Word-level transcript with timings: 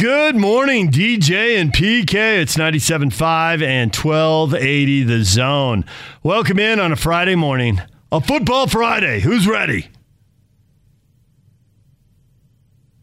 Good 0.00 0.34
morning, 0.34 0.90
DJ 0.90 1.60
and 1.60 1.74
PK. 1.74 2.14
It's 2.40 2.56
97.5 2.56 3.62
and 3.62 3.94
1280 3.94 5.02
the 5.02 5.22
zone. 5.24 5.84
Welcome 6.22 6.58
in 6.58 6.80
on 6.80 6.90
a 6.90 6.96
Friday 6.96 7.34
morning. 7.34 7.82
A 8.10 8.22
football 8.22 8.66
Friday. 8.66 9.20
Who's 9.20 9.46
ready? 9.46 9.88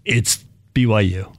It's 0.06 0.44
BYU. 0.74 1.32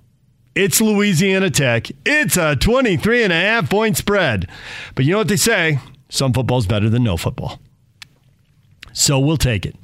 It's 0.55 0.81
Louisiana 0.81 1.51
Tech. 1.51 1.89
It's 2.07 2.37
a 2.37 2.55
23 2.55 3.25
and 3.25 3.33
a 3.33 3.37
half 3.37 3.69
point 3.69 3.97
spread. 3.97 4.49
But 4.95 5.07
you 5.07 5.11
know 5.11 5.19
what 5.19 5.27
they 5.27 5.35
say? 5.35 5.81
Some 6.09 6.33
football's 6.33 6.69
better 6.69 6.89
than 6.89 7.03
no 7.03 7.17
football. 7.17 7.59
So 8.93 9.19
we'll 9.19 9.37
take 9.37 9.67
it. 9.67 9.75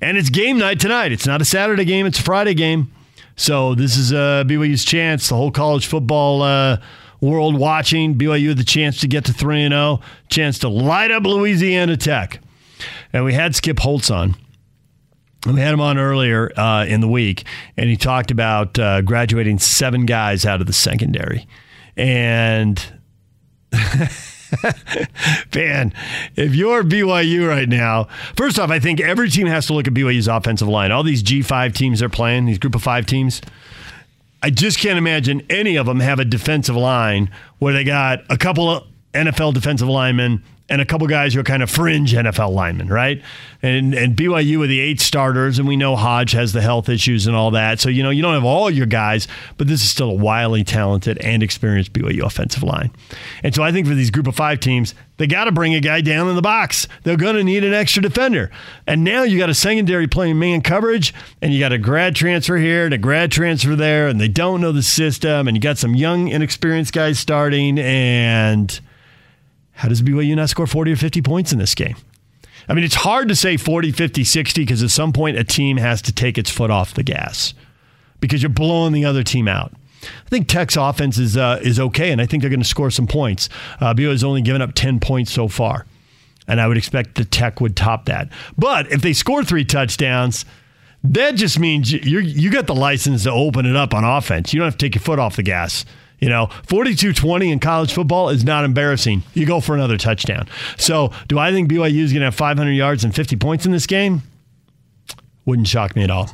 And 0.00 0.16
it's 0.16 0.30
game 0.30 0.58
night 0.58 0.78
tonight. 0.78 1.10
It's 1.10 1.26
not 1.26 1.42
a 1.42 1.44
Saturday 1.44 1.84
game, 1.84 2.06
it's 2.06 2.20
a 2.20 2.22
Friday 2.22 2.54
game. 2.54 2.92
So 3.36 3.74
this 3.74 3.96
is 3.96 4.12
uh, 4.12 4.44
BYU's 4.46 4.84
chance. 4.84 5.28
The 5.28 5.36
whole 5.36 5.50
college 5.50 5.86
football 5.86 6.42
uh, 6.42 6.78
world 7.20 7.58
watching. 7.58 8.16
BYU 8.16 8.56
the 8.56 8.64
chance 8.64 9.00
to 9.00 9.08
get 9.08 9.24
to 9.26 9.32
3 9.32 9.62
and 9.62 9.72
0, 9.72 10.00
chance 10.28 10.58
to 10.60 10.68
light 10.68 11.10
up 11.10 11.24
Louisiana 11.24 11.96
Tech. 11.96 12.40
And 13.12 13.24
we 13.24 13.32
had 13.32 13.54
Skip 13.54 13.78
Holtz 13.78 14.10
on. 14.10 14.36
We 15.46 15.60
had 15.60 15.74
him 15.74 15.80
on 15.80 15.98
earlier 15.98 16.50
uh, 16.58 16.86
in 16.86 17.00
the 17.00 17.08
week, 17.08 17.44
and 17.76 17.90
he 17.90 17.96
talked 17.98 18.30
about 18.30 18.78
uh, 18.78 19.02
graduating 19.02 19.58
seven 19.58 20.06
guys 20.06 20.46
out 20.46 20.62
of 20.62 20.66
the 20.66 20.72
secondary. 20.72 21.46
And 21.98 22.82
man, 25.54 25.92
if 26.36 26.54
you're 26.54 26.82
BYU 26.82 27.48
right 27.48 27.68
now, 27.68 28.08
first 28.36 28.58
off, 28.58 28.70
I 28.70 28.78
think 28.78 29.00
every 29.00 29.30
team 29.30 29.46
has 29.46 29.66
to 29.66 29.74
look 29.74 29.86
at 29.86 29.94
BYU's 29.94 30.28
offensive 30.28 30.68
line. 30.68 30.92
All 30.92 31.02
these 31.02 31.22
G5 31.22 31.74
teams 31.74 32.02
are 32.02 32.08
playing, 32.08 32.46
these 32.46 32.58
group 32.58 32.74
of 32.74 32.82
five 32.82 33.06
teams. 33.06 33.40
I 34.42 34.50
just 34.50 34.78
can't 34.78 34.98
imagine 34.98 35.42
any 35.48 35.76
of 35.76 35.86
them 35.86 36.00
have 36.00 36.18
a 36.18 36.24
defensive 36.24 36.76
line 36.76 37.30
where 37.58 37.72
they 37.72 37.84
got 37.84 38.20
a 38.28 38.36
couple 38.36 38.68
of 38.68 38.84
NFL 39.14 39.54
defensive 39.54 39.88
linemen 39.88 40.42
and 40.68 40.80
a 40.80 40.86
couple 40.86 41.06
guys 41.06 41.34
who 41.34 41.40
are 41.40 41.44
kind 41.44 41.62
of 41.62 41.70
fringe 41.70 42.14
NFL 42.14 42.52
linemen, 42.52 42.88
right? 42.88 43.22
And 43.62 43.94
and 43.94 44.16
BYU 44.16 44.58
with 44.58 44.70
the 44.70 44.80
eight 44.80 45.00
starters, 45.00 45.58
and 45.58 45.68
we 45.68 45.76
know 45.76 45.94
Hodge 45.94 46.32
has 46.32 46.52
the 46.52 46.62
health 46.62 46.88
issues 46.88 47.26
and 47.26 47.36
all 47.36 47.50
that. 47.50 47.80
So 47.80 47.90
you 47.90 48.02
know 48.02 48.10
you 48.10 48.22
don't 48.22 48.34
have 48.34 48.44
all 48.44 48.70
your 48.70 48.86
guys, 48.86 49.28
but 49.58 49.68
this 49.68 49.82
is 49.82 49.90
still 49.90 50.10
a 50.10 50.14
wildly 50.14 50.64
talented 50.64 51.18
and 51.18 51.42
experienced 51.42 51.92
BYU 51.92 52.24
offensive 52.24 52.62
line. 52.62 52.90
And 53.42 53.54
so 53.54 53.62
I 53.62 53.72
think 53.72 53.86
for 53.86 53.94
these 53.94 54.10
group 54.10 54.26
of 54.26 54.36
five 54.36 54.60
teams, 54.60 54.94
they 55.18 55.26
got 55.26 55.44
to 55.44 55.52
bring 55.52 55.74
a 55.74 55.80
guy 55.80 56.00
down 56.00 56.28
in 56.28 56.34
the 56.34 56.42
box. 56.42 56.88
They're 57.02 57.16
going 57.16 57.36
to 57.36 57.44
need 57.44 57.62
an 57.62 57.74
extra 57.74 58.02
defender. 58.02 58.50
And 58.86 59.04
now 59.04 59.22
you 59.22 59.38
got 59.38 59.50
a 59.50 59.54
secondary 59.54 60.08
playing 60.08 60.38
man 60.38 60.62
coverage, 60.62 61.14
and 61.42 61.52
you 61.52 61.60
got 61.60 61.72
a 61.72 61.78
grad 61.78 62.16
transfer 62.16 62.56
here 62.56 62.86
and 62.86 62.94
a 62.94 62.98
grad 62.98 63.30
transfer 63.30 63.76
there, 63.76 64.08
and 64.08 64.20
they 64.20 64.28
don't 64.28 64.60
know 64.60 64.72
the 64.72 64.82
system, 64.82 65.46
and 65.46 65.56
you 65.56 65.60
got 65.60 65.78
some 65.78 65.94
young, 65.94 66.28
inexperienced 66.28 66.92
guys 66.92 67.18
starting, 67.18 67.78
and 67.78 68.80
how 69.74 69.88
does 69.88 70.02
BYU 70.02 70.36
not 70.36 70.48
score 70.48 70.66
40 70.66 70.92
or 70.92 70.96
50 70.96 71.22
points 71.22 71.52
in 71.52 71.58
this 71.58 71.74
game? 71.74 71.96
I 72.68 72.74
mean, 72.74 72.84
it's 72.84 72.94
hard 72.94 73.28
to 73.28 73.36
say 73.36 73.56
40, 73.56 73.92
50, 73.92 74.24
60 74.24 74.62
because 74.62 74.82
at 74.82 74.90
some 74.90 75.12
point 75.12 75.36
a 75.36 75.44
team 75.44 75.76
has 75.76 76.00
to 76.02 76.12
take 76.12 76.38
its 76.38 76.50
foot 76.50 76.70
off 76.70 76.94
the 76.94 77.02
gas 77.02 77.52
because 78.20 78.42
you're 78.42 78.50
blowing 78.50 78.92
the 78.92 79.04
other 79.04 79.22
team 79.22 79.48
out. 79.48 79.72
I 80.02 80.28
think 80.28 80.48
Tech's 80.48 80.76
offense 80.76 81.18
is 81.18 81.36
uh, 81.36 81.60
is 81.62 81.80
okay, 81.80 82.10
and 82.10 82.20
I 82.20 82.26
think 82.26 82.42
they're 82.42 82.50
going 82.50 82.60
to 82.60 82.68
score 82.68 82.90
some 82.90 83.06
points. 83.06 83.48
Uh, 83.80 83.94
BYU 83.94 84.10
has 84.10 84.24
only 84.24 84.42
given 84.42 84.62
up 84.62 84.74
10 84.74 85.00
points 85.00 85.32
so 85.32 85.48
far, 85.48 85.86
and 86.46 86.60
I 86.60 86.68
would 86.68 86.76
expect 86.76 87.14
the 87.14 87.24
Tech 87.24 87.60
would 87.60 87.76
top 87.76 88.06
that. 88.06 88.28
But 88.56 88.90
if 88.92 89.00
they 89.02 89.12
score 89.12 89.44
three 89.44 89.64
touchdowns, 89.64 90.44
that 91.02 91.36
just 91.36 91.58
means 91.58 91.92
you 91.92 92.20
you 92.20 92.50
got 92.50 92.66
the 92.66 92.74
license 92.74 93.24
to 93.24 93.32
open 93.32 93.66
it 93.66 93.76
up 93.76 93.94
on 93.94 94.04
offense. 94.04 94.52
You 94.52 94.60
don't 94.60 94.66
have 94.66 94.78
to 94.78 94.86
take 94.86 94.94
your 94.94 95.02
foot 95.02 95.18
off 95.18 95.36
the 95.36 95.42
gas. 95.42 95.84
You 96.24 96.30
know, 96.30 96.46
42 96.66 97.12
20 97.12 97.52
in 97.52 97.60
college 97.60 97.92
football 97.92 98.30
is 98.30 98.44
not 98.44 98.64
embarrassing. 98.64 99.24
You 99.34 99.44
go 99.44 99.60
for 99.60 99.74
another 99.74 99.98
touchdown. 99.98 100.48
So, 100.78 101.12
do 101.28 101.38
I 101.38 101.52
think 101.52 101.70
BYU 101.70 101.98
is 101.98 102.12
going 102.12 102.22
to 102.22 102.28
have 102.28 102.34
500 102.34 102.70
yards 102.70 103.04
and 103.04 103.14
50 103.14 103.36
points 103.36 103.66
in 103.66 103.72
this 103.72 103.86
game? 103.86 104.22
Wouldn't 105.44 105.68
shock 105.68 105.94
me 105.94 106.02
at 106.02 106.10
all. 106.10 106.30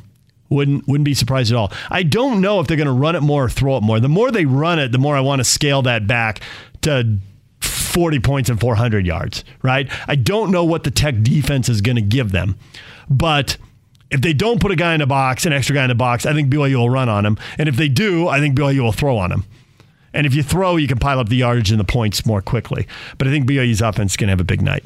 Wouldn't 0.47 0.87
wouldn't 0.87 1.03
be 1.03 1.13
surprised 1.13 1.51
at 1.51 1.57
all. 1.57 1.73
I 1.89 2.03
don't 2.03 2.39
know 2.39 2.61
if 2.61 2.67
they're 2.67 2.77
going 2.77 2.87
to 2.87 2.93
run 2.93 3.17
it 3.17 3.19
more 3.19 3.43
or 3.43 3.49
throw 3.49 3.75
it 3.75 3.83
more. 3.83 3.99
The 3.99 4.07
more 4.07 4.31
they 4.31 4.45
run 4.45 4.79
it, 4.79 4.93
the 4.93 4.97
more 4.97 5.17
I 5.17 5.19
want 5.19 5.41
to 5.41 5.43
scale 5.43 5.81
that 5.81 6.07
back 6.07 6.39
to 6.83 7.17
40 7.59 8.19
points 8.21 8.49
and 8.49 8.61
400 8.61 9.05
yards, 9.05 9.43
right? 9.61 9.91
I 10.07 10.15
don't 10.15 10.51
know 10.51 10.63
what 10.63 10.85
the 10.85 10.91
Tech 10.91 11.21
defense 11.21 11.67
is 11.67 11.81
going 11.81 11.97
to 11.97 12.01
give 12.01 12.31
them. 12.31 12.55
But 13.09 13.57
if 14.09 14.21
they 14.21 14.31
don't 14.31 14.61
put 14.61 14.71
a 14.71 14.77
guy 14.77 14.93
in 14.93 15.01
the 15.01 15.05
box, 15.05 15.45
an 15.45 15.51
extra 15.51 15.75
guy 15.75 15.83
in 15.83 15.89
the 15.89 15.95
box, 15.95 16.25
I 16.25 16.31
think 16.31 16.49
BYU 16.49 16.77
will 16.77 16.89
run 16.89 17.09
on 17.09 17.25
him. 17.25 17.37
And 17.57 17.67
if 17.67 17.75
they 17.75 17.89
do, 17.89 18.29
I 18.29 18.39
think 18.39 18.57
BYU 18.57 18.83
will 18.83 18.93
throw 18.93 19.17
on 19.17 19.33
him. 19.33 19.43
And 20.13 20.27
if 20.27 20.35
you 20.35 20.43
throw, 20.43 20.75
you 20.75 20.87
can 20.87 20.99
pile 20.99 21.19
up 21.19 21.29
the 21.29 21.37
yardage 21.37 21.71
and 21.71 21.79
the 21.79 21.85
points 21.85 22.25
more 22.25 22.41
quickly. 22.41 22.87
But 23.17 23.27
I 23.27 23.31
think 23.31 23.47
BYU's 23.47 23.81
offense 23.81 24.13
is 24.13 24.17
going 24.17 24.27
to 24.27 24.31
have 24.31 24.41
a 24.41 24.45
big 24.45 24.61
night. 24.61 24.83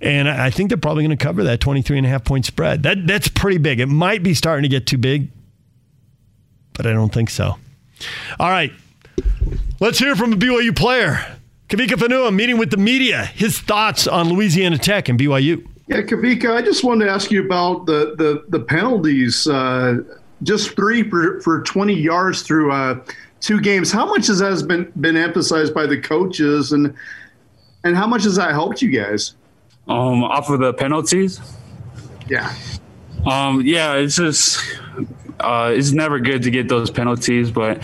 And 0.00 0.28
I 0.28 0.50
think 0.50 0.70
they're 0.70 0.78
probably 0.78 1.04
going 1.04 1.16
to 1.16 1.22
cover 1.22 1.44
that 1.44 1.60
23 1.60 1.98
and 1.98 2.06
a 2.06 2.10
half 2.10 2.24
point 2.24 2.46
spread. 2.46 2.82
That, 2.82 3.06
that's 3.06 3.28
pretty 3.28 3.58
big. 3.58 3.80
It 3.80 3.86
might 3.86 4.22
be 4.22 4.34
starting 4.34 4.62
to 4.62 4.68
get 4.68 4.86
too 4.86 4.98
big, 4.98 5.28
but 6.72 6.86
I 6.86 6.92
don't 6.92 7.12
think 7.12 7.30
so. 7.30 7.56
All 8.38 8.50
right. 8.50 8.72
Let's 9.80 9.98
hear 9.98 10.16
from 10.16 10.32
a 10.32 10.36
BYU 10.36 10.74
player. 10.74 11.24
Kavika 11.68 11.96
Fonua 11.96 12.34
meeting 12.34 12.58
with 12.58 12.70
the 12.70 12.76
media. 12.76 13.26
His 13.26 13.58
thoughts 13.58 14.06
on 14.06 14.28
Louisiana 14.28 14.78
Tech 14.78 15.08
and 15.08 15.18
BYU. 15.18 15.66
Yeah, 15.86 16.00
Kavika, 16.00 16.56
I 16.56 16.62
just 16.62 16.82
wanted 16.84 17.06
to 17.06 17.10
ask 17.10 17.30
you 17.30 17.44
about 17.44 17.86
the 17.86 18.14
the, 18.16 18.44
the 18.48 18.60
penalties. 18.60 19.46
Uh, 19.46 19.98
just 20.42 20.76
three 20.76 21.08
for, 21.08 21.40
for 21.40 21.62
20 21.62 21.94
yards 21.94 22.42
through 22.42 22.72
uh, 22.72 23.00
two 23.44 23.60
games. 23.60 23.92
How 23.92 24.06
much 24.06 24.26
has 24.28 24.38
that 24.38 24.66
been 24.66 24.90
been 25.00 25.16
emphasized 25.16 25.74
by 25.74 25.86
the 25.86 26.00
coaches, 26.00 26.72
and 26.72 26.94
and 27.84 27.94
how 27.94 28.06
much 28.06 28.24
has 28.24 28.36
that 28.36 28.52
helped 28.52 28.80
you 28.80 28.90
guys? 28.90 29.34
Um, 29.86 30.24
off 30.24 30.48
of 30.48 30.60
the 30.60 30.72
penalties. 30.72 31.40
Yeah. 32.26 32.54
Um, 33.26 33.60
yeah, 33.60 33.94
it's 33.94 34.16
just 34.16 34.58
uh, 35.40 35.72
it's 35.74 35.92
never 35.92 36.18
good 36.18 36.42
to 36.44 36.50
get 36.50 36.68
those 36.68 36.90
penalties, 36.90 37.50
but 37.50 37.76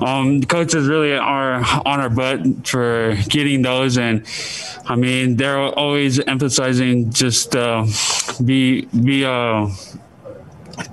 um, 0.00 0.40
the 0.40 0.46
coaches 0.46 0.88
really 0.88 1.12
are 1.16 1.54
on 1.86 2.00
our 2.00 2.10
butt 2.10 2.66
for 2.66 3.16
getting 3.28 3.62
those, 3.62 3.98
and 3.98 4.26
I 4.86 4.96
mean 4.96 5.36
they're 5.36 5.60
always 5.60 6.18
emphasizing 6.18 7.12
just 7.12 7.54
uh, 7.54 7.86
be 8.44 8.86
be 8.86 9.24
uh, 9.24 9.68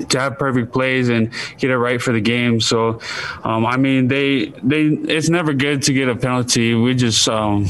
to 0.10 0.20
have 0.20 0.38
perfect 0.38 0.72
plays 0.72 1.10
and 1.10 1.32
get 1.58 1.72
it 1.72 1.78
right 1.78 2.02
for 2.02 2.14
the 2.14 2.22
game. 2.22 2.62
So, 2.62 3.00
um, 3.44 3.66
I 3.66 3.78
mean, 3.78 4.08
they 4.08 4.48
they 4.64 4.84
it's 4.86 5.30
never 5.30 5.54
good 5.54 5.84
to 5.84 5.94
get 5.94 6.10
a 6.10 6.16
penalty. 6.16 6.74
We 6.74 6.96
just 6.96 7.28
um, 7.28 7.66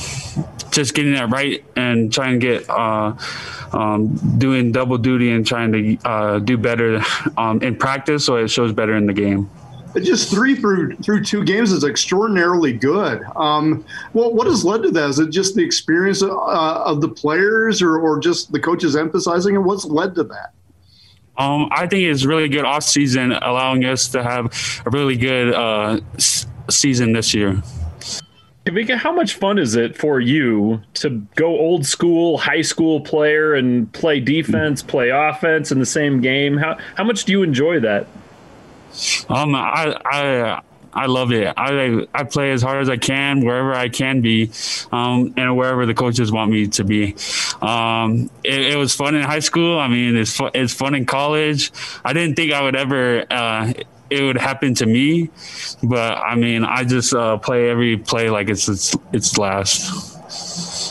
just 0.71 0.93
getting 0.93 1.13
that 1.13 1.29
right 1.29 1.63
and 1.75 2.11
trying 2.11 2.39
to 2.39 2.45
get 2.45 2.69
uh, 2.69 3.15
um, 3.73 4.15
doing 4.37 4.71
double 4.71 4.97
duty 4.97 5.31
and 5.31 5.45
trying 5.45 5.71
to 5.71 6.07
uh, 6.07 6.39
do 6.39 6.57
better 6.57 7.01
um, 7.37 7.61
in 7.61 7.75
practice, 7.75 8.25
so 8.25 8.37
it 8.37 8.49
shows 8.49 8.71
better 8.73 8.95
in 8.95 9.05
the 9.05 9.13
game. 9.13 9.49
Just 10.01 10.29
three 10.29 10.55
through 10.55 10.97
through 10.97 11.23
two 11.23 11.45
games 11.45 11.71
is 11.71 11.85
extraordinarily 11.85 12.73
good. 12.73 13.23
Um, 13.37 13.85
well, 14.11 14.33
what 14.33 14.45
has 14.45 14.65
led 14.65 14.83
to 14.83 14.91
that? 14.91 15.09
Is 15.09 15.19
it 15.19 15.29
just 15.29 15.55
the 15.55 15.63
experience 15.63 16.21
uh, 16.21 16.27
of 16.29 16.99
the 16.99 17.07
players, 17.07 17.81
or, 17.81 17.97
or 17.97 18.19
just 18.19 18.51
the 18.51 18.59
coaches 18.59 18.97
emphasizing 18.97 19.55
it? 19.55 19.59
What's 19.59 19.85
led 19.85 20.13
to 20.15 20.25
that? 20.25 20.51
Um, 21.37 21.67
I 21.71 21.87
think 21.87 22.03
it's 22.03 22.25
really 22.25 22.47
good 22.47 22.65
off 22.65 22.83
season, 22.83 23.31
allowing 23.31 23.83
us 23.85 24.07
to 24.09 24.23
have 24.23 24.45
a 24.85 24.89
really 24.89 25.17
good 25.17 25.53
uh, 25.53 25.99
season 26.69 27.13
this 27.13 27.33
year. 27.33 27.61
Kavika, 28.65 28.97
how 28.97 29.11
much 29.11 29.35
fun 29.35 29.59
is 29.59 29.75
it 29.75 29.95
for 29.95 30.19
you 30.19 30.81
to 30.95 31.09
go 31.35 31.47
old 31.47 31.85
school 31.85 32.39
high 32.39 32.63
school 32.63 32.99
player 32.99 33.53
and 33.53 33.91
play 33.93 34.19
defense, 34.19 34.81
play 34.81 35.09
offense 35.09 35.71
in 35.71 35.79
the 35.79 35.85
same 35.85 36.19
game? 36.19 36.57
How 36.57 36.77
how 36.95 37.03
much 37.03 37.25
do 37.25 37.31
you 37.31 37.43
enjoy 37.43 37.79
that? 37.81 38.07
Um, 39.29 39.53
I 39.53 39.95
I 40.05 40.61
I 40.95 41.07
love 41.07 41.33
it. 41.33 41.53
I 41.57 42.07
I 42.13 42.23
play 42.23 42.51
as 42.51 42.61
hard 42.61 42.81
as 42.81 42.89
I 42.89 42.95
can 42.95 43.43
wherever 43.43 43.73
I 43.73 43.89
can 43.89 44.21
be, 44.21 44.51
um, 44.93 45.33
and 45.35 45.57
wherever 45.57 45.85
the 45.85 45.93
coaches 45.93 46.31
want 46.31 46.51
me 46.51 46.67
to 46.67 46.83
be. 46.85 47.15
Um, 47.61 48.29
it, 48.43 48.73
it, 48.73 48.77
was 48.77 48.95
fun 48.95 49.13
in 49.15 49.23
high 49.23 49.39
school. 49.39 49.77
I 49.77 49.89
mean, 49.89 50.15
it's 50.15 50.37
fu- 50.37 50.49
it's 50.53 50.73
fun 50.73 50.95
in 50.95 51.05
college. 51.05 51.71
I 52.05 52.13
didn't 52.13 52.35
think 52.35 52.53
I 52.53 52.61
would 52.61 52.75
ever. 52.75 53.25
Uh, 53.29 53.73
it 54.09 54.21
would 54.21 54.37
happen 54.37 54.73
to 54.75 54.85
me, 54.85 55.29
but 55.83 56.17
I 56.17 56.35
mean, 56.35 56.63
I 56.63 56.85
just 56.85 57.13
uh, 57.13 57.37
play 57.37 57.69
every 57.69 57.97
play 57.97 58.29
like 58.29 58.49
it's 58.49 58.69
it's 58.69 58.95
it's 59.11 59.37
last. 59.37 60.15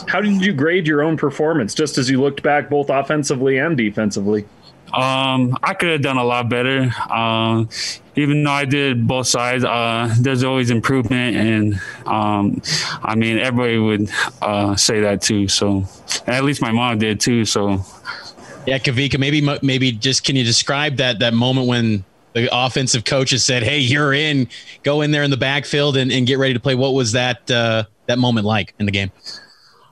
How 0.08 0.20
did 0.20 0.42
you 0.42 0.52
grade 0.52 0.86
your 0.86 1.02
own 1.02 1.16
performance, 1.16 1.74
just 1.74 1.96
as 1.96 2.10
you 2.10 2.20
looked 2.20 2.42
back, 2.42 2.68
both 2.68 2.90
offensively 2.90 3.58
and 3.58 3.76
defensively? 3.76 4.44
Um, 4.92 5.58
I 5.62 5.74
could 5.74 5.90
have 5.90 6.02
done 6.02 6.18
a 6.18 6.24
lot 6.24 6.48
better. 6.48 6.92
Um, 7.10 7.68
even 8.16 8.44
though 8.44 8.50
I 8.50 8.64
did 8.64 9.06
both 9.06 9.26
sides, 9.26 9.64
uh, 9.64 10.14
there's 10.20 10.44
always 10.44 10.70
improvement, 10.70 11.36
and 11.36 11.80
um, 12.06 12.62
I 13.02 13.14
mean 13.14 13.38
everybody 13.38 13.78
would 13.78 14.10
uh, 14.42 14.76
say 14.76 15.00
that 15.00 15.22
too. 15.22 15.48
So 15.48 15.84
at 16.26 16.44
least 16.44 16.62
my 16.62 16.72
mom 16.72 16.98
did 16.98 17.20
too. 17.20 17.44
So 17.44 17.84
yeah, 18.66 18.78
Kavika, 18.78 19.18
maybe 19.18 19.46
maybe 19.62 19.92
just 19.92 20.24
can 20.24 20.36
you 20.36 20.44
describe 20.44 20.96
that 20.96 21.18
that 21.18 21.34
moment 21.34 21.66
when 21.66 22.04
the 22.34 22.48
offensive 22.52 23.04
coaches 23.04 23.44
said, 23.44 23.62
"Hey, 23.62 23.78
you're 23.78 24.12
in. 24.12 24.48
Go 24.82 25.02
in 25.02 25.10
there 25.10 25.22
in 25.22 25.30
the 25.30 25.36
backfield 25.36 25.96
and, 25.96 26.12
and 26.12 26.26
get 26.26 26.38
ready 26.38 26.54
to 26.54 26.60
play." 26.60 26.74
What 26.74 26.94
was 26.94 27.12
that 27.12 27.50
uh, 27.50 27.84
that 28.06 28.18
moment 28.18 28.46
like 28.46 28.74
in 28.78 28.86
the 28.86 28.92
game? 28.92 29.10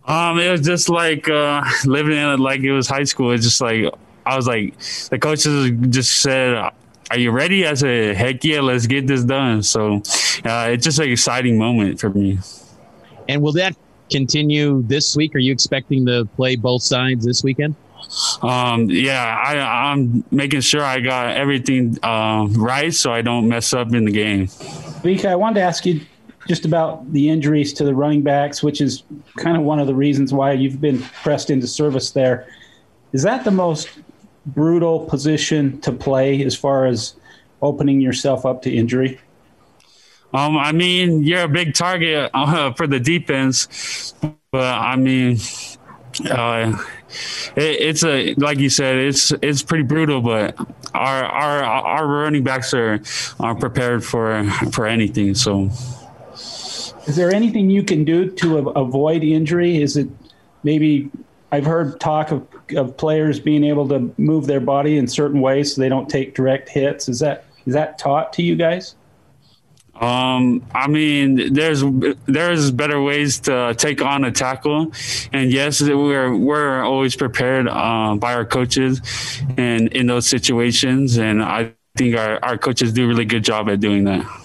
Um, 0.05 0.39
it 0.39 0.51
was 0.51 0.63
just 0.63 0.89
like 0.89 1.29
uh, 1.29 1.65
living 1.85 2.17
in 2.17 2.29
it 2.31 2.41
like 2.41 2.61
it 2.61 2.73
was 2.73 2.89
high 2.89 3.05
school. 3.05 3.33
It's 3.33 3.45
just 3.45 3.61
like 3.61 3.93
I 4.27 4.37
was 4.37 4.47
like 4.47 4.75
the 5.11 5.19
coaches 5.19 5.71
just 5.91 6.21
said, 6.21 6.71
"Are 7.11 7.19
you 7.19 7.31
ready?" 7.31 7.67
I 7.67 7.75
said, 7.75 8.17
"Heck 8.17 8.45
yeah, 8.45 8.61
let's 8.61 8.87
get 8.87 9.07
this 9.07 9.25
done." 9.25 9.63
So 9.63 10.03
uh, 10.45 10.71
it's 10.71 10.85
just 10.85 10.99
an 10.99 11.11
exciting 11.11 11.59
moment 11.59 12.01
for 12.01 12.11
me. 12.11 12.39
And 13.29 13.43
will 13.43 13.53
that 13.53 13.77
continue 14.11 14.83
this 14.83 15.17
week? 15.17 15.35
Are 15.35 15.39
you 15.39 15.53
expecting 15.53 16.07
to 16.07 16.25
play 16.37 16.57
both 16.57 16.83
sides 16.83 17.25
this 17.25 17.43
weekend? 17.43 17.75
Um, 18.43 18.91
yeah, 18.91 19.41
I, 19.43 19.93
I'm 19.93 20.25
making 20.31 20.61
sure 20.61 20.83
I 20.83 21.01
got 21.01 21.37
everything 21.37 21.99
uh, 22.03 22.47
right 22.51 22.93
so 22.93 23.13
I 23.13 23.23
don't 23.23 23.49
mess 23.49 23.73
up 23.73 23.95
in 23.95 24.05
the 24.05 24.11
game. 24.11 24.47
Vika, 24.47 25.27
I 25.27 25.37
wanted 25.37 25.61
to 25.61 25.61
ask 25.63 25.87
you 25.87 26.01
just 26.49 26.65
about 26.65 27.11
the 27.13 27.29
injuries 27.29 27.73
to 27.75 27.85
the 27.85 27.95
running 27.95 28.23
backs, 28.23 28.63
which 28.63 28.81
is 28.81 29.05
kind 29.37 29.57
of 29.57 29.63
one 29.63 29.79
of 29.79 29.87
the 29.87 29.95
reasons 29.95 30.33
why 30.33 30.53
you've 30.53 30.81
been 30.81 31.01
pressed 31.23 31.51
into 31.51 31.67
service 31.67 32.11
there. 32.11 32.49
Is 33.13 33.23
that 33.23 33.45
the 33.45 33.51
most 33.51 33.89
brutal 34.47 35.07
position 35.07 35.81
to 35.83 35.93
play 35.93 36.43
as 36.43 36.57
far 36.57 36.87
as 36.87 37.15
opening 37.61 38.01
yourself 38.01 38.45
up 38.45 38.63
to 38.63 38.75
injury? 38.75 39.21
Um, 40.35 40.57
I 40.57 40.73
mean, 40.73 41.23
you're 41.23 41.43
a 41.43 41.49
big 41.49 41.75
target 41.75 42.31
uh, 42.33 42.73
for 42.77 42.87
the 42.87 42.99
defense, 42.99 44.15
but 44.51 44.75
I 44.75 44.97
mean, 44.97 45.39
uh, 46.31 46.79
it, 47.57 47.81
it's 47.81 48.05
a 48.05 48.35
like 48.35 48.59
you 48.59 48.71
said, 48.71 48.97
it's 48.97 49.33
it's 49.43 49.63
pretty 49.63 49.85
brutal. 49.85 50.23
But 50.23 50.59
our 50.95 51.25
our 51.25 51.63
our 51.63 52.07
running 52.07 52.45
backs 52.45 52.73
are 52.73 53.01
are 53.41 53.55
prepared 53.55 54.05
for 54.05 54.45
for 54.73 54.87
anything. 54.87 55.35
So, 55.35 55.71
is 57.07 57.17
there 57.17 57.33
anything 57.33 57.69
you 57.69 57.83
can 57.83 58.05
do 58.05 58.31
to 58.31 58.71
avoid 58.71 59.23
injury? 59.23 59.83
Is 59.83 59.97
it 59.99 60.09
maybe 60.63 61.11
I've 61.51 61.67
heard 61.67 62.01
talk 62.01 62.31
of, 62.31 62.47
of 62.75 62.97
players 62.97 63.41
being 63.41 63.65
able 63.65 63.89
to 63.89 64.13
move 64.19 64.47
their 64.47 64.61
body 64.61 64.97
in 64.99 65.07
certain 65.07 65.41
ways 65.41 65.75
so 65.75 65.81
they 65.81 65.89
don't 65.89 66.09
take 66.09 66.35
direct 66.35 66.69
hits. 66.69 67.09
Is 67.09 67.19
that 67.21 67.45
is 67.67 67.75
that 67.75 67.99
taught 67.99 68.33
to 68.35 68.43
you 68.43 68.57
guys? 68.57 68.95
Um, 69.95 70.67
I 70.75 70.89
mean, 70.89 71.53
there's 71.53 71.85
there's 72.27 72.71
better 72.71 73.01
ways 73.01 73.41
to 73.41 73.75
take 73.77 74.01
on 74.03 74.25
a 74.25 74.33
tackle, 74.33 74.93
and 75.33 75.53
yes, 75.53 75.81
we're 75.83 76.35
we're 76.35 76.83
always 76.83 77.15
prepared 77.15 77.69
uh, 77.69 78.17
by 78.17 78.35
our 78.35 78.45
coaches, 78.45 79.01
and 79.57 79.89
in 79.89 80.07
those 80.07 80.27
situations, 80.27 81.19
and 81.19 81.43
I 81.43 81.75
think 81.97 82.17
our, 82.17 82.43
our 82.43 82.59
coaches 82.59 82.93
do 82.93 83.05
a 83.05 83.09
really 83.09 83.27
good 83.27 83.45
job 83.45 83.69
at 83.69 83.81
doing 83.81 84.05
that. 84.05 84.42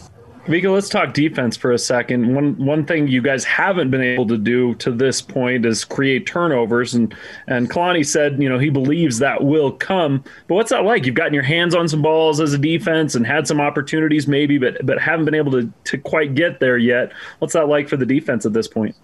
Vika, 0.47 0.73
let's 0.73 0.87
talk 0.87 1.13
defense 1.13 1.57
for 1.57 1.73
a 1.73 1.77
second. 1.77 2.33
One 2.33 2.55
one 2.57 2.85
thing 2.85 3.09
you 3.09 3.21
guys 3.21 3.43
haven't 3.43 3.91
been 3.91 4.01
able 4.01 4.25
to 4.27 4.37
do 4.37 4.75
to 4.75 4.91
this 4.91 5.21
point 5.21 5.65
is 5.65 5.83
create 5.83 6.25
turnovers, 6.25 6.93
and 6.93 7.13
and 7.47 7.69
Kalani 7.69 8.05
said, 8.05 8.41
you 8.41 8.47
know, 8.47 8.57
he 8.57 8.69
believes 8.69 9.19
that 9.19 9.43
will 9.43 9.73
come. 9.73 10.23
But 10.47 10.55
what's 10.55 10.69
that 10.69 10.85
like? 10.85 11.05
You've 11.05 11.15
gotten 11.15 11.33
your 11.33 11.43
hands 11.43 11.75
on 11.75 11.89
some 11.89 12.01
balls 12.01 12.39
as 12.39 12.53
a 12.53 12.57
defense 12.57 13.13
and 13.13 13.27
had 13.27 13.45
some 13.45 13.59
opportunities, 13.59 14.25
maybe, 14.25 14.57
but 14.57 14.85
but 14.85 15.01
haven't 15.01 15.25
been 15.25 15.35
able 15.35 15.51
to 15.51 15.69
to 15.83 15.97
quite 15.97 16.33
get 16.33 16.61
there 16.61 16.77
yet. 16.77 17.11
What's 17.39 17.53
that 17.53 17.67
like 17.67 17.89
for 17.89 17.97
the 17.97 18.05
defense 18.05 18.45
at 18.45 18.53
this 18.53 18.69
point? 18.69 18.95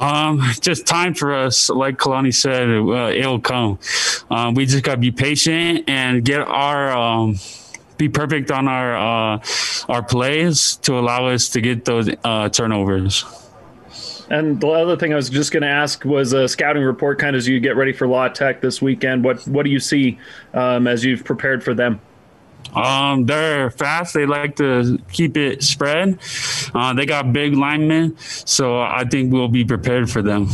Um, 0.00 0.42
just 0.60 0.86
time 0.86 1.14
for 1.14 1.34
us, 1.34 1.70
like 1.70 1.96
Kalani 1.96 2.32
said, 2.32 2.68
uh, 2.68 3.10
it'll 3.10 3.40
come. 3.40 3.78
Um, 4.30 4.54
we 4.54 4.66
just 4.66 4.84
gotta 4.84 5.00
be 5.00 5.10
patient 5.10 5.84
and 5.88 6.24
get 6.24 6.40
our 6.40 6.92
um, 6.92 7.36
be 7.98 8.08
perfect 8.08 8.50
on 8.50 8.68
our 8.68 8.96
uh, 8.96 9.42
our 9.88 10.02
plays 10.02 10.76
to 10.76 10.98
allow 10.98 11.26
us 11.26 11.50
to 11.50 11.60
get 11.60 11.84
those 11.84 12.08
uh, 12.24 12.48
turnovers. 12.48 13.24
And 14.30 14.60
the 14.60 14.68
other 14.68 14.96
thing 14.96 15.12
I 15.12 15.16
was 15.16 15.30
just 15.30 15.52
going 15.52 15.62
to 15.62 15.68
ask 15.68 16.04
was 16.04 16.34
a 16.34 16.46
scouting 16.48 16.82
report, 16.82 17.18
kind 17.18 17.34
of 17.34 17.38
as 17.38 17.48
you 17.48 17.60
get 17.60 17.76
ready 17.76 17.92
for 17.92 18.06
La 18.06 18.28
Tech 18.28 18.60
this 18.60 18.80
weekend. 18.80 19.24
What 19.24 19.46
what 19.48 19.64
do 19.64 19.70
you 19.70 19.80
see 19.80 20.18
um, 20.54 20.86
as 20.86 21.04
you've 21.04 21.24
prepared 21.24 21.62
for 21.64 21.74
them? 21.74 22.00
Um, 22.74 23.24
they're 23.24 23.70
fast. 23.70 24.14
They 24.14 24.26
like 24.26 24.56
to 24.56 24.98
keep 25.10 25.36
it 25.36 25.62
spread. 25.62 26.18
Uh, 26.74 26.92
they 26.92 27.06
got 27.06 27.32
big 27.32 27.54
linemen, 27.54 28.18
so 28.18 28.80
I 28.80 29.04
think 29.04 29.32
we'll 29.32 29.48
be 29.48 29.64
prepared 29.64 30.10
for 30.10 30.20
them. 30.20 30.46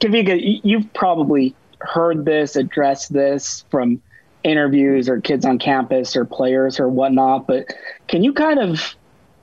Kavika, 0.00 0.60
you've 0.64 0.92
probably 0.94 1.54
heard 1.78 2.24
this, 2.24 2.56
addressed 2.56 3.12
this 3.12 3.64
from 3.70 4.02
interviews 4.44 5.08
or 5.08 5.20
kids 5.20 5.44
on 5.44 5.58
campus 5.58 6.16
or 6.16 6.24
players 6.24 6.80
or 6.80 6.88
whatnot. 6.88 7.46
But 7.46 7.72
can 8.08 8.24
you 8.24 8.32
kind 8.32 8.58
of 8.58 8.94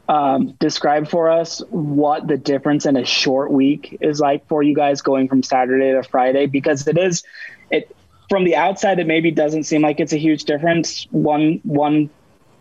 um, 0.07 0.55
describe 0.59 1.07
for 1.07 1.29
us 1.29 1.61
what 1.69 2.27
the 2.27 2.37
difference 2.37 2.85
in 2.85 2.97
a 2.97 3.05
short 3.05 3.51
week 3.51 3.97
is 4.01 4.19
like 4.19 4.47
for 4.47 4.63
you 4.63 4.75
guys 4.75 5.01
going 5.01 5.27
from 5.27 5.43
Saturday 5.43 5.91
to 5.91 6.03
Friday? 6.03 6.47
Because 6.47 6.87
it 6.87 6.97
is, 6.97 7.23
it 7.71 7.95
from 8.29 8.43
the 8.43 8.55
outside, 8.55 8.99
it 8.99 9.07
maybe 9.07 9.31
doesn't 9.31 9.63
seem 9.63 9.81
like 9.81 9.99
it's 9.99 10.13
a 10.13 10.17
huge 10.17 10.43
difference. 10.45 11.07
One 11.11 11.59
one 11.63 12.09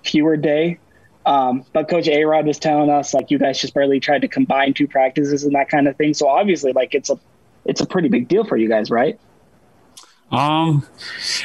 fewer 0.04 0.36
day. 0.36 0.78
Um, 1.26 1.64
but 1.74 1.90
Coach 1.90 2.06
Arod 2.06 2.46
was 2.46 2.58
telling 2.58 2.88
us 2.88 3.12
like 3.12 3.30
you 3.30 3.38
guys 3.38 3.60
just 3.60 3.74
barely 3.74 4.00
tried 4.00 4.22
to 4.22 4.28
combine 4.28 4.72
two 4.72 4.88
practices 4.88 5.44
and 5.44 5.54
that 5.54 5.68
kind 5.68 5.86
of 5.86 5.96
thing. 5.96 6.14
So 6.14 6.26
obviously, 6.26 6.72
like 6.72 6.94
it's 6.94 7.10
a 7.10 7.18
it's 7.66 7.82
a 7.82 7.86
pretty 7.86 8.08
big 8.08 8.28
deal 8.28 8.44
for 8.44 8.56
you 8.56 8.68
guys, 8.68 8.90
right? 8.90 9.20
Um, 10.30 10.86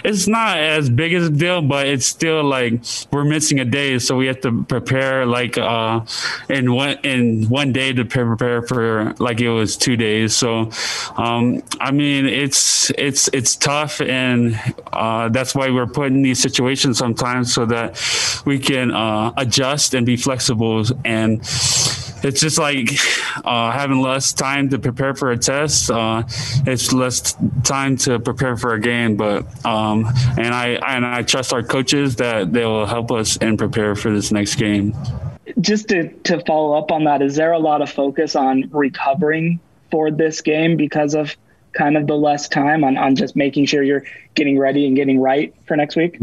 it's 0.03 0.27
not 0.27 0.57
as 0.57 0.89
big 0.89 1.13
as 1.13 1.27
a 1.27 1.29
deal, 1.29 1.61
but 1.61 1.87
it's 1.87 2.05
still 2.05 2.43
like 2.43 2.81
we're 3.11 3.23
missing 3.23 3.59
a 3.59 3.65
day, 3.65 3.97
so 3.99 4.17
we 4.17 4.27
have 4.27 4.41
to 4.41 4.63
prepare 4.63 5.25
like 5.25 5.57
uh 5.57 6.01
in 6.49 6.73
one 6.73 6.97
in 7.03 7.45
one 7.45 7.71
day 7.71 7.93
to 7.93 8.03
prepare 8.03 8.61
for 8.61 9.13
like 9.19 9.39
it 9.39 9.49
was 9.49 9.77
two 9.77 9.95
days. 9.95 10.35
So, 10.35 10.69
um, 11.15 11.63
I 11.79 11.91
mean, 11.91 12.25
it's 12.25 12.89
it's 12.97 13.29
it's 13.31 13.55
tough, 13.55 14.01
and 14.01 14.59
uh, 14.91 15.29
that's 15.29 15.55
why 15.55 15.69
we're 15.69 15.87
put 15.87 16.07
in 16.07 16.21
these 16.21 16.39
situations 16.39 16.97
sometimes 16.97 17.53
so 17.53 17.65
that 17.67 18.01
we 18.45 18.59
can 18.59 18.91
uh, 18.91 19.31
adjust 19.37 19.93
and 19.93 20.05
be 20.05 20.17
flexible 20.17 20.83
and 21.05 21.41
it's 22.23 22.39
just 22.39 22.57
like 22.57 22.89
uh, 23.43 23.71
having 23.71 24.01
less 24.01 24.33
time 24.33 24.69
to 24.69 24.79
prepare 24.79 25.13
for 25.13 25.31
a 25.31 25.37
test. 25.37 25.91
Uh, 25.91 26.23
it's 26.65 26.93
less 26.93 27.35
time 27.63 27.97
to 27.97 28.19
prepare 28.19 28.57
for 28.57 28.73
a 28.73 28.79
game, 28.79 29.15
but 29.15 29.43
um, 29.65 30.05
and 30.37 30.53
I 30.53 30.79
and 30.87 31.05
I 31.05 31.23
trust 31.23 31.53
our 31.53 31.63
coaches 31.63 32.15
that 32.17 32.53
they 32.53 32.65
will 32.65 32.85
help 32.85 33.11
us 33.11 33.37
and 33.37 33.57
prepare 33.57 33.95
for 33.95 34.11
this 34.11 34.31
next 34.31 34.55
game. 34.55 34.95
Just 35.59 35.89
to 35.89 36.09
to 36.09 36.43
follow 36.45 36.77
up 36.77 36.91
on 36.91 37.03
that, 37.03 37.21
is 37.21 37.35
there 37.35 37.51
a 37.51 37.59
lot 37.59 37.81
of 37.81 37.89
focus 37.89 38.35
on 38.35 38.69
recovering 38.71 39.59
for 39.91 40.09
this 40.09 40.41
game 40.41 40.77
because 40.77 41.13
of 41.13 41.35
kind 41.73 41.97
of 41.97 42.07
the 42.07 42.15
less 42.15 42.47
time 42.47 42.83
on, 42.83 42.97
on 42.97 43.15
just 43.15 43.35
making 43.35 43.65
sure 43.65 43.83
you're 43.83 44.03
getting 44.35 44.57
ready 44.57 44.87
and 44.87 44.95
getting 44.95 45.19
right 45.19 45.53
for 45.65 45.75
next 45.75 45.95
week? 45.95 46.19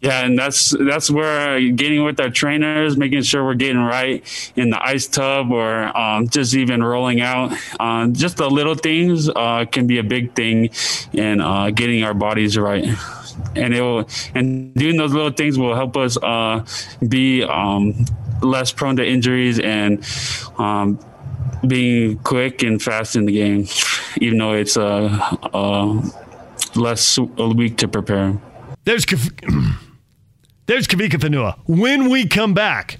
Yeah, 0.00 0.24
and 0.24 0.38
that's 0.38 0.70
that's 0.70 1.10
where 1.10 1.60
getting 1.72 2.04
with 2.04 2.20
our 2.20 2.30
trainers, 2.30 2.96
making 2.96 3.22
sure 3.22 3.44
we're 3.44 3.54
getting 3.54 3.82
right 3.82 4.24
in 4.54 4.70
the 4.70 4.80
ice 4.80 5.08
tub 5.08 5.50
or 5.50 5.96
um, 5.96 6.28
just 6.28 6.54
even 6.54 6.84
rolling 6.84 7.20
out. 7.20 7.52
Uh, 7.80 8.06
just 8.06 8.36
the 8.36 8.48
little 8.48 8.76
things 8.76 9.28
uh, 9.28 9.64
can 9.64 9.88
be 9.88 9.98
a 9.98 10.04
big 10.04 10.36
thing 10.36 10.70
in 11.12 11.40
uh, 11.40 11.70
getting 11.70 12.04
our 12.04 12.14
bodies 12.14 12.56
right. 12.56 12.86
And 13.56 13.74
it 13.74 13.80
will, 13.80 14.08
and 14.36 14.72
doing 14.74 14.96
those 14.96 15.12
little 15.12 15.32
things 15.32 15.58
will 15.58 15.74
help 15.74 15.96
us 15.96 16.16
uh, 16.22 16.64
be 17.08 17.42
um, 17.42 18.04
less 18.40 18.70
prone 18.70 18.94
to 18.96 19.06
injuries 19.06 19.58
and 19.58 20.04
um, 20.58 21.00
being 21.66 22.18
quick 22.18 22.62
and 22.62 22.80
fast 22.80 23.16
in 23.16 23.26
the 23.26 23.32
game, 23.32 23.66
even 24.20 24.38
though 24.38 24.52
it's 24.52 24.76
a 24.76 26.12
less 26.76 27.18
a 27.18 27.48
week 27.48 27.78
to 27.78 27.88
prepare. 27.88 28.40
There's. 28.84 29.04
There's 30.68 30.86
Kavika 30.86 31.12
Fonua. 31.12 31.58
When 31.64 32.10
we 32.10 32.26
come 32.26 32.52
back, 32.52 32.98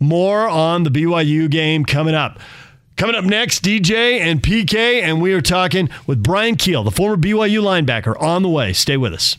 more 0.00 0.48
on 0.48 0.84
the 0.84 0.90
BYU 0.90 1.50
game 1.50 1.84
coming 1.84 2.14
up. 2.14 2.40
Coming 2.96 3.14
up 3.14 3.26
next, 3.26 3.62
DJ 3.62 4.20
and 4.20 4.42
PK, 4.42 5.02
and 5.02 5.20
we 5.20 5.34
are 5.34 5.42
talking 5.42 5.90
with 6.06 6.22
Bryan 6.22 6.56
Kehl, 6.56 6.82
the 6.82 6.90
former 6.90 7.18
BYU 7.18 7.60
linebacker, 7.60 8.18
on 8.22 8.42
the 8.42 8.48
way. 8.48 8.72
Stay 8.72 8.96
with 8.96 9.12
us. 9.12 9.36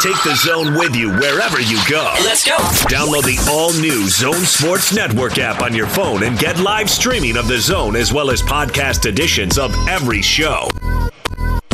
Take 0.00 0.16
the 0.22 0.34
zone 0.34 0.78
with 0.78 0.96
you 0.96 1.10
wherever 1.10 1.60
you 1.60 1.78
go. 1.90 2.14
Let's 2.24 2.42
go. 2.42 2.56
Download 2.88 3.24
the 3.24 3.38
all 3.50 3.74
new 3.74 4.08
Zone 4.08 4.46
Sports 4.46 4.94
Network 4.94 5.36
app 5.36 5.60
on 5.60 5.74
your 5.74 5.86
phone 5.86 6.22
and 6.22 6.38
get 6.38 6.58
live 6.58 6.88
streaming 6.88 7.36
of 7.36 7.48
the 7.48 7.58
zone 7.58 7.96
as 7.96 8.14
well 8.14 8.30
as 8.30 8.40
podcast 8.40 9.04
editions 9.04 9.58
of 9.58 9.74
every 9.88 10.22
show. 10.22 10.68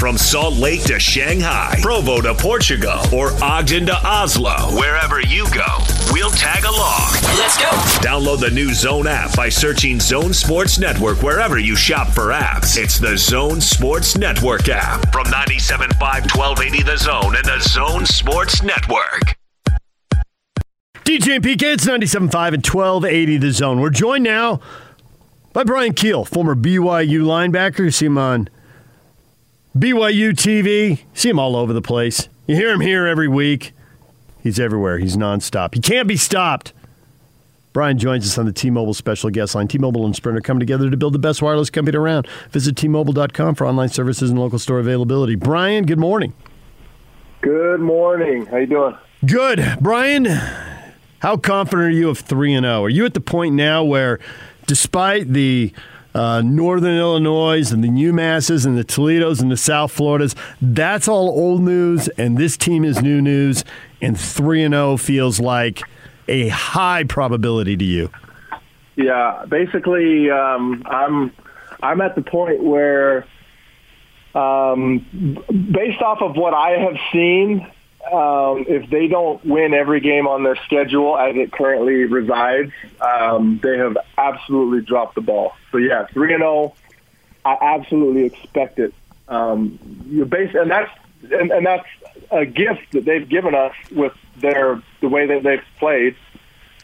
From 0.00 0.16
Salt 0.16 0.54
Lake 0.54 0.82
to 0.84 0.98
Shanghai, 0.98 1.78
Provo 1.82 2.22
to 2.22 2.34
Portugal, 2.34 3.02
or 3.12 3.32
Ogden 3.44 3.84
to 3.84 3.94
Oslo, 4.02 4.54
wherever 4.74 5.20
you 5.20 5.44
go, 5.50 5.66
we'll 6.10 6.30
tag 6.30 6.64
along. 6.64 7.10
Let's 7.36 7.58
go. 7.58 7.68
Download 8.00 8.40
the 8.40 8.48
new 8.50 8.72
Zone 8.72 9.06
app 9.06 9.36
by 9.36 9.50
searching 9.50 10.00
Zone 10.00 10.32
Sports 10.32 10.78
Network 10.78 11.22
wherever 11.22 11.58
you 11.58 11.76
shop 11.76 12.08
for 12.08 12.28
apps. 12.28 12.82
It's 12.82 12.98
the 12.98 13.18
Zone 13.18 13.60
Sports 13.60 14.16
Network 14.16 14.70
app 14.70 15.12
from 15.12 15.26
97.5 15.26 16.34
1280 16.34 16.82
The 16.82 16.96
Zone 16.96 17.36
and 17.36 17.44
the 17.44 17.60
Zone 17.60 18.06
Sports 18.06 18.62
Network. 18.62 19.36
DJ 21.04 21.36
and 21.36 21.44
PK, 21.44 21.74
it's 21.74 21.84
97.5 21.84 22.54
and 22.54 22.66
1280 22.66 23.36
the 23.36 23.52
zone. 23.52 23.80
We're 23.80 23.90
joined 23.90 24.24
now 24.24 24.60
by 25.52 25.62
Bryan 25.62 25.92
Kehl, 25.92 26.26
former 26.26 26.54
BYU 26.54 27.22
linebacker. 27.22 27.80
You 27.80 27.90
see 27.90 28.06
him 28.06 28.16
on 28.16 28.48
BYU 29.76 30.32
TV, 30.32 31.00
see 31.14 31.28
him 31.28 31.38
all 31.38 31.54
over 31.54 31.72
the 31.72 31.82
place. 31.82 32.28
You 32.46 32.56
hear 32.56 32.70
him 32.72 32.80
here 32.80 33.06
every 33.06 33.28
week. 33.28 33.72
He's 34.42 34.58
everywhere. 34.58 34.98
He's 34.98 35.16
nonstop. 35.16 35.74
He 35.74 35.80
can't 35.80 36.08
be 36.08 36.16
stopped. 36.16 36.72
Bryan 37.72 37.98
joins 37.98 38.26
us 38.26 38.36
on 38.36 38.46
the 38.46 38.52
T-Mobile 38.52 38.94
special 38.94 39.30
guest 39.30 39.54
line. 39.54 39.68
T-Mobile 39.68 40.04
and 40.04 40.16
Sprint 40.16 40.36
are 40.36 40.40
coming 40.40 40.58
together 40.58 40.90
to 40.90 40.96
build 40.96 41.12
the 41.12 41.20
best 41.20 41.40
wireless 41.40 41.70
company 41.70 41.96
around. 41.96 42.26
Visit 42.50 42.76
T-Mobile.com 42.76 43.54
for 43.54 43.64
online 43.64 43.90
services 43.90 44.30
and 44.30 44.40
local 44.40 44.58
store 44.58 44.80
availability. 44.80 45.36
Bryan, 45.36 45.86
good 45.86 45.98
morning. 46.00 46.32
Good 47.42 47.80
morning. 47.80 48.46
How 48.46 48.56
you 48.56 48.66
doing? 48.66 48.98
Good. 49.24 49.76
Bryan. 49.80 50.24
how 51.20 51.36
confident 51.36 51.86
are 51.86 51.90
you 51.90 52.08
of 52.10 52.18
3 52.18 52.54
and 52.54 52.64
0? 52.64 52.84
Are 52.84 52.88
you 52.88 53.04
at 53.04 53.14
the 53.14 53.20
point 53.20 53.54
now 53.54 53.84
where 53.84 54.18
despite 54.66 55.28
the 55.28 55.72
uh, 56.14 56.42
Northern 56.42 56.96
Illinois 56.96 57.70
and 57.72 57.84
the 57.84 57.88
UMasses 57.88 58.66
and 58.66 58.76
the 58.76 58.84
Toledos 58.84 59.40
and 59.40 59.50
the 59.50 59.56
South 59.56 59.92
Floridas, 59.92 60.34
that's 60.60 61.08
all 61.08 61.28
old 61.28 61.62
news, 61.62 62.08
and 62.10 62.38
this 62.38 62.56
team 62.56 62.84
is 62.84 63.02
new 63.02 63.20
news, 63.20 63.64
and 64.02 64.18
3 64.18 64.64
and 64.64 64.74
0 64.74 64.96
feels 64.96 65.40
like– 65.40 65.82
a 66.30 66.48
high 66.48 67.04
probability 67.04 67.76
to 67.76 67.84
you? 67.84 68.10
Yeah, 68.96 69.44
basically, 69.48 70.30
um, 70.30 70.82
I'm 70.86 71.32
I'm 71.82 72.00
at 72.00 72.14
the 72.14 72.22
point 72.22 72.62
where, 72.62 73.26
um, 74.34 74.98
based 75.48 76.00
off 76.02 76.22
of 76.22 76.36
what 76.36 76.54
I 76.54 76.70
have 76.78 76.96
seen, 77.12 77.66
um, 78.10 78.64
if 78.68 78.88
they 78.90 79.08
don't 79.08 79.44
win 79.44 79.74
every 79.74 80.00
game 80.00 80.26
on 80.26 80.42
their 80.42 80.56
schedule 80.64 81.16
as 81.18 81.36
it 81.36 81.52
currently 81.52 82.04
resides, 82.04 82.72
um, 83.00 83.60
they 83.62 83.76
have 83.78 83.96
absolutely 84.16 84.80
dropped 84.82 85.14
the 85.14 85.20
ball. 85.20 85.52
So 85.70 85.78
yeah, 85.78 86.06
three 86.06 86.32
and 86.32 86.40
zero. 86.40 86.74
Oh, 86.74 86.74
I 87.44 87.76
absolutely 87.76 88.24
expect 88.24 88.78
it. 88.78 88.92
Um, 89.28 89.78
you 90.08 90.24
base, 90.24 90.54
and 90.54 90.70
that's 90.70 90.90
and, 91.30 91.50
and 91.50 91.66
that's 91.66 91.86
a 92.30 92.44
gift 92.44 92.92
that 92.92 93.04
they've 93.04 93.28
given 93.28 93.54
us 93.54 93.74
with 93.90 94.12
their 94.36 94.82
the 95.00 95.08
way 95.08 95.26
that 95.26 95.42
they've 95.42 95.64
played. 95.78 96.16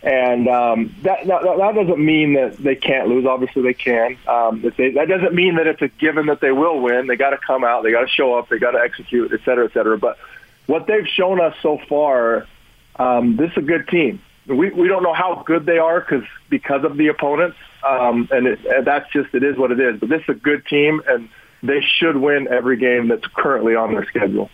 And 0.02 0.46
um, 0.46 0.94
that, 1.02 1.26
that 1.26 1.42
that 1.42 1.74
doesn't 1.74 1.98
mean 1.98 2.34
that 2.34 2.58
they 2.58 2.76
can't 2.76 3.08
lose. 3.08 3.26
Obviously, 3.26 3.62
they 3.62 3.74
can. 3.74 4.16
Um, 4.28 4.62
they, 4.76 4.90
that 4.92 5.08
doesn't 5.08 5.34
mean 5.34 5.56
that 5.56 5.66
it's 5.66 5.82
a 5.82 5.88
given 5.88 6.26
that 6.26 6.40
they 6.40 6.52
will 6.52 6.80
win. 6.80 7.06
They 7.08 7.16
got 7.16 7.30
to 7.30 7.38
come 7.38 7.64
out. 7.64 7.82
They 7.82 7.90
got 7.90 8.02
to 8.02 8.08
show 8.08 8.34
up. 8.38 8.48
They 8.48 8.58
got 8.58 8.72
to 8.72 8.78
execute, 8.78 9.32
et 9.32 9.40
cetera, 9.44 9.64
et 9.64 9.72
cetera. 9.72 9.98
But 9.98 10.18
what 10.66 10.86
they've 10.86 11.06
shown 11.06 11.40
us 11.40 11.54
so 11.62 11.78
far, 11.88 12.46
um, 12.96 13.36
this 13.36 13.50
is 13.52 13.58
a 13.58 13.62
good 13.62 13.88
team. 13.88 14.20
We 14.46 14.70
we 14.70 14.86
don't 14.88 15.02
know 15.02 15.14
how 15.14 15.42
good 15.44 15.66
they 15.66 15.78
are 15.78 16.00
because 16.00 16.24
because 16.48 16.84
of 16.84 16.96
the 16.96 17.08
opponents, 17.08 17.56
um, 17.86 18.28
and, 18.30 18.46
it, 18.46 18.64
and 18.64 18.86
that's 18.86 19.10
just 19.12 19.34
it 19.34 19.42
is 19.42 19.56
what 19.56 19.72
it 19.72 19.80
is. 19.80 19.98
But 19.98 20.08
this 20.08 20.22
is 20.22 20.28
a 20.28 20.34
good 20.34 20.64
team, 20.66 21.02
and 21.08 21.28
they 21.62 21.80
should 21.80 22.16
win 22.16 22.46
every 22.48 22.76
game 22.76 23.08
that's 23.08 23.26
currently 23.34 23.74
on 23.74 23.92
their 23.92 24.04
schedule. 24.06 24.50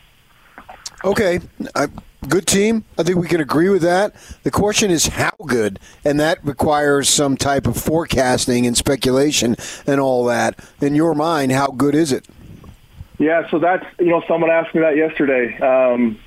Okay, 1.05 1.41
good 2.29 2.47
team. 2.47 2.85
I 2.97 3.03
think 3.03 3.19
we 3.19 3.29
can 3.29 3.41
agree 3.41 3.69
with 3.69 3.83
that. 3.83 4.15
The 4.45 4.51
question 4.51 4.91
is 4.91 5.07
how 5.07 5.33
good, 5.47 5.79
and 6.05 6.19
that 6.21 6.45
requires 6.45 7.09
some 7.09 7.37
type 7.37 7.67
of 7.67 7.77
forecasting 7.77 8.67
and 8.67 8.77
speculation 8.77 9.57
and 9.87 10.01
all 10.01 10.25
that. 10.27 10.59
In 10.81 10.95
your 10.95 11.15
mind, 11.15 11.53
how 11.53 11.69
good 11.69 11.95
is 11.95 12.13
it? 12.13 12.27
Yeah, 13.23 13.49
so 13.53 13.61
that's 13.61 13.87
you 14.01 14.07
know 14.07 14.21
someone 14.27 14.51
asked 14.51 14.75
me 14.75 14.81
that 14.81 14.97
yesterday, 14.97 15.57
um, 15.61 16.19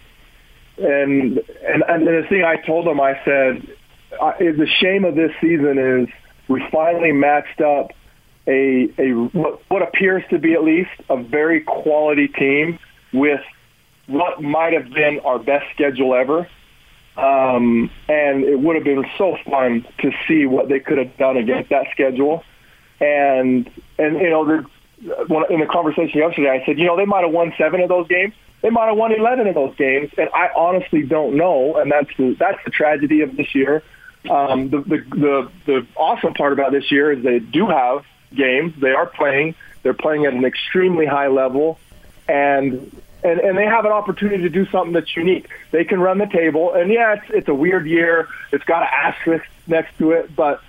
and, 0.77 1.41
and 1.67 1.83
and 1.83 2.07
the 2.07 2.25
thing 2.29 2.45
I 2.45 2.55
told 2.55 2.87
them, 2.87 3.01
I 3.01 3.19
said, 3.25 3.67
the 4.39 4.67
shame 4.79 5.03
of 5.03 5.13
this 5.13 5.31
season 5.41 5.77
is 5.77 6.07
we 6.47 6.65
finally 6.71 7.11
matched 7.11 7.59
up 7.59 7.91
a 8.47 8.87
a 8.97 9.11
what 9.11 9.81
appears 9.81 10.23
to 10.29 10.39
be 10.39 10.53
at 10.53 10.63
least 10.63 10.91
a 11.09 11.21
very 11.21 11.59
quality 11.59 12.29
team 12.29 12.79
with 13.11 13.41
what 14.07 14.41
might 14.41 14.71
have 14.71 14.89
been 14.89 15.19
our 15.25 15.37
best 15.37 15.65
schedule 15.73 16.15
ever. 16.15 16.47
Um, 17.17 17.91
and 18.07 18.45
it 18.45 18.57
would 18.57 18.75
have 18.77 18.85
been 18.85 19.03
so 19.17 19.37
fun 19.49 19.85
to 19.99 20.11
see 20.29 20.45
what 20.45 20.69
they 20.69 20.79
could 20.79 20.97
have 20.97 21.17
done 21.17 21.35
against 21.35 21.71
that 21.71 21.87
schedule. 21.91 22.45
And 23.01 23.69
and 23.99 24.15
you 24.15 24.29
know, 24.29 24.65
in 24.99 25.59
the 25.59 25.67
conversation 25.69 26.19
yesterday, 26.19 26.49
I 26.49 26.65
said, 26.65 26.79
you 26.79 26.85
know, 26.85 26.97
they 26.97 27.05
might 27.05 27.23
have 27.23 27.31
won 27.31 27.53
seven 27.57 27.81
of 27.81 27.89
those 27.89 28.07
games. 28.07 28.33
They 28.61 28.69
might 28.69 28.87
have 28.87 28.97
won 28.97 29.11
eleven 29.11 29.47
of 29.47 29.53
those 29.55 29.75
games, 29.75 30.11
and 30.17 30.29
I 30.33 30.49
honestly 30.55 31.03
don't 31.03 31.35
know. 31.35 31.75
And 31.75 31.91
that's 31.91 32.09
the 32.17 32.33
that's 32.33 32.63
the 32.65 32.71
tragedy 32.71 33.21
of 33.21 33.35
this 33.35 33.53
year. 33.53 33.83
Um, 34.29 34.69
the, 34.69 34.79
the 34.79 34.97
the 35.09 35.51
the 35.65 35.87
awesome 35.95 36.33
part 36.33 36.53
about 36.53 36.71
this 36.71 36.91
year 36.91 37.11
is 37.11 37.23
they 37.23 37.39
do 37.39 37.67
have 37.67 38.05
games. 38.33 38.73
They 38.79 38.91
are 38.91 39.05
playing. 39.05 39.55
They're 39.83 39.93
playing 39.93 40.25
at 40.25 40.33
an 40.33 40.45
extremely 40.45 41.05
high 41.05 41.27
level, 41.27 41.79
and 42.27 42.91
and, 43.23 43.39
and 43.39 43.57
they 43.57 43.65
have 43.65 43.85
an 43.85 43.91
opportunity 43.91 44.43
to 44.43 44.49
do 44.49 44.65
something 44.67 44.93
that's 44.93 45.15
unique. 45.15 45.47
They 45.71 45.83
can 45.83 45.99
run 45.99 46.17
the 46.17 46.25
table, 46.27 46.73
and 46.73 46.91
yeah, 46.91 47.15
it's, 47.15 47.25
it's 47.29 47.47
a 47.47 47.53
weird 47.53 47.85
year. 47.85 48.27
It's 48.51 48.63
got 48.63 48.81
an 48.81 48.89
asterisk 48.91 49.45
next 49.67 49.95
to 49.99 50.11
it, 50.11 50.35
but 50.35 50.61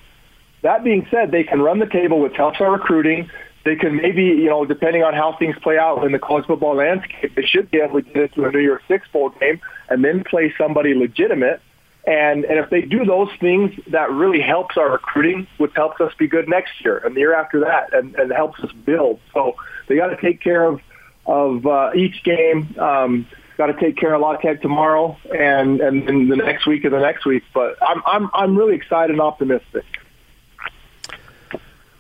that 0.63 0.83
being 0.83 1.07
said, 1.11 1.31
they 1.31 1.45
can 1.45 1.63
run 1.63 1.79
the 1.79 1.87
table, 1.87 2.21
which 2.21 2.37
helps 2.37 2.61
our 2.61 2.73
recruiting. 2.73 3.31
They 3.67 3.75
can 3.75 3.97
maybe, 3.97 4.23
you 4.23 4.49
know, 4.49 4.65
depending 4.65 5.03
on 5.03 5.13
how 5.13 5.37
things 5.37 5.57
play 5.61 5.77
out 5.77 6.05
in 6.05 6.13
the 6.13 6.21
college 6.21 6.47
football 6.47 6.77
landscape, 6.77 7.35
they 7.35 7.43
should 7.43 7.69
be 7.69 7.79
able 7.79 8.01
to 8.01 8.03
get 8.03 8.17
into 8.17 8.45
a 8.45 8.53
New 8.53 8.61
Year's 8.61 8.81
Six 8.87 9.09
bowl 9.09 9.31
game 9.31 9.61
and 9.89 10.05
then 10.05 10.23
play 10.23 10.55
somebody 10.57 10.95
legitimate. 10.95 11.61
And 12.07 12.45
and 12.45 12.61
if 12.61 12.71
they 12.71 12.83
do 12.83 13.05
those 13.05 13.29
things, 13.41 13.75
that 13.89 14.09
really 14.13 14.41
helps 14.41 14.77
our 14.77 14.89
recruiting, 14.93 15.49
which 15.59 15.73
helps 15.75 16.01
us 16.01 16.13
be 16.17 16.29
good 16.29 16.49
next 16.49 16.75
year 16.85 16.99
and 16.99 17.17
the 17.17 17.21
year 17.21 17.35
after 17.35 17.59
that, 17.61 17.93
and, 17.93 18.15
and 18.15 18.31
helps 18.33 18.61
us 18.61 18.71
build. 18.85 19.19
So 19.35 19.57
they 19.89 19.97
got 19.97 20.11
to 20.11 20.21
take 20.21 20.41
care 20.41 20.65
of 20.65 20.81
of 21.27 21.67
uh, 21.67 21.91
each 21.97 22.23
game. 22.23 22.79
Um, 22.79 23.27
got 23.57 23.67
to 23.67 23.81
take 23.81 23.97
care 23.97 24.15
of 24.15 24.21
La 24.21 24.37
Tech 24.37 24.63
tomorrow 24.63 25.17
and, 25.37 25.81
and, 25.81 26.09
and 26.09 26.31
the 26.31 26.37
next 26.37 26.67
week 26.67 26.85
and 26.85 26.93
the 26.93 27.01
next 27.01 27.25
week. 27.25 27.43
But 27.53 27.77
I'm, 27.83 28.03
I'm, 28.07 28.31
I'm 28.35 28.57
really 28.57 28.77
excited 28.77 29.11
and 29.11 29.21
optimistic. 29.21 29.85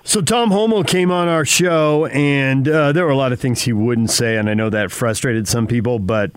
So 0.06 0.20
Tom 0.20 0.52
Holmoe 0.52 0.86
came 0.86 1.10
on 1.10 1.26
our 1.26 1.44
show, 1.44 2.06
and 2.06 2.68
uh, 2.68 2.92
there 2.92 3.04
were 3.04 3.10
a 3.10 3.16
lot 3.16 3.32
of 3.32 3.40
things 3.40 3.62
he 3.62 3.72
wouldn't 3.72 4.12
say, 4.12 4.36
and 4.36 4.48
I 4.48 4.54
know 4.54 4.70
that 4.70 4.92
frustrated 4.92 5.48
some 5.48 5.66
people, 5.66 5.98
but 5.98 6.30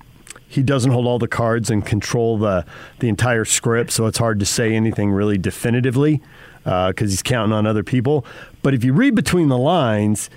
he 0.47 0.63
doesn't 0.63 0.89
hold 0.89 1.05
all 1.05 1.19
the 1.19 1.27
cards 1.27 1.69
and 1.69 1.85
control 1.85 2.39
the 2.39 2.65
the 2.97 3.07
entire 3.07 3.45
script, 3.45 3.91
so 3.91 4.07
it's 4.07 4.17
hard 4.17 4.39
to 4.39 4.45
say 4.45 4.73
anything 4.73 5.11
really 5.11 5.37
definitively 5.37 6.19
because 6.63 6.95
uh, 6.97 7.05
he's 7.05 7.21
counting 7.21 7.53
on 7.53 7.67
other 7.67 7.83
people. 7.83 8.25
But 8.63 8.73
if 8.73 8.83
you 8.83 8.91
read 8.91 9.13
between 9.13 9.49
the 9.49 9.57
lines, 9.57 10.31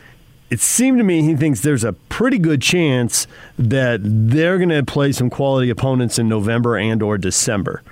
it 0.50 0.60
seemed 0.60 0.98
to 0.98 1.04
me 1.04 1.22
he 1.22 1.34
thinks 1.34 1.62
there's 1.62 1.84
a 1.84 1.94
pretty 1.94 2.38
good 2.38 2.60
chance 2.60 3.26
that 3.58 4.00
they're 4.02 4.58
going 4.58 4.68
to 4.68 4.82
play 4.82 5.10
some 5.10 5.30
quality 5.30 5.70
opponents 5.70 6.18
in 6.18 6.28
November 6.28 6.76
and 6.76 7.02
or 7.02 7.16
December. 7.16 7.82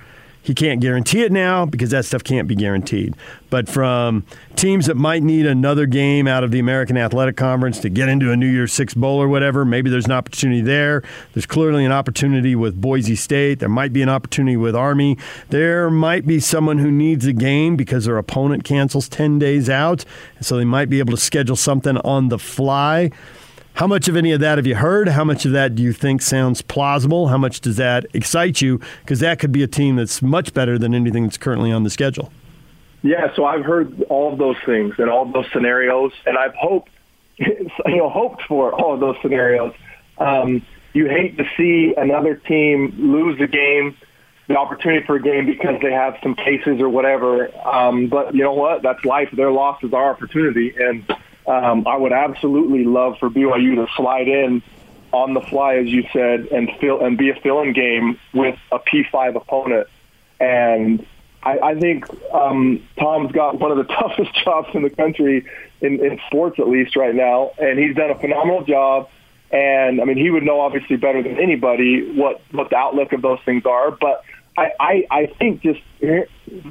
He 0.43 0.55
can't 0.55 0.81
guarantee 0.81 1.21
it 1.21 1.31
now 1.31 1.65
because 1.65 1.91
that 1.91 2.05
stuff 2.05 2.23
can't 2.23 2.47
be 2.47 2.55
guaranteed. 2.55 3.15
But 3.51 3.69
from 3.69 4.25
teams 4.55 4.87
that 4.87 4.95
might 4.95 5.21
need 5.21 5.45
another 5.45 5.85
game 5.85 6.27
out 6.27 6.43
of 6.43 6.51
the 6.51 6.59
American 6.59 6.97
Athletic 6.97 7.37
Conference 7.37 7.79
to 7.81 7.89
get 7.89 8.09
into 8.09 8.31
a 8.31 8.35
New 8.35 8.47
Year's 8.47 8.73
Six 8.73 8.93
Bowl 8.93 9.21
or 9.21 9.27
whatever, 9.27 9.65
maybe 9.65 9.89
there's 9.89 10.05
an 10.05 10.13
opportunity 10.13 10.61
there. 10.61 11.03
There's 11.33 11.45
clearly 11.45 11.85
an 11.85 11.91
opportunity 11.91 12.55
with 12.55 12.79
Boise 12.79 13.15
State. 13.15 13.59
There 13.59 13.69
might 13.69 13.93
be 13.93 14.01
an 14.01 14.09
opportunity 14.09 14.57
with 14.57 14.75
Army. 14.75 15.17
There 15.49 15.91
might 15.91 16.25
be 16.25 16.39
someone 16.39 16.79
who 16.79 16.89
needs 16.89 17.27
a 17.27 17.33
game 17.33 17.75
because 17.75 18.05
their 18.05 18.17
opponent 18.17 18.63
cancels 18.63 19.07
10 19.09 19.37
days 19.37 19.69
out. 19.69 20.05
So 20.39 20.57
they 20.57 20.65
might 20.65 20.89
be 20.89 20.99
able 20.99 21.11
to 21.11 21.21
schedule 21.21 21.55
something 21.55 21.97
on 21.97 22.29
the 22.29 22.39
fly. 22.39 23.11
How 23.73 23.87
much 23.87 24.07
of 24.07 24.15
any 24.15 24.31
of 24.31 24.41
that 24.41 24.57
have 24.57 24.67
you 24.67 24.75
heard? 24.75 25.07
How 25.07 25.23
much 25.23 25.45
of 25.45 25.53
that 25.53 25.75
do 25.75 25.81
you 25.81 25.93
think 25.93 26.21
sounds 26.21 26.61
plausible? 26.61 27.29
How 27.29 27.37
much 27.37 27.61
does 27.61 27.77
that 27.77 28.05
excite 28.13 28.61
you? 28.61 28.79
Because 28.99 29.19
that 29.21 29.39
could 29.39 29.51
be 29.51 29.63
a 29.63 29.67
team 29.67 29.95
that's 29.95 30.21
much 30.21 30.53
better 30.53 30.77
than 30.77 30.93
anything 30.93 31.23
that's 31.23 31.37
currently 31.37 31.71
on 31.71 31.83
the 31.83 31.89
schedule. 31.89 32.31
Yeah, 33.01 33.33
so 33.35 33.45
I've 33.45 33.65
heard 33.65 34.03
all 34.09 34.31
of 34.31 34.37
those 34.37 34.57
things 34.65 34.95
and 34.97 35.09
all 35.09 35.23
of 35.23 35.33
those 35.33 35.47
scenarios, 35.51 36.11
and 36.25 36.37
I've 36.37 36.53
hoped, 36.53 36.91
you 37.37 37.71
know, 37.85 38.09
hoped 38.09 38.43
for 38.43 38.73
all 38.73 38.93
of 38.93 38.99
those 38.99 39.15
scenarios. 39.21 39.73
Um, 40.17 40.63
you 40.93 41.07
hate 41.07 41.37
to 41.37 41.45
see 41.57 41.95
another 41.97 42.35
team 42.35 42.93
lose 42.97 43.39
a 43.39 43.47
game, 43.47 43.97
the 44.47 44.57
opportunity 44.57 45.05
for 45.05 45.15
a 45.15 45.21
game 45.21 45.45
because 45.45 45.81
they 45.81 45.91
have 45.91 46.17
some 46.21 46.35
cases 46.35 46.79
or 46.79 46.89
whatever. 46.89 47.49
Um, 47.65 48.07
but 48.07 48.35
you 48.35 48.43
know 48.43 48.53
what? 48.53 48.83
That's 48.83 49.03
life. 49.05 49.29
Their 49.31 49.51
loss 49.51 49.81
is 49.83 49.93
our 49.93 50.11
opportunity, 50.11 50.75
and 50.77 51.03
um, 51.51 51.85
I 51.85 51.97
would 51.97 52.13
absolutely 52.13 52.85
love 52.85 53.17
for 53.19 53.29
BYU 53.29 53.75
to 53.75 53.87
slide 53.95 54.27
in 54.27 54.63
on 55.11 55.33
the 55.33 55.41
fly, 55.41 55.75
as 55.75 55.87
you 55.87 56.07
said, 56.13 56.47
and 56.47 56.71
fill 56.79 57.03
and 57.03 57.17
be 57.17 57.29
a 57.29 57.35
fill-in 57.35 57.73
game 57.73 58.17
with 58.33 58.57
a 58.71 58.79
P5 58.79 59.35
opponent. 59.35 59.87
And 60.39 61.05
I, 61.43 61.59
I 61.59 61.79
think 61.79 62.05
um, 62.33 62.87
Tom's 62.97 63.33
got 63.33 63.59
one 63.59 63.71
of 63.71 63.77
the 63.77 63.93
toughest 63.99 64.33
jobs 64.45 64.69
in 64.73 64.83
the 64.83 64.89
country 64.89 65.45
in, 65.81 66.03
in 66.03 66.19
sports, 66.27 66.57
at 66.59 66.69
least 66.69 66.95
right 66.95 67.13
now, 67.13 67.51
and 67.57 67.77
he's 67.77 67.95
done 67.95 68.11
a 68.11 68.19
phenomenal 68.19 68.63
job. 68.63 69.09
And 69.51 69.99
I 69.99 70.05
mean, 70.05 70.17
he 70.17 70.29
would 70.29 70.43
know 70.43 70.61
obviously 70.61 70.95
better 70.95 71.21
than 71.21 71.37
anybody 71.37 72.13
what 72.13 72.39
what 72.51 72.69
the 72.69 72.77
outlook 72.77 73.11
of 73.11 73.21
those 73.21 73.39
things 73.43 73.65
are. 73.65 73.91
But 73.91 74.23
I, 74.57 74.71
I, 74.79 75.07
I 75.11 75.25
think 75.25 75.61
just 75.61 75.81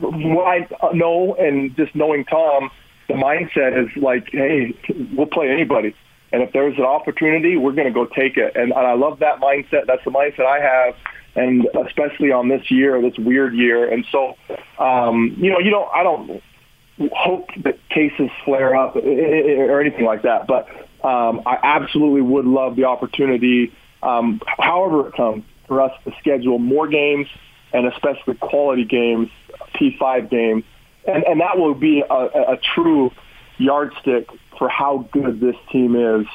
what 0.00 0.46
I 0.46 0.66
know 0.94 1.34
and 1.34 1.76
just 1.76 1.94
knowing 1.94 2.25
Tom, 2.25 2.70
the 3.10 3.16
mindset 3.16 3.76
is 3.76 3.96
like, 3.96 4.28
hey, 4.30 4.74
we'll 5.16 5.26
play 5.26 5.50
anybody. 5.50 5.94
And 6.32 6.42
if 6.42 6.52
there's 6.52 6.78
an 6.78 6.84
opportunity, 6.84 7.56
we're 7.56 7.72
going 7.72 7.88
to 7.88 7.92
go 7.92 8.06
take 8.06 8.36
it. 8.36 8.54
And, 8.54 8.72
and 8.72 8.86
I 8.86 8.92
love 8.92 9.18
that 9.18 9.40
mindset. 9.40 9.86
That's 9.86 10.04
the 10.04 10.12
mindset 10.12 10.46
I 10.46 10.60
have, 10.60 10.94
and 11.34 11.66
especially 11.86 12.30
on 12.30 12.48
this 12.48 12.70
year, 12.70 13.02
this 13.02 13.18
weird 13.18 13.54
year. 13.54 13.92
And 13.92 14.04
so, 14.12 14.36
um, 14.78 15.34
you 15.38 15.50
know, 15.50 15.58
you 15.58 15.70
don't, 15.70 15.90
I 15.92 16.04
don't 16.04 16.42
hope 17.12 17.48
that 17.64 17.78
cases 17.88 18.30
flare 18.44 18.76
up 18.76 18.94
or 18.94 19.80
anything 19.80 20.04
like 20.04 20.22
that. 20.22 20.46
But 20.46 20.68
um, 21.04 21.42
I 21.46 21.58
absolutely 21.62 22.20
would 22.20 22.44
love 22.44 22.76
the 22.76 22.84
opportunity, 22.84 23.72
um, 24.04 24.40
however 24.44 25.08
it 25.08 25.14
comes, 25.14 25.42
for 25.66 25.80
us 25.80 25.92
to 26.04 26.12
schedule 26.20 26.60
more 26.60 26.86
games 26.86 27.26
and 27.72 27.86
especially 27.86 28.34
quality 28.34 28.84
games, 28.84 29.30
P5 29.74 30.30
games. 30.30 30.64
And, 31.07 31.25
and 31.25 31.40
that 31.40 31.59
will 31.59 31.75
be 31.75 32.02
a, 32.09 32.14
a 32.14 32.59
true 32.75 33.11
yardstick 33.59 34.28
for 34.59 34.69
how 34.69 35.09
good 35.12 35.40
this 35.40 35.57
team 35.71 35.97
is. 35.97 36.26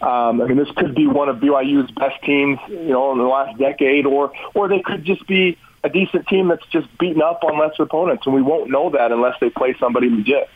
Um, 0.00 0.40
I 0.40 0.46
mean, 0.46 0.56
this 0.56 0.70
could 0.76 0.94
be 0.94 1.06
one 1.06 1.28
of 1.28 1.36
BYU's 1.36 1.90
best 1.90 2.22
teams, 2.22 2.58
you 2.68 2.88
know, 2.88 3.12
in 3.12 3.18
the 3.18 3.24
last 3.24 3.58
decade, 3.58 4.06
or 4.06 4.32
or 4.54 4.66
they 4.66 4.80
could 4.80 5.04
just 5.04 5.26
be 5.26 5.58
a 5.84 5.90
decent 5.90 6.26
team 6.26 6.48
that's 6.48 6.64
just 6.66 6.86
beaten 6.98 7.20
up 7.20 7.44
on 7.44 7.58
lesser 7.58 7.82
opponents, 7.82 8.24
and 8.24 8.34
we 8.34 8.40
won't 8.40 8.70
know 8.70 8.90
that 8.90 9.12
unless 9.12 9.38
they 9.40 9.50
play 9.50 9.74
somebody 9.78 10.08
legit. 10.08 10.48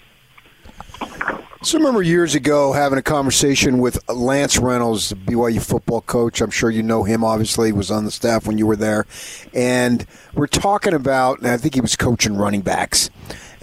So 1.63 1.79
I 1.79 1.81
remember 1.81 2.03
years 2.03 2.35
ago 2.35 2.73
having 2.73 2.99
a 2.99 3.03
conversation 3.03 3.79
with 3.79 3.99
Lance 4.09 4.59
Reynolds, 4.59 5.09
the 5.09 5.17
BYU 5.17 5.65
football 5.65 6.03
coach. 6.03 6.43
I'm 6.43 6.51
sure 6.51 6.69
you 6.69 6.83
know 6.83 7.05
him. 7.05 7.25
Obviously, 7.25 7.69
he 7.69 7.73
was 7.73 7.91
on 7.91 8.05
the 8.05 8.11
staff 8.11 8.47
when 8.47 8.59
you 8.59 8.67
were 8.67 8.77
there, 8.77 9.07
and 9.55 10.05
we're 10.35 10.47
talking 10.47 10.93
about. 10.93 11.39
And 11.39 11.49
I 11.49 11.57
think 11.57 11.75
he 11.75 11.81
was 11.81 11.97
coaching 11.97 12.37
running 12.37 12.61
backs, 12.61 13.09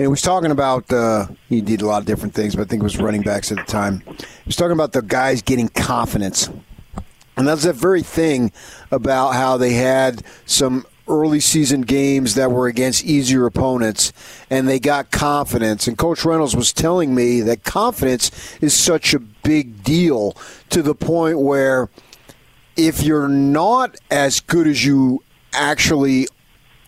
and 0.02 0.08
he 0.08 0.10
was 0.10 0.24
talking 0.24 0.50
about. 0.50 0.92
Uh, 0.92 1.28
he 1.48 1.62
did 1.62 1.84
a 1.84 1.86
lot 1.86 2.00
of 2.00 2.08
different 2.08 2.34
things, 2.34 2.56
but 2.56 2.64
I 2.64 2.66
think 2.66 2.82
it 2.82 2.84
was 2.84 2.98
running 2.98 3.22
backs 3.22 3.52
at 3.52 3.60
the 3.60 3.64
time. 3.64 4.00
He 4.00 4.26
was 4.48 4.56
talking 4.56 4.72
about 4.72 4.94
the 4.94 5.04
guys 5.04 5.44
getting 5.44 5.68
confidence. 5.70 6.50
And 7.38 7.48
that's 7.48 7.66
that 7.66 7.76
very 7.76 8.02
thing 8.02 8.52
about 8.90 9.36
how 9.36 9.58
they 9.58 9.74
had 9.74 10.24
some 10.48 10.88
early 11.08 11.40
season 11.40 11.82
games 11.82 12.34
that 12.34 12.52
were 12.52 12.66
against 12.66 13.06
easier 13.06 13.46
opponents 13.46 14.12
and 14.50 14.68
they 14.68 14.80
got 14.80 15.12
confidence. 15.12 15.88
And 15.88 16.00
Coach 16.00 16.26
Reynolds 16.26 16.56
was 16.56 16.74
telling 16.74 17.14
me 17.14 17.42
that 17.42 17.64
confidence 17.64 18.32
is 18.60 18.74
such 18.74 19.14
a 19.14 19.20
big 19.20 19.84
deal 19.84 20.36
to 20.72 20.82
the 20.82 20.96
point 20.96 21.38
where 21.40 21.92
if 22.76 23.04
you're 23.04 23.28
not 23.28 23.98
as 24.10 24.40
good 24.40 24.66
as 24.66 24.84
you 24.84 25.24
actually 25.54 26.28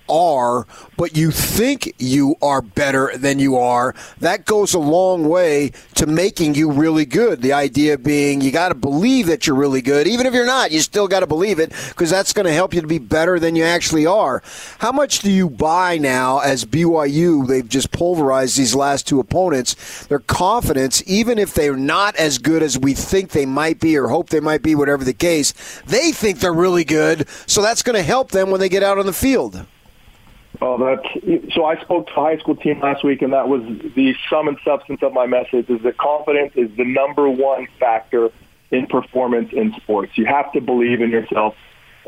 are, 0.10 0.68
but 0.98 1.16
you 1.16 1.32
think 1.32 1.94
you 1.98 2.36
are 2.42 2.62
better 2.62 3.18
than 3.18 3.40
you 3.40 3.58
are, 3.58 3.96
that 4.20 4.46
goes 4.46 4.74
a 4.74 4.80
long 4.80 5.28
way 5.28 5.72
to 5.96 6.06
making 6.06 6.56
you 6.56 6.72
really 6.72 7.06
good. 7.06 7.42
The 7.42 7.54
idea 7.54 7.98
being 7.98 8.42
you 8.42 8.52
got 8.52 8.70
to 8.70 8.76
believe 8.76 9.28
that 9.28 9.48
you're 9.48 9.56
really 9.56 9.82
good. 9.82 10.08
Even 10.08 10.26
if 10.26 10.34
you're 10.34 10.46
not, 10.46 10.72
you 10.72 10.82
still 10.82 11.08
got 11.08 11.22
to 11.22 11.28
believe 11.28 11.60
it 11.60 11.72
because 11.90 12.10
that's 12.10 12.34
going 12.34 12.46
to 12.46 12.54
help 12.54 12.74
you 12.74 12.82
to 12.82 12.88
be 12.88 13.00
better 13.00 13.40
than 13.40 13.56
you 13.56 13.64
actually 13.64 14.06
are. 14.06 14.42
How 14.80 14.92
much 14.92 15.20
do 15.20 15.32
you 15.32 15.50
buy 15.50 15.98
now 15.98 16.40
as 16.40 16.66
BYU? 16.66 17.48
They've 17.48 17.68
just 17.68 17.92
pulverized 17.92 18.58
these 18.58 18.76
last 18.76 19.08
two 19.08 19.20
opponents. 19.20 20.06
Their 20.08 20.20
confidence, 20.20 21.04
even 21.06 21.40
if 21.40 21.54
they're 21.54 21.78
not 21.78 22.16
as 22.16 22.38
good 22.38 22.64
as 22.64 22.78
we 22.78 22.94
think 22.94 23.32
they 23.32 23.46
might 23.46 23.80
be 23.80 23.98
or 23.98 24.08
hope 24.08 24.30
they 24.30 24.40
might 24.40 24.62
be, 24.62 24.76
whatever 24.76 25.04
the 25.04 25.14
case, 25.14 25.54
they 25.86 26.12
think 26.12 26.40
they're 26.40 26.54
really 26.54 26.84
good. 26.84 27.28
So 27.46 27.62
that's 27.62 27.84
going 27.84 27.96
to 27.96 28.04
help 28.04 28.32
them 28.32 28.50
when 28.50 28.60
they 28.60 28.70
get 28.70 28.84
out 28.84 28.98
on 28.98 29.06
the 29.06 29.14
field. 29.14 29.66
Oh, 30.66 30.78
that's 30.78 31.54
so. 31.54 31.66
I 31.66 31.76
spoke 31.82 32.08
to 32.08 32.14
high 32.14 32.38
school 32.38 32.56
team 32.56 32.80
last 32.80 33.04
week, 33.04 33.22
and 33.22 33.34
that 33.34 33.50
was 33.50 33.62
the 33.98 34.16
sum 34.30 34.48
and 34.48 34.58
substance 34.64 35.04
of 35.04 35.12
my 35.12 35.28
message: 35.28 35.70
is 35.70 35.82
that 35.84 35.98
confidence 35.98 36.54
is 36.56 36.70
the 36.78 36.86
number 36.86 37.30
one 37.30 37.68
factor 37.82 38.30
in 38.72 38.88
performance 38.88 39.50
in 39.52 39.74
sports. 39.74 40.14
You 40.16 40.26
have 40.26 40.54
to 40.54 40.62
believe 40.62 41.02
in 41.02 41.10
yourself. 41.10 41.56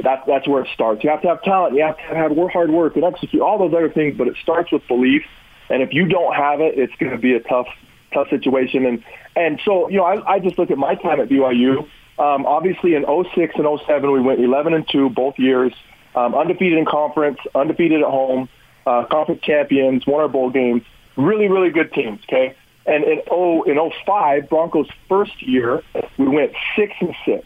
That's 0.01 0.25
that's 0.25 0.47
where 0.47 0.63
it 0.63 0.69
starts. 0.73 1.03
You 1.03 1.09
have 1.09 1.21
to 1.23 1.27
have 1.27 1.43
talent. 1.43 1.75
You 1.75 1.83
have 1.83 1.97
to 1.97 2.03
have 2.03 2.31
hard 2.53 2.71
work 2.71 2.95
and 2.95 3.03
execute 3.03 3.41
all 3.41 3.57
those 3.57 3.73
other 3.73 3.89
things, 3.89 4.17
but 4.17 4.29
it 4.29 4.37
starts 4.41 4.71
with 4.71 4.87
belief. 4.87 5.23
And 5.69 5.81
if 5.83 5.91
you 5.91 6.07
don't 6.07 6.33
have 6.33 6.61
it, 6.61 6.79
it's 6.79 6.95
going 6.95 7.11
to 7.11 7.17
be 7.17 7.33
a 7.33 7.41
tough 7.41 7.67
tough 8.13 8.29
situation. 8.29 8.85
And 8.85 9.03
and 9.35 9.59
so 9.65 9.89
you 9.89 9.97
know, 9.97 10.05
I, 10.05 10.35
I 10.35 10.39
just 10.39 10.57
look 10.57 10.71
at 10.71 10.77
my 10.77 10.95
time 10.95 11.19
at 11.19 11.27
BYU. 11.27 11.89
Um, 12.17 12.45
obviously, 12.45 12.95
in 12.95 13.03
06 13.03 13.55
and 13.57 13.79
07, 13.85 14.09
we 14.13 14.21
went 14.21 14.39
11 14.39 14.73
and 14.73 14.87
two 14.87 15.09
both 15.09 15.37
years 15.37 15.73
um, 16.15 16.33
undefeated 16.33 16.77
in 16.77 16.85
conference, 16.85 17.39
undefeated 17.53 18.01
at 18.01 18.07
home, 18.07 18.49
uh, 18.85 19.05
conference 19.05 19.41
champions, 19.41 20.05
won 20.07 20.21
our 20.21 20.27
bowl 20.27 20.49
games. 20.49 20.83
Really, 21.17 21.47
really 21.47 21.69
good 21.69 21.93
teams. 21.93 22.21
Okay, 22.23 22.55
and 22.85 23.03
in 23.03 23.21
oh 23.29 23.63
in 23.63 23.77
oh 23.77 23.91
five 24.05 24.49
Broncos' 24.49 24.89
first 25.07 25.41
year, 25.41 25.83
we 26.17 26.27
went 26.27 26.53
six 26.75 26.93
and 26.99 27.15
six, 27.25 27.45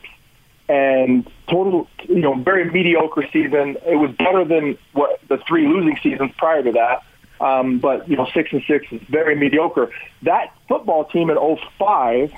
and 0.67 1.29
total 1.47 1.87
you 2.07 2.21
know 2.21 2.35
very 2.35 2.69
mediocre 2.69 3.27
season. 3.31 3.77
It 3.85 3.95
was 3.95 4.11
better 4.11 4.45
than 4.45 4.77
what 4.93 5.19
the 5.27 5.37
three 5.47 5.67
losing 5.67 5.97
seasons 6.01 6.31
prior 6.37 6.63
to 6.63 6.71
that. 6.73 7.03
Um, 7.41 7.79
but 7.79 8.09
you 8.09 8.17
know, 8.17 8.27
six 8.33 8.51
and 8.51 8.63
six 8.67 8.85
is 8.91 9.01
very 9.03 9.35
mediocre. 9.35 9.91
That 10.23 10.53
football 10.67 11.05
team 11.05 11.29
in 11.29 11.37
oh 11.37 11.57
five 11.77 12.33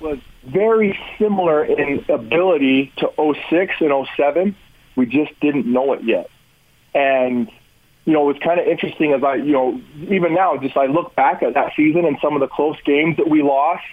was 0.00 0.18
very 0.44 0.98
similar 1.18 1.64
in 1.64 2.04
ability 2.08 2.92
to 2.98 3.10
06 3.48 3.74
and 3.80 4.06
07 4.16 4.54
we 4.96 5.06
just 5.06 5.38
didn't 5.40 5.66
know 5.66 5.92
it 5.92 6.02
yet. 6.02 6.28
And, 6.94 7.50
you 8.04 8.12
know, 8.12 8.30
it's 8.30 8.42
kind 8.42 8.58
of 8.58 8.66
interesting 8.66 9.12
as 9.12 9.22
I, 9.22 9.36
you 9.36 9.52
know, 9.52 9.80
even 10.08 10.34
now, 10.34 10.56
just 10.56 10.76
I 10.76 10.86
look 10.86 11.14
back 11.14 11.42
at 11.42 11.54
that 11.54 11.72
season 11.76 12.04
and 12.04 12.16
some 12.20 12.34
of 12.34 12.40
the 12.40 12.48
close 12.48 12.80
games 12.84 13.18
that 13.18 13.28
we 13.28 13.42
lost. 13.42 13.84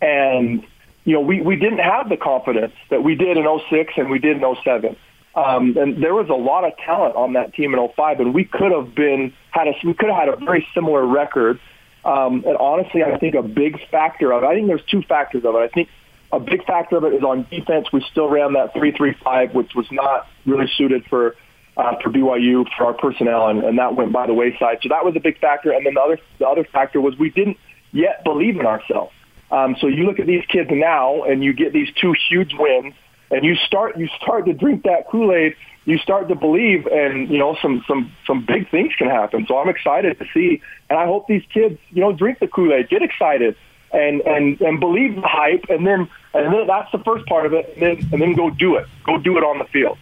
And, 0.00 0.64
you 1.04 1.14
know, 1.14 1.20
we, 1.20 1.40
we 1.40 1.56
didn't 1.56 1.78
have 1.78 2.08
the 2.08 2.16
confidence 2.16 2.74
that 2.90 3.02
we 3.02 3.14
did 3.14 3.36
in 3.36 3.60
06 3.70 3.94
and 3.96 4.10
we 4.10 4.18
did 4.18 4.36
in 4.36 4.56
07. 4.62 4.96
Um, 5.34 5.76
and 5.78 6.02
there 6.02 6.14
was 6.14 6.28
a 6.28 6.34
lot 6.34 6.64
of 6.64 6.76
talent 6.76 7.16
on 7.16 7.32
that 7.34 7.54
team 7.54 7.74
in 7.74 7.88
05, 7.96 8.20
and 8.20 8.34
we 8.34 8.44
could 8.44 8.70
have 8.70 8.94
been 8.94 9.32
had 9.50 9.66
a 9.66 9.72
we 9.82 9.94
could 9.94 10.10
have 10.10 10.18
had 10.18 10.28
a 10.28 10.36
very 10.36 10.66
similar 10.74 11.06
record. 11.06 11.58
Um, 12.04 12.44
and 12.46 12.56
honestly, 12.58 13.02
I 13.02 13.16
think 13.18 13.34
a 13.34 13.42
big 13.42 13.80
factor 13.88 14.32
of 14.32 14.44
I 14.44 14.54
think 14.54 14.66
there's 14.66 14.84
two 14.84 15.02
factors 15.02 15.44
of 15.44 15.54
it. 15.54 15.58
I 15.58 15.68
think 15.68 15.88
a 16.32 16.40
big 16.40 16.64
factor 16.64 16.96
of 16.96 17.04
it 17.04 17.14
is 17.14 17.22
on 17.22 17.46
defense. 17.50 17.92
We 17.92 18.04
still 18.10 18.28
ran 18.28 18.54
that 18.54 18.72
three-three-five, 18.72 19.54
which 19.54 19.74
was 19.74 19.86
not 19.90 20.26
really 20.46 20.66
suited 20.76 21.04
for 21.06 21.36
uh, 21.76 21.96
for 22.02 22.10
BYU 22.10 22.66
for 22.76 22.86
our 22.86 22.94
personnel, 22.94 23.48
and, 23.48 23.62
and 23.64 23.78
that 23.78 23.94
went 23.96 24.12
by 24.12 24.26
the 24.26 24.34
wayside. 24.34 24.78
So 24.82 24.88
that 24.90 25.04
was 25.04 25.14
a 25.16 25.20
big 25.20 25.38
factor. 25.38 25.72
And 25.72 25.86
then 25.86 25.94
the 25.94 26.00
other 26.00 26.18
the 26.38 26.48
other 26.48 26.64
factor 26.64 27.00
was 27.00 27.16
we 27.18 27.30
didn't 27.30 27.58
yet 27.92 28.24
believe 28.24 28.58
in 28.58 28.66
ourselves. 28.66 29.12
Um, 29.50 29.76
so 29.80 29.86
you 29.86 30.04
look 30.04 30.18
at 30.18 30.26
these 30.26 30.44
kids 30.46 30.70
now, 30.72 31.24
and 31.24 31.44
you 31.44 31.52
get 31.52 31.72
these 31.74 31.88
two 32.00 32.14
huge 32.28 32.54
wins, 32.58 32.94
and 33.30 33.44
you 33.44 33.54
start 33.54 33.98
you 33.98 34.08
start 34.20 34.46
to 34.46 34.54
drink 34.54 34.84
that 34.84 35.08
Kool 35.10 35.32
Aid. 35.32 35.54
You 35.84 35.98
start 35.98 36.28
to 36.28 36.34
believe, 36.34 36.86
and 36.86 37.28
you 37.28 37.38
know 37.38 37.56
some 37.60 37.84
some 37.86 38.12
some 38.26 38.46
big 38.46 38.70
things 38.70 38.92
can 38.96 39.08
happen. 39.08 39.46
So 39.46 39.58
I'm 39.58 39.68
excited 39.68 40.18
to 40.18 40.26
see, 40.32 40.62
and 40.88 40.98
I 40.98 41.06
hope 41.06 41.26
these 41.26 41.44
kids 41.52 41.78
you 41.90 42.00
know 42.00 42.12
drink 42.12 42.38
the 42.38 42.48
Kool 42.48 42.72
Aid, 42.72 42.88
get 42.88 43.02
excited, 43.02 43.56
and 43.92 44.20
and 44.22 44.60
and 44.60 44.80
believe 44.80 45.16
the 45.16 45.22
hype, 45.22 45.64
and 45.68 45.86
then 45.86 46.08
and 46.34 46.52
then 46.52 46.66
that's 46.66 46.90
the 46.92 46.98
first 46.98 47.26
part 47.26 47.46
of 47.46 47.52
it, 47.52 47.72
and 47.74 47.82
then 47.82 48.08
and 48.12 48.22
then 48.22 48.34
go 48.34 48.50
do 48.50 48.76
it, 48.76 48.86
go 49.04 49.18
do 49.18 49.36
it 49.38 49.44
on 49.44 49.58
the 49.58 49.64
field. 49.66 49.98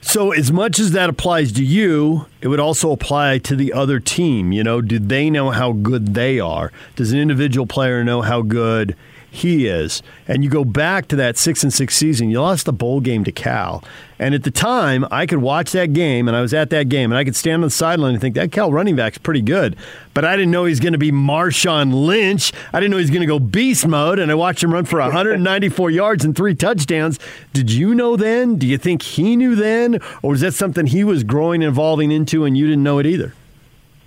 So, 0.00 0.30
as 0.30 0.52
much 0.52 0.78
as 0.78 0.92
that 0.92 1.10
applies 1.10 1.50
to 1.52 1.64
you, 1.64 2.26
it 2.40 2.46
would 2.46 2.60
also 2.60 2.92
apply 2.92 3.38
to 3.38 3.56
the 3.56 3.72
other 3.72 3.98
team. 3.98 4.52
You 4.52 4.62
know, 4.62 4.80
do 4.80 5.00
they 5.00 5.30
know 5.30 5.50
how 5.50 5.72
good 5.72 6.14
they 6.14 6.38
are? 6.38 6.70
Does 6.94 7.12
an 7.12 7.18
individual 7.18 7.66
player 7.66 8.04
know 8.04 8.22
how 8.22 8.42
good 8.42 8.94
he 9.36 9.66
is. 9.66 10.02
And 10.26 10.42
you 10.42 10.50
go 10.50 10.64
back 10.64 11.08
to 11.08 11.16
that 11.16 11.36
six 11.36 11.62
and 11.62 11.72
six 11.72 11.96
season, 11.96 12.30
you 12.30 12.40
lost 12.40 12.66
the 12.66 12.72
bowl 12.72 13.00
game 13.00 13.24
to 13.24 13.32
Cal. 13.32 13.82
And 14.18 14.34
at 14.34 14.44
the 14.44 14.50
time, 14.50 15.06
I 15.10 15.26
could 15.26 15.38
watch 15.38 15.72
that 15.72 15.92
game, 15.92 16.26
and 16.26 16.36
I 16.36 16.40
was 16.40 16.54
at 16.54 16.70
that 16.70 16.88
game, 16.88 17.12
and 17.12 17.18
I 17.18 17.24
could 17.24 17.36
stand 17.36 17.56
on 17.56 17.60
the 17.62 17.70
sideline 17.70 18.14
and 18.14 18.20
think 18.20 18.34
that 18.34 18.50
Cal 18.50 18.72
running 18.72 18.96
back's 18.96 19.18
pretty 19.18 19.42
good. 19.42 19.76
But 20.14 20.24
I 20.24 20.36
didn't 20.36 20.50
know 20.50 20.64
he's 20.64 20.80
going 20.80 20.94
to 20.94 20.98
be 20.98 21.12
Marshawn 21.12 21.92
Lynch. 21.92 22.52
I 22.72 22.80
didn't 22.80 22.92
know 22.92 22.96
he's 22.96 23.10
going 23.10 23.20
to 23.20 23.26
go 23.26 23.38
beast 23.38 23.86
mode, 23.86 24.18
and 24.18 24.30
I 24.30 24.34
watched 24.34 24.62
him 24.62 24.72
run 24.72 24.86
for 24.86 25.00
194 25.00 25.90
yards 25.92 26.24
and 26.24 26.34
three 26.34 26.54
touchdowns. 26.54 27.18
Did 27.52 27.70
you 27.70 27.94
know 27.94 28.16
then? 28.16 28.56
Do 28.56 28.66
you 28.66 28.78
think 28.78 29.02
he 29.02 29.36
knew 29.36 29.54
then? 29.54 30.00
Or 30.22 30.30
was 30.30 30.40
that 30.40 30.54
something 30.54 30.86
he 30.86 31.04
was 31.04 31.22
growing 31.22 31.62
and 31.62 31.70
evolving 31.70 32.10
into, 32.10 32.44
and 32.44 32.56
you 32.56 32.66
didn't 32.66 32.82
know 32.82 32.98
it 32.98 33.06
either? 33.06 33.34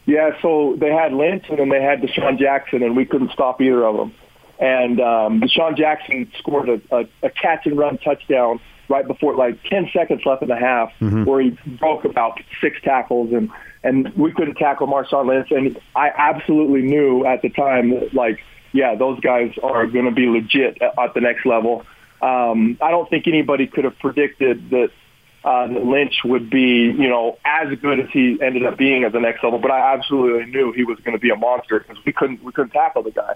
Yeah, 0.07 0.31
so 0.41 0.75
they 0.79 0.89
had 0.89 1.13
Lynch, 1.13 1.45
and 1.49 1.59
then 1.59 1.69
they 1.69 1.83
had 1.83 2.01
DeSean 2.01 2.39
Jackson, 2.39 2.81
and 2.81 2.97
we 2.97 3.05
couldn't 3.05 3.31
stop 3.31 3.61
either 3.61 3.85
of 3.85 3.95
them. 3.95 4.11
And 4.59 4.99
um, 4.99 5.41
DeSean 5.41 5.77
Jackson 5.77 6.31
scored 6.37 6.69
a, 6.69 6.81
a, 6.91 7.07
a 7.23 7.29
catch 7.29 7.65
and 7.65 7.77
run 7.77 7.97
touchdown 7.97 8.59
right 8.89 9.07
before 9.07 9.35
like 9.35 9.61
10 9.63 9.89
seconds 9.93 10.21
left 10.25 10.41
in 10.41 10.49
the 10.49 10.55
half 10.57 10.91
mm-hmm. 10.99 11.23
where 11.23 11.41
he 11.41 11.51
broke 11.79 12.05
about 12.05 12.39
six 12.59 12.77
tackles 12.83 13.31
and 13.31 13.49
and 13.83 14.13
we 14.17 14.31
couldn't 14.31 14.55
tackle 14.55 14.87
Marshawn 14.87 15.27
Lynch 15.27 15.51
and 15.51 15.79
I 15.95 16.09
absolutely 16.09 16.81
knew 16.81 17.23
at 17.23 17.43
the 17.43 17.49
time 17.49 17.91
that 17.91 18.15
like 18.15 18.39
yeah 18.73 18.95
those 18.95 19.19
guys 19.19 19.53
are 19.61 19.85
going 19.85 20.05
to 20.05 20.11
be 20.11 20.25
legit 20.25 20.81
at, 20.81 20.97
at 20.97 21.13
the 21.13 21.21
next 21.21 21.45
level 21.45 21.85
um, 22.21 22.77
I 22.81 22.91
don't 22.91 23.09
think 23.09 23.27
anybody 23.27 23.67
could 23.67 23.85
have 23.85 23.97
predicted 23.99 24.71
that 24.71 24.91
uh, 25.43 25.67
that 25.67 25.85
Lynch 25.85 26.15
would 26.25 26.49
be, 26.49 26.91
you 26.91 27.07
know, 27.07 27.37
as 27.45 27.77
good 27.79 27.99
as 28.01 28.09
he 28.11 28.37
ended 28.41 28.65
up 28.65 28.77
being 28.77 29.05
at 29.05 29.13
the 29.13 29.21
next 29.21 29.41
level. 29.41 29.57
But 29.57 29.71
I 29.71 29.93
absolutely 29.93 30.51
knew 30.51 30.73
he 30.73 30.83
was 30.83 30.99
going 30.99 31.15
to 31.15 31.21
be 31.21 31.29
a 31.29 31.35
monster 31.37 31.79
because 31.79 32.03
we 32.05 32.11
couldn't 32.11 32.43
we 32.43 32.51
couldn't 32.51 32.71
tackle 32.71 33.03
the 33.03 33.11
guy. 33.11 33.35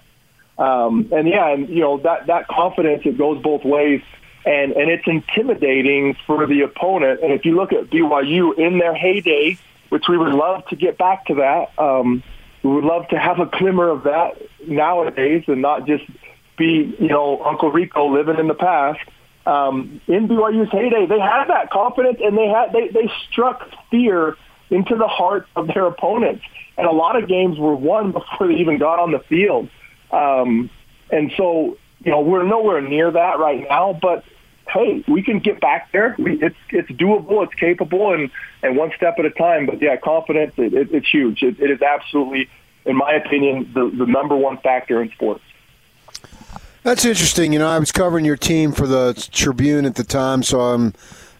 Um, 0.58 1.10
and 1.12 1.28
yeah, 1.28 1.50
and 1.50 1.68
you 1.70 1.82
know 1.82 1.98
that 2.00 2.28
that 2.28 2.48
confidence 2.48 3.04
it 3.06 3.18
goes 3.18 3.42
both 3.42 3.64
ways, 3.64 4.02
and 4.46 4.72
and 4.74 4.90
it's 4.92 5.08
intimidating 5.08 6.16
for 6.28 6.46
the 6.46 6.62
opponent. 6.62 7.22
And 7.24 7.34
if 7.34 7.46
you 7.46 7.56
look 7.56 7.74
at 7.74 7.90
BYU 7.90 8.58
in 8.58 8.78
their 8.78 8.94
heyday, 8.94 9.58
which 9.90 10.06
we 10.08 10.18
would 10.18 10.34
love 10.34 10.66
to 10.68 10.76
get 10.76 10.98
back 10.98 11.26
to 11.28 11.36
that, 11.36 11.78
um, 11.80 12.24
we 12.62 12.72
would 12.72 12.84
love 12.84 13.08
to 13.10 13.18
have 13.18 13.40
a 13.40 13.46
glimmer 13.46 13.90
of 13.90 14.04
that 14.04 14.42
nowadays, 14.68 15.44
and 15.48 15.62
not 15.62 15.88
just 15.88 16.04
be 16.58 16.96
you 17.00 17.08
know 17.08 17.44
Uncle 17.44 17.72
Rico 17.72 18.14
living 18.14 18.38
in 18.38 18.48
the 18.48 18.54
past 18.54 19.00
um, 19.46 20.02
in 20.08 20.28
BYU's 20.28 20.72
heyday, 20.72 21.06
they 21.06 21.20
had 21.20 21.46
that 21.46 21.70
confidence 21.70 22.20
and 22.24 22.38
they 22.38 22.48
had 22.48 22.72
they, 22.72 22.88
they 22.90 23.12
struck 23.30 23.70
fear 23.92 24.38
into 24.70 24.96
the 24.96 25.08
heart 25.08 25.48
of 25.56 25.68
their 25.68 25.86
opponents. 25.86 26.44
And 26.78 26.88
a 26.88 26.92
lot 26.92 27.22
of 27.22 27.28
games 27.28 27.60
were 27.60 27.76
won 27.76 28.12
before 28.14 28.48
they 28.48 28.56
even 28.56 28.78
got 28.78 29.00
on 29.00 29.12
the 29.12 29.20
field. 29.20 29.70
Um, 30.14 30.70
and 31.10 31.32
so, 31.36 31.78
you 32.04 32.12
know, 32.12 32.22
we're 32.22 32.44
nowhere 32.44 32.82
near 32.82 33.10
that 33.12 33.40
right 33.40 33.66
now, 33.68 33.98
but 34.00 34.24
hey, 34.70 35.04
we 35.08 35.24
can 35.24 35.40
get 35.40 35.60
back 35.60 35.92
there. 35.92 36.16
We, 36.18 36.42
it's 36.42 36.56
it's 36.70 36.90
doable, 36.90 37.44
it's 37.44 37.54
capable, 37.56 38.14
and 38.14 38.30
and 38.62 38.78
one 38.78 38.92
step 38.96 39.16
at 39.20 39.26
a 39.26 39.32
time. 39.32 39.66
But 39.66 39.82
yeah, 39.82 39.98
confidence, 39.98 40.54
it, 40.58 40.74
it, 40.74 40.92
it's 40.92 41.10
huge. 41.10 41.44
It, 41.44 41.60
it 41.60 41.70
is 41.72 41.82
absolutely, 41.82 42.50
in 42.86 42.96
my 42.96 43.14
opinion, 43.14 43.72
the, 43.74 43.90
the 43.90 44.06
number 44.06 44.36
one 44.36 44.58
factor 44.58 45.02
in 45.02 45.12
sports. 45.12 45.44
That's 46.84 47.06
interesting. 47.06 47.54
You 47.54 47.60
know, 47.60 47.68
I 47.68 47.80
was 47.80 47.92
covering 47.92 48.26
your 48.26 48.38
team 48.38 48.72
for 48.72 48.88
the 48.88 49.14
Tribune 49.32 49.86
at 49.86 49.96
the 49.96 50.04
time, 50.04 50.44
so 50.44 50.60
I'm 50.60 50.94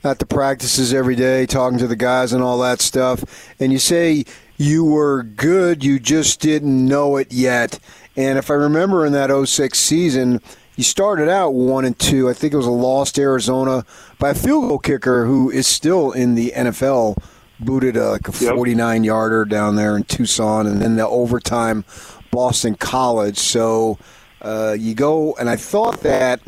at 0.04 0.20
the 0.20 0.26
practices 0.26 0.94
every 0.94 1.16
day, 1.16 1.46
talking 1.46 1.78
to 1.80 1.88
the 1.88 1.96
guys 1.96 2.34
and 2.34 2.44
all 2.44 2.60
that 2.60 2.82
stuff. 2.82 3.54
And 3.60 3.72
you 3.72 3.80
say 3.80 4.26
you 4.58 4.84
were 4.86 5.24
good, 5.24 5.84
you 5.84 6.00
just 6.00 6.40
didn't 6.40 6.86
know 6.86 7.18
it 7.18 7.32
yet. 7.32 7.80
And 8.16 8.38
if 8.38 8.52
I 8.52 8.56
remember 8.56 9.06
in 9.06 9.14
that 9.14 9.30
06 9.48 9.78
season, 9.78 10.42
you 10.76 10.84
started 10.84 11.30
out 11.30 11.54
one 11.54 11.86
and 11.86 11.98
two. 11.98 12.30
I 12.30 12.34
think 12.34 12.54
it 12.54 12.58
was 12.58 12.66
a 12.66 12.72
lost 12.72 13.20
Arizona 13.20 13.86
by 14.20 14.32
a 14.32 14.36
field 14.36 14.70
goal 14.70 14.80
kicker 14.80 15.26
who 15.26 15.50
is 15.52 15.68
still 15.68 16.12
in 16.12 16.36
the 16.36 16.52
NFL. 16.56 17.22
Booted 17.60 17.96
a, 17.96 18.12
like 18.12 18.28
a 18.28 18.32
49 18.32 19.04
yarder 19.04 19.46
down 19.46 19.76
there 19.76 19.96
in 19.96 20.04
Tucson, 20.04 20.68
and 20.68 20.82
then 20.82 20.96
the 20.96 21.08
overtime 21.08 21.86
Boston 22.32 22.76
College. 22.76 23.38
So 23.38 24.00
uh, 24.42 24.76
you 24.78 24.96
go, 24.96 25.36
and 25.36 25.50
I 25.50 25.56
thought 25.56 26.02
that 26.02 26.42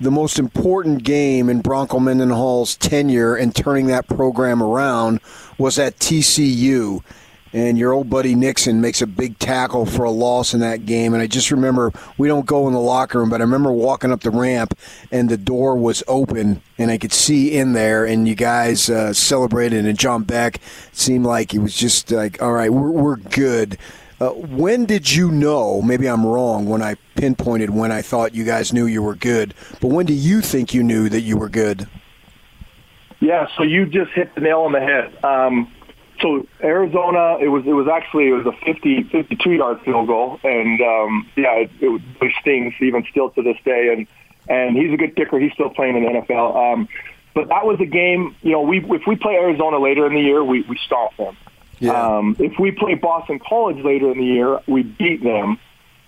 the 0.00 0.10
most 0.10 0.38
important 0.38 1.04
game 1.04 1.48
in 1.48 1.60
Bronco 1.60 2.00
Mendenhall's 2.00 2.76
tenure 2.76 3.36
and 3.36 3.54
turning 3.54 3.86
that 3.88 4.08
program 4.08 4.62
around 4.62 5.20
was 5.58 5.78
at 5.78 5.98
TCU. 5.98 7.02
And 7.54 7.78
your 7.78 7.92
old 7.92 8.10
buddy 8.10 8.34
Nixon 8.34 8.80
makes 8.80 9.00
a 9.00 9.06
big 9.06 9.38
tackle 9.38 9.86
for 9.86 10.04
a 10.04 10.10
loss 10.10 10.54
in 10.54 10.60
that 10.60 10.86
game. 10.86 11.14
And 11.14 11.22
I 11.22 11.28
just 11.28 11.52
remember 11.52 11.92
we 12.18 12.26
don't 12.26 12.44
go 12.44 12.66
in 12.66 12.74
the 12.74 12.80
locker 12.80 13.20
room, 13.20 13.30
but 13.30 13.40
I 13.40 13.44
remember 13.44 13.70
walking 13.70 14.10
up 14.10 14.22
the 14.22 14.32
ramp 14.32 14.76
and 15.12 15.28
the 15.28 15.36
door 15.36 15.76
was 15.76 16.02
open 16.08 16.60
and 16.78 16.90
I 16.90 16.98
could 16.98 17.12
see 17.12 17.56
in 17.56 17.72
there. 17.72 18.04
And 18.04 18.26
you 18.26 18.34
guys 18.34 18.90
uh, 18.90 19.12
celebrated. 19.12 19.86
And 19.86 19.96
John 19.96 20.24
Beck 20.24 20.60
seemed 20.92 21.26
like 21.26 21.52
he 21.52 21.60
was 21.60 21.76
just 21.76 22.10
like, 22.10 22.42
all 22.42 22.52
right, 22.52 22.72
we're, 22.72 22.90
we're 22.90 23.16
good. 23.16 23.78
Uh, 24.20 24.30
when 24.30 24.84
did 24.84 25.12
you 25.12 25.30
know? 25.30 25.80
Maybe 25.80 26.08
I'm 26.08 26.26
wrong 26.26 26.66
when 26.66 26.82
I 26.82 26.96
pinpointed 27.14 27.70
when 27.70 27.92
I 27.92 28.02
thought 28.02 28.34
you 28.34 28.44
guys 28.44 28.72
knew 28.72 28.86
you 28.86 29.02
were 29.02 29.14
good, 29.14 29.54
but 29.80 29.88
when 29.88 30.06
do 30.06 30.12
you 30.12 30.40
think 30.40 30.74
you 30.74 30.82
knew 30.82 31.08
that 31.08 31.20
you 31.20 31.36
were 31.36 31.48
good? 31.48 31.88
Yeah, 33.20 33.46
so 33.56 33.62
you 33.62 33.86
just 33.86 34.10
hit 34.12 34.34
the 34.34 34.40
nail 34.40 34.60
on 34.60 34.72
the 34.72 34.80
head. 34.80 35.24
Um, 35.24 35.72
so 36.20 36.46
Arizona, 36.62 37.38
it 37.40 37.48
was 37.48 37.64
it 37.66 37.72
was 37.72 37.88
actually 37.88 38.28
it 38.28 38.32
was 38.32 38.46
a 38.46 38.52
50, 38.64 39.04
52 39.04 39.50
yard 39.52 39.80
field 39.82 40.06
goal, 40.06 40.38
and 40.44 40.80
um, 40.80 41.30
yeah, 41.36 41.54
it, 41.54 41.70
it, 41.80 42.02
it 42.20 42.32
stings 42.40 42.74
even 42.80 43.04
still 43.10 43.30
to 43.30 43.42
this 43.42 43.56
day. 43.64 43.92
And 43.92 44.06
and 44.48 44.76
he's 44.76 44.92
a 44.92 44.96
good 44.96 45.16
kicker. 45.16 45.38
He's 45.38 45.52
still 45.52 45.70
playing 45.70 45.96
in 45.96 46.04
the 46.04 46.20
NFL. 46.20 46.74
Um, 46.74 46.88
but 47.34 47.48
that 47.48 47.66
was 47.66 47.80
a 47.80 47.86
game. 47.86 48.36
You 48.42 48.52
know, 48.52 48.62
we 48.62 48.78
if 48.78 49.02
we 49.06 49.16
play 49.16 49.34
Arizona 49.34 49.78
later 49.78 50.06
in 50.06 50.14
the 50.14 50.20
year, 50.20 50.44
we 50.44 50.62
we 50.62 50.78
stomp 50.86 51.16
them. 51.16 51.36
Yeah. 51.80 52.18
Um, 52.18 52.36
if 52.38 52.58
we 52.58 52.70
play 52.70 52.94
Boston 52.94 53.40
College 53.40 53.84
later 53.84 54.12
in 54.12 54.18
the 54.18 54.24
year, 54.24 54.60
we 54.66 54.82
beat 54.84 55.22
them. 55.22 55.58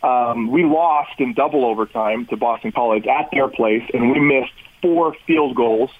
Um, 0.02 0.50
we 0.50 0.64
lost 0.64 1.18
in 1.18 1.34
double 1.34 1.64
overtime 1.64 2.26
to 2.26 2.36
Boston 2.36 2.70
College 2.70 3.06
at 3.06 3.30
their 3.32 3.48
place, 3.48 3.82
and 3.92 4.12
we 4.12 4.20
missed 4.20 4.52
four 4.80 5.14
field 5.26 5.56
goals 5.56 5.90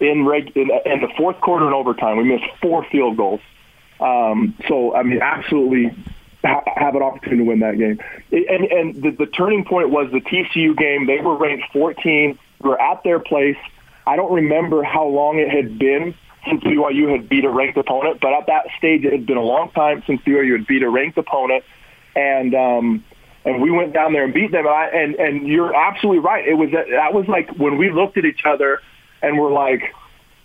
in, 0.00 0.26
reg- 0.26 0.56
in, 0.56 0.70
in 0.84 1.00
the 1.00 1.08
fourth 1.16 1.40
quarter 1.40 1.66
and 1.66 1.74
overtime. 1.74 2.16
We 2.16 2.24
missed 2.24 2.44
four 2.60 2.84
field 2.90 3.16
goals. 3.16 3.40
Um, 4.00 4.56
so, 4.66 4.94
I 4.94 5.02
mean, 5.02 5.20
absolutely 5.20 5.94
ha- 6.42 6.62
have 6.74 6.94
an 6.94 7.02
opportunity 7.02 7.44
to 7.44 7.48
win 7.48 7.60
that 7.60 7.78
game. 7.78 8.00
And, 8.32 8.64
and 8.64 9.02
the, 9.02 9.10
the 9.10 9.26
turning 9.26 9.64
point 9.64 9.90
was 9.90 10.10
the 10.10 10.20
TCU 10.20 10.76
game. 10.76 11.06
They 11.06 11.20
were 11.20 11.36
ranked 11.36 11.66
14. 11.72 12.38
We 12.62 12.68
were 12.68 12.80
at 12.80 13.02
their 13.04 13.18
place. 13.18 13.58
I 14.06 14.16
don't 14.16 14.32
remember 14.32 14.82
how 14.82 15.06
long 15.06 15.38
it 15.38 15.50
had 15.50 15.78
been 15.78 16.14
since 16.48 16.62
BYU 16.64 17.10
had 17.10 17.28
beat 17.28 17.44
a 17.44 17.50
ranked 17.50 17.76
opponent. 17.76 18.20
But 18.20 18.32
at 18.32 18.46
that 18.46 18.66
stage, 18.78 19.04
it 19.04 19.12
had 19.12 19.26
been 19.26 19.36
a 19.36 19.42
long 19.42 19.70
time 19.72 20.02
since 20.06 20.20
BYU 20.22 20.52
had 20.58 20.66
beat 20.66 20.82
a 20.82 20.88
ranked 20.88 21.18
opponent, 21.18 21.64
and 22.16 22.54
um, 22.54 23.04
and 23.44 23.62
we 23.62 23.70
went 23.70 23.92
down 23.92 24.12
there 24.12 24.24
and 24.24 24.34
beat 24.34 24.50
them. 24.50 24.66
And 24.66 24.74
I, 24.74 24.86
and, 24.86 25.14
and 25.16 25.46
you're 25.46 25.74
absolutely 25.74 26.20
right. 26.20 26.46
It 26.46 26.54
was 26.54 26.70
that 26.70 27.12
was 27.12 27.26
like 27.28 27.50
when 27.56 27.76
we 27.76 27.90
looked 27.90 28.16
at 28.16 28.24
each 28.24 28.44
other 28.44 28.80
and 29.22 29.38
we're 29.38 29.52
like, 29.52 29.94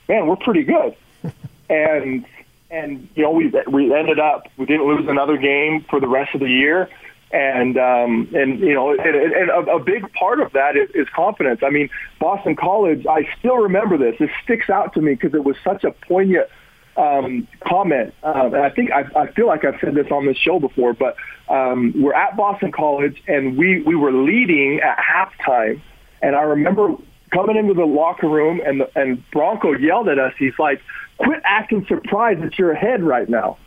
man, 0.07 0.27
we're 0.27 0.35
pretty 0.35 0.63
good. 0.63 0.95
and 1.69 2.25
and 2.71 3.07
you 3.15 3.23
know 3.23 3.31
we 3.31 3.51
we 3.67 3.93
ended 3.93 4.19
up 4.19 4.47
we 4.57 4.65
didn't 4.65 4.87
lose 4.87 5.07
another 5.07 5.37
game 5.37 5.85
for 5.89 5.99
the 5.99 6.07
rest 6.07 6.33
of 6.33 6.41
the 6.41 6.49
year 6.49 6.89
and 7.35 7.77
um, 7.77 8.29
and 8.33 8.59
you 8.59 8.73
know, 8.73 8.91
and, 8.91 9.01
and 9.01 9.49
a, 9.49 9.75
a 9.75 9.79
big 9.79 10.11
part 10.13 10.39
of 10.39 10.53
that 10.53 10.77
is, 10.77 10.89
is 10.91 11.07
confidence. 11.09 11.61
I 11.63 11.69
mean, 11.69 11.89
Boston 12.19 12.55
College. 12.55 13.05
I 13.07 13.27
still 13.37 13.57
remember 13.57 13.97
this. 13.97 14.15
This 14.19 14.29
sticks 14.43 14.69
out 14.69 14.93
to 14.93 15.01
me 15.01 15.15
because 15.15 15.33
it 15.33 15.43
was 15.43 15.57
such 15.63 15.83
a 15.83 15.91
poignant 15.91 16.47
um, 16.95 17.47
comment. 17.59 18.13
Um, 18.23 18.53
and 18.53 18.63
I 18.63 18.69
think 18.69 18.91
I, 18.91 19.05
I 19.15 19.31
feel 19.31 19.47
like 19.47 19.65
I've 19.65 19.79
said 19.81 19.95
this 19.95 20.07
on 20.11 20.25
this 20.25 20.37
show 20.37 20.59
before, 20.59 20.93
but 20.93 21.17
um, 21.49 21.93
we're 21.95 22.13
at 22.13 22.37
Boston 22.37 22.71
College 22.71 23.21
and 23.27 23.57
we 23.57 23.81
we 23.81 23.95
were 23.95 24.13
leading 24.13 24.79
at 24.79 24.97
halftime, 24.97 25.81
and 26.21 26.35
I 26.35 26.43
remember 26.43 26.95
coming 27.31 27.57
into 27.57 27.73
the 27.73 27.85
locker 27.85 28.29
room 28.29 28.61
and 28.65 28.87
and 28.95 29.23
Bronco 29.31 29.73
yelled 29.73 30.07
at 30.07 30.19
us. 30.19 30.33
He's 30.37 30.57
like, 30.59 30.81
"Quit 31.17 31.41
acting 31.43 31.85
surprised 31.87 32.41
that 32.41 32.57
you're 32.57 32.71
ahead 32.71 33.03
right 33.03 33.29
now." 33.29 33.57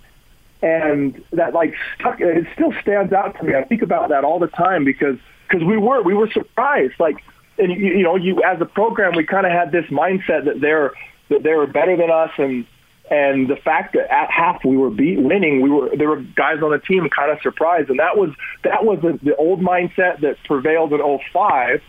and 0.62 1.22
that 1.32 1.54
like 1.54 1.74
stuck. 1.94 2.20
It 2.20 2.46
still 2.54 2.72
stands 2.82 3.12
out 3.12 3.36
to 3.38 3.44
me. 3.44 3.54
I 3.54 3.64
think 3.64 3.82
about 3.82 4.08
that 4.08 4.24
all 4.24 4.38
the 4.38 4.48
time 4.48 4.84
because 4.84 5.18
because 5.48 5.64
we 5.64 5.76
were 5.76 6.02
we 6.02 6.14
were 6.14 6.28
surprised. 6.30 6.94
Like, 6.98 7.22
and 7.58 7.70
you, 7.70 7.98
you 7.98 8.02
know, 8.02 8.16
you 8.16 8.42
as 8.42 8.60
a 8.60 8.66
program, 8.66 9.14
we 9.14 9.24
kind 9.24 9.46
of 9.46 9.52
had 9.52 9.72
this 9.72 9.86
mindset 9.86 10.44
that 10.46 10.60
they're 10.60 10.92
that 11.28 11.42
they 11.42 11.54
were 11.54 11.66
better 11.66 11.96
than 11.96 12.10
us, 12.10 12.30
and 12.38 12.66
and 13.10 13.48
the 13.48 13.56
fact 13.56 13.94
that 13.94 14.12
at 14.12 14.30
half 14.30 14.64
we 14.64 14.76
were 14.76 14.90
beat 14.90 15.18
winning, 15.20 15.60
we 15.60 15.70
were 15.70 15.94
there 15.96 16.08
were 16.08 16.20
guys 16.20 16.62
on 16.62 16.70
the 16.70 16.78
team 16.78 17.08
kind 17.08 17.30
of 17.30 17.40
surprised, 17.40 17.88
and 17.90 17.98
that 17.98 18.16
was 18.16 18.30
that 18.64 18.84
was 18.84 19.00
the, 19.00 19.18
the 19.22 19.36
old 19.36 19.60
mindset 19.60 20.20
that 20.20 20.36
prevailed 20.44 20.92
in 20.92 21.00
05. 21.32 21.82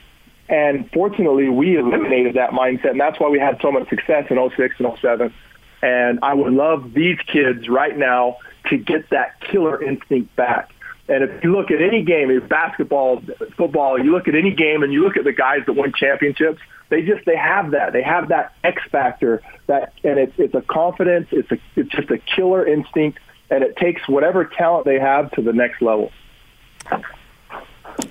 And 0.50 0.90
fortunately, 0.92 1.48
we 1.48 1.78
eliminated 1.78 2.34
that 2.36 2.50
mindset, 2.50 2.92
and 2.92 3.00
that's 3.00 3.20
why 3.20 3.30
we 3.30 3.40
had 3.40 3.60
so 3.62 3.72
much 3.72 3.88
success 3.88 4.26
in 4.32 4.38
06 4.58 4.76
and 4.80 4.98
07. 5.00 5.34
And 5.82 6.20
I 6.24 6.34
would 6.34 6.52
love 6.52 6.94
these 6.94 7.20
kids 7.20 7.70
right 7.70 7.96
now 7.96 8.38
to 8.70 8.78
get 8.78 9.12
that 9.12 9.40
killer 9.40 9.82
instinct 9.82 10.36
back. 10.36 10.72
And 11.08 11.24
if 11.24 11.44
you 11.44 11.56
look 11.56 11.72
at 11.72 11.82
any 11.82 12.04
game, 12.04 12.38
basketball, 12.48 13.22
football, 13.58 14.04
you 14.04 14.12
look 14.12 14.28
at 14.28 14.36
any 14.36 14.52
game 14.52 14.84
and 14.84 14.92
you 14.92 15.04
look 15.04 15.18
at 15.18 15.24
the 15.24 15.32
guys 15.32 15.62
that 15.68 15.74
win 15.74 15.94
championships, 15.94 16.62
they 16.90 17.04
just 17.04 17.26
they 17.26 17.36
have 17.36 17.72
that. 17.72 17.94
They 17.94 18.04
have 18.04 18.30
that 18.30 18.54
X 18.64 18.82
factor 18.92 19.42
that 19.68 19.94
and 20.04 20.20
it's 20.20 20.34
it's 20.38 20.54
a 20.54 20.62
confidence, 20.62 21.28
it's 21.32 21.52
a 21.52 21.58
it's 21.76 21.90
just 21.90 22.12
a 22.12 22.18
killer 22.18 22.66
instinct 22.66 23.20
and 23.50 23.64
it 23.64 23.76
takes 23.78 24.08
whatever 24.08 24.46
talent 24.46 24.86
they 24.86 25.00
have 25.00 25.32
to 25.32 25.42
the 25.42 25.54
next 25.54 25.82
level. 25.82 26.12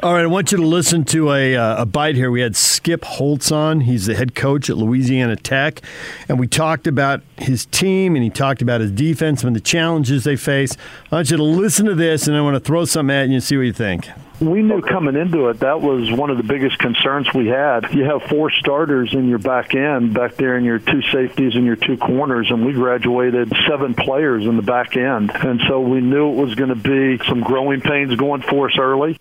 All 0.00 0.12
right, 0.12 0.22
I 0.22 0.26
want 0.26 0.52
you 0.52 0.58
to 0.58 0.64
listen 0.64 1.04
to 1.06 1.32
a, 1.32 1.56
uh, 1.56 1.82
a 1.82 1.86
bite 1.86 2.14
here. 2.14 2.30
We 2.30 2.40
had 2.40 2.54
Skip 2.54 3.04
Holtz 3.04 3.50
on. 3.50 3.80
He's 3.80 4.06
the 4.06 4.14
head 4.14 4.34
coach 4.34 4.70
at 4.70 4.76
Louisiana 4.76 5.34
Tech. 5.34 5.80
And 6.28 6.38
we 6.38 6.46
talked 6.46 6.86
about 6.86 7.22
his 7.36 7.66
team 7.66 8.14
and 8.14 8.22
he 8.22 8.30
talked 8.30 8.62
about 8.62 8.80
his 8.80 8.92
defense 8.92 9.42
and 9.42 9.56
the 9.56 9.60
challenges 9.60 10.22
they 10.22 10.36
face. 10.36 10.76
I 11.10 11.16
want 11.16 11.30
you 11.32 11.36
to 11.38 11.42
listen 11.42 11.86
to 11.86 11.96
this 11.96 12.28
and 12.28 12.36
I 12.36 12.42
want 12.42 12.54
to 12.54 12.60
throw 12.60 12.84
something 12.84 13.16
at 13.16 13.28
you 13.28 13.34
and 13.34 13.42
see 13.42 13.56
what 13.56 13.64
you 13.64 13.72
think. 13.72 14.08
We 14.40 14.62
knew 14.62 14.82
coming 14.82 15.16
into 15.16 15.48
it 15.48 15.60
that 15.60 15.80
was 15.80 16.12
one 16.12 16.30
of 16.30 16.36
the 16.36 16.44
biggest 16.44 16.78
concerns 16.78 17.26
we 17.34 17.48
had. 17.48 17.92
You 17.92 18.04
have 18.04 18.22
four 18.22 18.52
starters 18.52 19.12
in 19.14 19.28
your 19.28 19.40
back 19.40 19.74
end, 19.74 20.14
back 20.14 20.36
there 20.36 20.56
in 20.56 20.64
your 20.64 20.78
two 20.78 21.02
safeties 21.10 21.56
and 21.56 21.64
your 21.64 21.74
two 21.74 21.96
corners, 21.96 22.48
and 22.50 22.64
we 22.64 22.72
graduated 22.72 23.52
seven 23.68 23.94
players 23.94 24.44
in 24.44 24.54
the 24.54 24.62
back 24.62 24.96
end. 24.96 25.32
And 25.34 25.60
so 25.66 25.80
we 25.80 26.00
knew 26.00 26.30
it 26.30 26.36
was 26.36 26.54
going 26.54 26.68
to 26.68 26.76
be 26.76 27.18
some 27.24 27.40
growing 27.40 27.80
pains 27.80 28.14
going 28.14 28.42
for 28.42 28.68
us 28.68 28.76
early. 28.78 29.18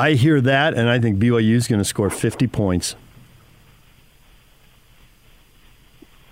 I 0.00 0.12
hear 0.14 0.40
that, 0.40 0.74
and 0.74 0.88
I 0.88 0.98
think 0.98 1.18
BYU 1.18 1.54
is 1.54 1.68
going 1.68 1.80
to 1.80 1.84
score 1.84 2.10
50 2.10 2.46
points. 2.46 2.96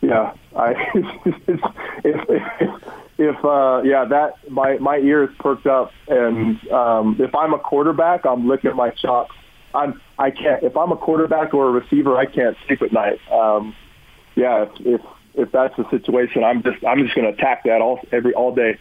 yeah, 0.00 0.33
I 0.57 0.70
if 0.94 1.61
if, 2.61 2.83
if 3.18 3.44
uh, 3.44 3.83
yeah 3.85 4.04
that 4.07 4.50
my 4.50 4.78
my 4.78 4.96
ears 4.98 5.31
perked 5.38 5.66
up, 5.66 5.92
and 6.09 6.66
um, 6.70 7.16
if 7.18 7.35
I'm 7.35 7.52
a 7.52 7.59
quarterback, 7.59 8.24
I'm 8.24 8.48
licking 8.48 8.74
my 8.74 8.90
chops. 8.90 9.35
I'm 9.74 10.00
I 10.18 10.31
can't 10.31 10.62
if 10.62 10.76
I'm 10.76 10.92
a 10.92 10.96
quarterback 10.96 11.52
or 11.52 11.68
a 11.68 11.70
receiver, 11.70 12.16
I 12.16 12.26
can't 12.26 12.57
sleep 12.66 12.83
at 12.83 12.92
night. 12.92 13.20
Um, 13.31 13.74
yeah, 14.35 14.62
if, 14.62 14.70
if 14.81 15.00
if 15.35 15.52
that's 15.52 15.76
the 15.76 15.88
situation, 15.90 16.42
I'm 16.42 16.62
just 16.62 16.85
I'm 16.87 17.02
just 17.04 17.14
going 17.14 17.31
to 17.31 17.35
attack 17.38 17.64
that 17.64 17.83
all 17.83 18.00
every 18.11 18.33
all 18.33 18.54
day, 18.54 18.78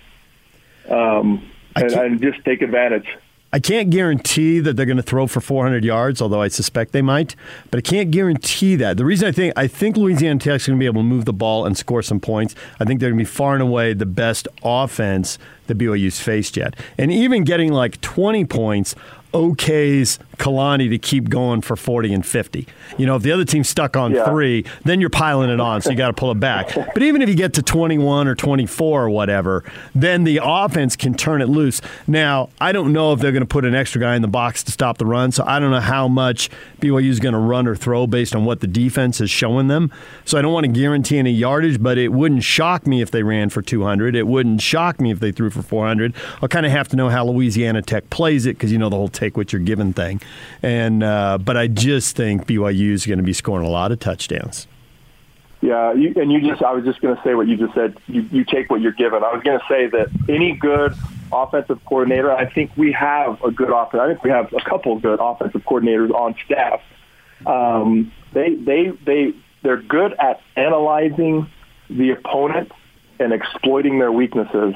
um, 0.89 1.43
and, 1.76 1.91
and 1.91 2.21
just 2.21 2.43
take 2.45 2.62
advantage. 2.62 3.08
I 3.54 3.60
can't 3.60 3.90
guarantee 3.90 4.60
that 4.60 4.76
they're 4.76 4.86
going 4.86 4.98
to 4.98 5.04
throw 5.04 5.26
for 5.26 5.40
400 5.40 5.86
yards, 5.86 6.22
although 6.22 6.42
I 6.42 6.50
suspect 6.50 6.92
they 6.92 7.02
might. 7.02 7.36
But 7.72 7.78
I 7.78 7.82
can't 7.82 8.12
guarantee 8.12 8.76
that. 8.76 8.98
The 8.98 9.06
reason 9.06 9.28
I 9.28 9.32
think 9.32 9.54
I 9.56 9.68
think 9.68 9.96
Louisiana 9.96 10.40
Tech's 10.40 10.68
going 10.68 10.78
to 10.78 10.80
be 10.80 10.86
able 10.86 11.02
to 11.02 11.08
move 11.08 11.26
the 11.26 11.34
ball 11.34 11.66
and 11.66 11.78
score 11.78 12.02
some 12.02 12.20
points. 12.20 12.56
I 12.80 12.86
think 12.86 13.00
they're 13.00 13.10
going 13.10 13.20
to 13.20 13.24
be 13.24 13.30
far 13.30 13.54
and 13.54 13.62
away 13.62 13.94
the 13.94 14.06
best 14.06 14.48
offense 14.64 15.40
that 15.68 15.78
BYU's 15.78 16.20
faced 16.20 16.58
yet, 16.58 16.76
and 16.98 17.12
even 17.12 17.44
getting 17.44 17.72
like 17.72 18.00
20 18.02 18.46
points 18.46 18.96
okays 19.34 20.18
Kalani 20.38 20.89
to 20.89 20.97
keep 20.97 21.30
going 21.30 21.62
for 21.62 21.76
40 21.76 22.13
and 22.13 22.26
50. 22.26 22.67
You 22.97 23.06
know, 23.06 23.15
if 23.15 23.23
the 23.23 23.32
other 23.32 23.45
team's 23.45 23.69
stuck 23.69 23.97
on 23.97 24.13
Yeah. 24.13 24.26
three, 24.26 24.65
then 24.86 25.02
you're 25.02 25.10
piling 25.10 25.50
it 25.50 25.60
on, 25.60 25.82
so 25.82 25.89
you 25.89 25.95
got 25.97 26.08
to 26.08 26.13
pull 26.13 26.32
it 26.32 26.39
back. 26.39 26.76
But 26.97 27.04
even 27.04 27.21
if 27.21 27.30
you 27.30 27.36
get 27.36 27.54
to 27.54 27.62
21 27.62 28.28
or 28.28 28.34
24 28.36 29.04
or 29.04 29.10
whatever, 29.10 29.63
then 29.93 30.23
the 30.23 30.39
offense 30.43 30.95
can 30.95 31.13
turn 31.13 31.41
it 31.41 31.47
loose. 31.50 31.80
Now, 32.08 32.50
I 32.60 32.71
don't 32.71 32.91
know 32.91 33.13
if 33.13 33.19
they're 33.19 33.32
going 33.32 33.41
to 33.41 33.45
put 33.47 33.65
an 33.65 33.76
extra 33.76 34.02
guy 34.02 34.15
in 34.15 34.21
the 34.23 34.28
box 34.28 34.63
to 34.63 34.71
stop 34.71 34.97
the 34.97 35.06
run, 35.06 35.32
so 35.32 35.43
I 35.45 35.60
don't 35.60 35.69
know 35.71 35.80
how 35.80 36.08
much 36.08 36.50
BYU 36.82 37.10
is 37.10 37.19
going 37.19 37.34
to 37.34 37.39
run 37.39 37.67
or 37.67 37.76
throw 37.76 38.08
based 38.08 38.36
on 38.36 38.45
what 38.45 38.62
the 38.62 38.67
defense 38.67 39.21
is 39.21 39.30
showing 39.30 39.67
them. 39.67 39.91
So 40.26 40.38
I 40.38 40.41
don't 40.41 40.54
want 40.54 40.65
to 40.65 40.71
guarantee 40.71 41.17
any 41.19 41.32
yardage, 41.32 41.82
but 41.82 41.97
it 41.97 42.12
wouldn't 42.13 42.43
shock 42.43 42.88
me 42.88 43.02
if 43.02 43.12
they 43.12 43.21
ran 43.23 43.50
for 43.50 43.62
200. 43.62 44.15
It 44.15 44.26
wouldn't 44.28 44.62
shock 44.62 45.00
me 45.00 45.12
if 45.12 45.19
they 45.19 45.32
threw 45.32 45.50
for 45.52 45.62
400. 45.62 46.13
I'll 46.41 46.50
kind 46.50 46.65
of 46.65 46.71
have 46.71 46.88
to 46.89 46.95
know 46.95 47.10
how 47.10 47.26
Louisiana 47.26 47.82
Tech 47.82 48.10
plays 48.10 48.45
it 48.45 48.56
because 48.58 48.71
you 48.71 48.78
know 48.78 48.89
the 48.89 48.95
whole 48.95 49.08
take 49.10 49.38
what 49.38 49.54
you're 49.54 49.62
given 49.62 49.93
thing. 49.93 50.19
And 50.62 51.04
uh, 51.04 51.38
but 51.38 51.58
I 51.58 51.68
just 51.68 52.16
think 52.16 52.48
BYU 52.48 52.92
is 52.92 53.06
going 53.06 53.20
to 53.20 53.24
be 53.24 53.34
scoring 53.34 53.66
a 53.66 53.70
lot 53.70 53.92
of 53.92 54.00
touchdowns. 54.00 54.68
Yeah, 55.62 55.94
you, 55.94 56.13
and 56.16 56.32
you 56.32 56.42
just 56.42 56.62
I 56.62 56.72
was 56.74 56.86
just 56.86 57.02
going 57.02 57.16
to 57.16 57.22
say 57.24 57.34
what 57.34 57.48
you 57.48 57.58
just 57.58 57.74
said. 57.74 57.98
You, 58.08 58.22
you 58.32 58.46
take 58.46 58.70
what 58.70 58.82
you're 58.82 58.92
given. 58.92 59.24
I 59.24 59.34
was 59.34 59.42
going 59.44 59.60
to 59.60 59.66
say 59.68 59.88
that 59.88 60.10
any 60.30 60.54
good 60.54 60.94
offensive 61.32 61.84
coordinator, 61.86 62.32
I 62.32 62.52
think 62.52 62.72
we 62.78 62.92
have 62.92 63.42
a 63.44 63.52
good 63.52 63.72
offense. 63.72 64.02
I 64.02 64.08
think 64.10 64.24
we 64.24 64.30
have 64.30 64.54
a 64.54 64.62
couple 64.62 64.96
of 64.96 65.02
good 65.02 65.20
offensive 65.20 65.63
coordinators 65.63 66.12
on 66.12 66.36
staff. 66.46 66.82
Um, 67.46 68.12
they 68.34 68.56
they 68.56 68.92
they 69.06 69.34
they're 69.63 69.82
good 69.82 70.13
at 70.20 70.42
analyzing 70.56 71.50
the 71.90 72.12
opponent 72.12 72.72
and 73.20 73.34
exploiting 73.34 74.00
their 74.00 74.12
weaknesses. 74.12 74.76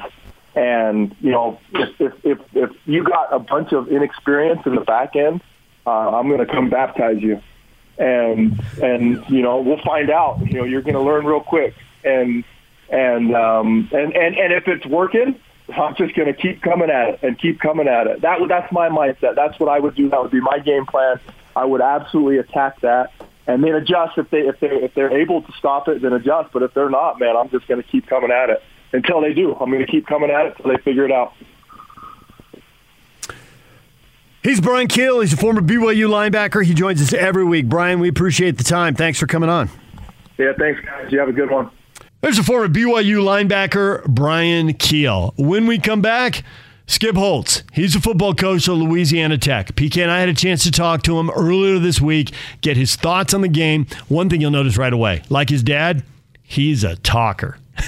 And 0.56 1.16
you 1.22 1.32
know, 1.32 1.60
if 1.74 2.02
if 2.02 2.14
if, 2.26 2.40
if 2.54 2.72
you 2.86 3.04
got 3.04 3.34
a 3.34 3.40
bunch 3.40 3.72
of 3.72 3.88
inexperience 3.88 4.62
in 4.66 4.76
the 4.76 4.82
back 4.82 5.16
end, 5.16 5.42
uh, 5.86 6.18
I'm 6.18 6.28
going 6.28 6.46
to 6.46 6.52
come 6.52 6.70
baptize 6.70 7.22
you 7.22 7.42
and 7.98 8.60
and 8.82 9.24
you 9.30 9.42
know 9.42 9.62
we'll 9.62 9.82
find 9.82 10.10
out. 10.10 10.40
You 10.46 10.60
know 10.60 10.64
you're 10.64 10.82
going 10.82 10.96
to 10.96 11.02
learn 11.02 11.26
real 11.26 11.40
quick, 11.40 11.76
and 12.04 12.44
and 12.90 13.36
um, 13.36 13.90
and 13.92 14.16
and 14.16 14.38
and 14.38 14.54
if 14.54 14.68
it's 14.68 14.86
working, 14.86 15.40
I'm 15.70 15.96
just 15.96 16.16
going 16.16 16.34
to 16.34 16.34
keep 16.34 16.62
coming 16.62 16.90
at 16.90 17.10
it 17.10 17.20
and 17.24 17.40
keep 17.40 17.60
coming 17.60 17.88
at 17.88 18.08
it. 18.08 18.22
That 18.22 18.40
that's 18.48 18.72
my 18.72 18.90
mindset. 18.90 19.36
That's 19.36 19.60
what 19.60 19.70
I 19.70 19.80
would 19.80 19.96
do. 19.96 20.10
That 20.10 20.22
would 20.22 20.32
be 20.32 20.42
my 20.42 20.60
game 20.60 20.86
plan. 20.86 21.20
I 21.56 21.66
would 21.66 21.82
absolutely 21.82 22.38
attack 22.38 22.80
that 22.80 23.12
and 23.46 23.64
then 23.64 23.76
adjust 23.76 24.18
if 24.18 24.30
they 24.30 24.48
if 24.48 24.60
they 24.60 24.70
if 24.70 24.94
they're 24.94 25.16
able 25.16 25.42
to 25.42 25.52
stop 25.54 25.88
it, 25.88 26.02
then 26.02 26.14
adjust. 26.14 26.52
But 26.54 26.64
if 26.64 26.74
they're 26.74 26.90
not, 26.90 27.20
man, 27.20 27.36
I'm 27.36 27.50
just 27.50 27.68
going 27.68 27.82
to 27.82 27.88
keep 27.88 28.08
coming 28.08 28.32
at 28.32 28.50
it 28.50 28.64
until 28.94 29.22
they 29.22 29.34
do. 29.34 29.56
I'm 29.56 29.70
going 29.70 29.86
to 29.86 29.92
keep 29.92 30.08
coming 30.08 30.30
at 30.30 30.48
it 30.48 30.56
until 30.58 30.72
they 30.72 30.82
figure 30.84 31.06
it 31.06 31.12
out. 31.12 31.34
He's 34.44 34.60
Bryan 34.60 34.88
Kehl. 34.88 35.22
He's 35.22 35.34
a 35.34 35.38
former 35.38 35.62
BYU 35.62 36.08
linebacker. 36.08 36.66
He 36.66 36.74
joins 36.74 37.02
us 37.02 37.14
every 37.14 37.44
week. 37.44 37.68
Bryan, 37.70 38.00
we 38.00 38.10
appreciate 38.10 38.58
the 38.58 38.64
time. 38.64 38.96
Thanks 38.96 39.20
for 39.20 39.28
coming 39.28 39.50
on. 39.50 39.70
Yeah, 40.38 40.54
thanks 40.58 40.82
guys. 40.82 41.12
You 41.12 41.20
have 41.20 41.30
a 41.30 41.34
good 41.34 41.52
one. 41.52 41.70
There's 42.22 42.40
a 42.40 42.44
former 42.44 42.68
BYU 42.68 43.24
linebacker, 43.24 44.06
Bryan 44.06 44.74
Kehl. 44.74 45.34
When 45.38 45.68
we 45.68 45.78
come 45.78 46.02
back, 46.02 46.44
Skip 46.88 47.16
Holtz. 47.16 47.64
He's 47.72 47.96
a 47.96 48.02
football 48.02 48.34
coach 48.34 48.68
at 48.68 48.74
Louisiana 48.74 49.38
Tech. 49.38 49.76
PK 49.76 50.02
and 50.02 50.12
I 50.12 50.20
had 50.20 50.30
a 50.30 50.34
chance 50.34 50.64
to 50.64 50.72
talk 50.72 51.04
to 51.04 51.18
him 51.18 51.30
earlier 51.30 51.80
this 51.80 52.02
week, 52.02 52.34
get 52.62 52.76
his 52.76 52.96
thoughts 52.96 53.34
on 53.34 53.42
the 53.42 53.48
game. 53.48 53.86
One 54.08 54.30
thing 54.30 54.42
you'll 54.42 54.52
notice 54.52 54.78
right 54.78 54.92
away 54.92 55.24
like 55.30 55.50
his 55.50 55.64
dad, 55.64 56.04
he's 56.44 56.84
a 56.84 56.96
talker. 56.98 57.58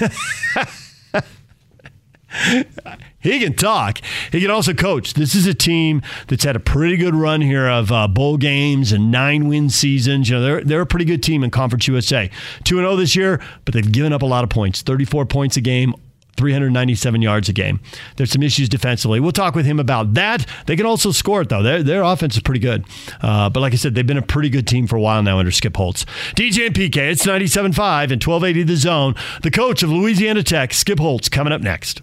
He 3.24 3.40
can 3.40 3.54
talk. 3.54 4.00
He 4.32 4.40
can 4.42 4.50
also 4.50 4.74
coach. 4.74 5.14
This 5.14 5.34
is 5.34 5.46
a 5.46 5.54
team 5.54 6.02
that's 6.28 6.44
had 6.44 6.56
a 6.56 6.60
pretty 6.60 6.98
good 6.98 7.14
run 7.14 7.40
here 7.40 7.66
of 7.66 7.90
uh, 7.90 8.06
bowl 8.06 8.36
games 8.36 8.92
and 8.92 9.10
nine 9.10 9.48
win 9.48 9.70
seasons. 9.70 10.28
You 10.28 10.36
know, 10.36 10.42
they're 10.42 10.62
they're 10.62 10.80
a 10.82 10.86
pretty 10.86 11.06
good 11.06 11.22
team 11.22 11.42
in 11.42 11.50
Conference 11.50 11.88
USA. 11.88 12.30
Two 12.64 12.78
and 12.78 12.84
zero 12.84 12.96
this 12.96 13.16
year, 13.16 13.40
but 13.64 13.72
they've 13.72 13.90
given 13.90 14.12
up 14.12 14.20
a 14.20 14.26
lot 14.26 14.44
of 14.44 14.50
points. 14.50 14.82
Thirty 14.82 15.06
four 15.06 15.24
points 15.24 15.56
a 15.56 15.62
game. 15.62 15.94
397 16.36 17.22
yards 17.22 17.48
a 17.48 17.52
game. 17.52 17.78
There's 18.16 18.32
some 18.32 18.42
issues 18.42 18.68
defensively. 18.68 19.20
We'll 19.20 19.30
talk 19.30 19.54
with 19.54 19.66
him 19.66 19.78
about 19.78 20.14
that. 20.14 20.44
They 20.66 20.74
can 20.74 20.84
also 20.84 21.12
score 21.12 21.42
it, 21.42 21.48
though. 21.48 21.62
Their, 21.62 21.82
their 21.82 22.02
offense 22.02 22.34
is 22.34 22.42
pretty 22.42 22.58
good. 22.58 22.84
Uh, 23.22 23.48
but 23.50 23.60
like 23.60 23.72
I 23.72 23.76
said, 23.76 23.94
they've 23.94 24.04
been 24.04 24.18
a 24.18 24.22
pretty 24.22 24.48
good 24.48 24.66
team 24.66 24.88
for 24.88 24.96
a 24.96 25.00
while 25.00 25.22
now 25.22 25.38
under 25.38 25.52
Skip 25.52 25.76
Holtz. 25.76 26.04
DJ 26.34 26.66
and 26.66 26.74
PK, 26.74 26.96
it's 26.96 27.24
97.5 27.24 28.10
and 28.10 28.22
1280 28.22 28.62
The 28.64 28.76
Zone. 28.76 29.14
The 29.42 29.50
coach 29.52 29.84
of 29.84 29.90
Louisiana 29.90 30.42
Tech, 30.42 30.74
Skip 30.74 30.98
Holtz, 30.98 31.28
coming 31.28 31.52
up 31.52 31.60
next. 31.60 32.02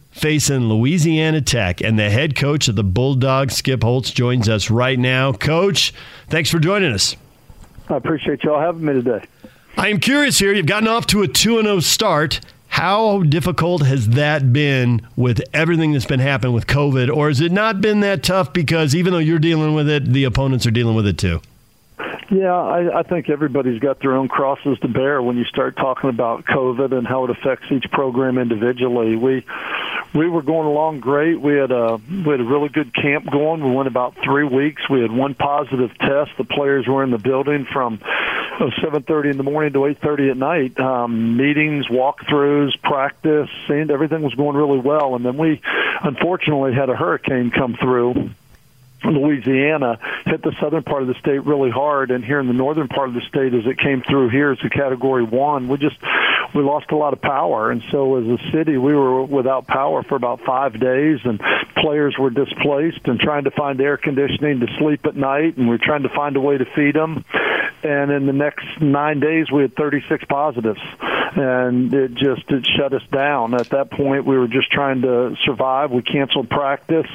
facing 0.11 0.69
Louisiana 0.69 1.41
Tech, 1.41 1.81
and 1.81 1.97
the 1.97 2.09
head 2.09 2.35
coach 2.35 2.67
of 2.67 2.75
the 2.75 2.83
Bulldogs, 2.83 3.55
Skip 3.55 3.83
Holtz, 3.83 4.11
joins 4.11 4.47
us 4.47 4.69
right 4.69 4.99
now. 4.99 5.33
Coach, 5.33 5.93
thanks 6.29 6.49
for 6.49 6.59
joining 6.59 6.91
us. 6.91 7.15
I 7.89 7.95
appreciate 7.97 8.43
y'all 8.43 8.59
having 8.59 8.85
me 8.85 8.93
today. 8.93 9.23
I 9.77 9.89
am 9.89 9.99
curious 9.99 10.37
here. 10.37 10.53
You've 10.53 10.65
gotten 10.65 10.87
off 10.87 11.07
to 11.07 11.23
a 11.23 11.27
2 11.27 11.61
0 11.61 11.79
start. 11.79 12.41
How 12.67 13.23
difficult 13.23 13.85
has 13.85 14.09
that 14.09 14.53
been 14.53 15.05
with 15.17 15.41
everything 15.53 15.91
that's 15.91 16.05
been 16.05 16.21
happening 16.21 16.53
with 16.53 16.67
COVID? 16.67 17.13
Or 17.13 17.27
has 17.27 17.41
it 17.41 17.51
not 17.51 17.81
been 17.81 17.99
that 17.99 18.23
tough 18.23 18.53
because 18.53 18.95
even 18.95 19.11
though 19.11 19.19
you're 19.19 19.39
dealing 19.39 19.73
with 19.73 19.89
it, 19.89 20.05
the 20.05 20.23
opponents 20.23 20.65
are 20.65 20.71
dealing 20.71 20.95
with 20.95 21.05
it 21.05 21.17
too? 21.17 21.41
Yeah, 22.31 22.53
I, 22.53 22.99
I 22.99 23.03
think 23.03 23.29
everybody's 23.29 23.79
got 23.79 23.99
their 23.99 24.13
own 24.15 24.29
crosses 24.29 24.79
to 24.79 24.87
bear 24.87 25.21
when 25.21 25.35
you 25.35 25.43
start 25.43 25.75
talking 25.75 26.09
about 26.09 26.45
COVID 26.45 26.97
and 26.97 27.05
how 27.05 27.25
it 27.25 27.29
affects 27.29 27.69
each 27.69 27.91
program 27.91 28.37
individually. 28.37 29.17
We 29.17 29.45
we 30.13 30.27
were 30.27 30.41
going 30.41 30.67
along 30.67 30.99
great. 30.99 31.39
We 31.39 31.55
had 31.55 31.71
a 31.71 31.99
we 32.09 32.31
had 32.31 32.41
a 32.41 32.45
really 32.45 32.69
good 32.69 32.93
camp 32.93 33.29
going. 33.31 33.63
We 33.63 33.75
went 33.75 33.87
about 33.87 34.15
three 34.23 34.43
weeks. 34.43 34.81
We 34.89 35.01
had 35.01 35.11
one 35.11 35.35
positive 35.35 35.91
test. 35.97 36.31
The 36.37 36.43
players 36.43 36.87
were 36.87 37.03
in 37.03 37.11
the 37.11 37.17
building 37.17 37.65
from 37.71 37.99
uh, 38.03 38.69
7:30 38.83 39.31
in 39.31 39.37
the 39.37 39.43
morning 39.43 39.73
to 39.73 39.79
8:30 39.79 40.31
at 40.31 40.37
night. 40.37 40.79
Um, 40.79 41.37
meetings, 41.37 41.87
walkthroughs, 41.87 42.79
practice, 42.81 43.49
and 43.69 43.89
everything 43.89 44.21
was 44.21 44.33
going 44.35 44.57
really 44.57 44.79
well. 44.79 45.15
And 45.15 45.25
then 45.25 45.37
we 45.37 45.61
unfortunately 46.01 46.73
had 46.73 46.89
a 46.89 46.95
hurricane 46.95 47.51
come 47.51 47.75
through. 47.75 48.31
Louisiana 49.03 49.99
hit 50.25 50.41
the 50.41 50.53
southern 50.61 50.83
part 50.83 51.01
of 51.01 51.07
the 51.07 51.15
state 51.15 51.45
really 51.45 51.71
hard, 51.71 52.11
and 52.11 52.23
here 52.23 52.39
in 52.39 52.47
the 52.47 52.53
northern 52.53 52.87
part 52.87 53.09
of 53.09 53.15
the 53.15 53.21
state, 53.27 53.53
as 53.53 53.65
it 53.65 53.77
came 53.79 54.03
through 54.07 54.29
here 54.29 54.51
as 54.51 54.59
a 54.63 54.69
Category 54.69 55.23
One, 55.23 55.67
we 55.67 55.77
just 55.77 55.97
we 56.53 56.63
lost 56.63 56.91
a 56.91 56.95
lot 56.95 57.13
of 57.13 57.21
power, 57.21 57.71
and 57.71 57.81
so 57.91 58.17
as 58.17 58.27
a 58.27 58.51
city, 58.51 58.77
we 58.77 58.93
were 58.93 59.23
without 59.23 59.67
power 59.67 60.03
for 60.03 60.15
about 60.15 60.41
five 60.45 60.79
days, 60.79 61.19
and 61.23 61.39
players 61.77 62.15
were 62.19 62.29
displaced 62.29 63.01
and 63.05 63.19
trying 63.19 63.45
to 63.45 63.51
find 63.51 63.79
air 63.81 63.97
conditioning 63.97 64.59
to 64.59 64.67
sleep 64.77 65.05
at 65.05 65.15
night, 65.15 65.57
and 65.57 65.69
we 65.69 65.75
are 65.75 65.81
trying 65.83 66.03
to 66.03 66.09
find 66.09 66.35
a 66.35 66.41
way 66.41 66.57
to 66.57 66.65
feed 66.75 66.95
them. 66.95 67.23
And 67.83 68.11
in 68.11 68.27
the 68.27 68.33
next 68.33 68.65
nine 68.79 69.19
days, 69.19 69.49
we 69.51 69.63
had 69.63 69.75
36 69.75 70.25
positives, 70.25 70.81
and 71.35 71.93
it 71.93 72.13
just 72.15 72.49
it 72.49 72.65
shut 72.77 72.93
us 72.93 73.03
down. 73.11 73.53
At 73.53 73.69
that 73.71 73.91
point, 73.91 74.25
we 74.25 74.37
were 74.37 74.47
just 74.47 74.71
trying 74.71 75.01
to 75.01 75.35
survive. 75.45 75.91
We 75.91 76.01
canceled 76.01 76.49
practice, 76.49 77.07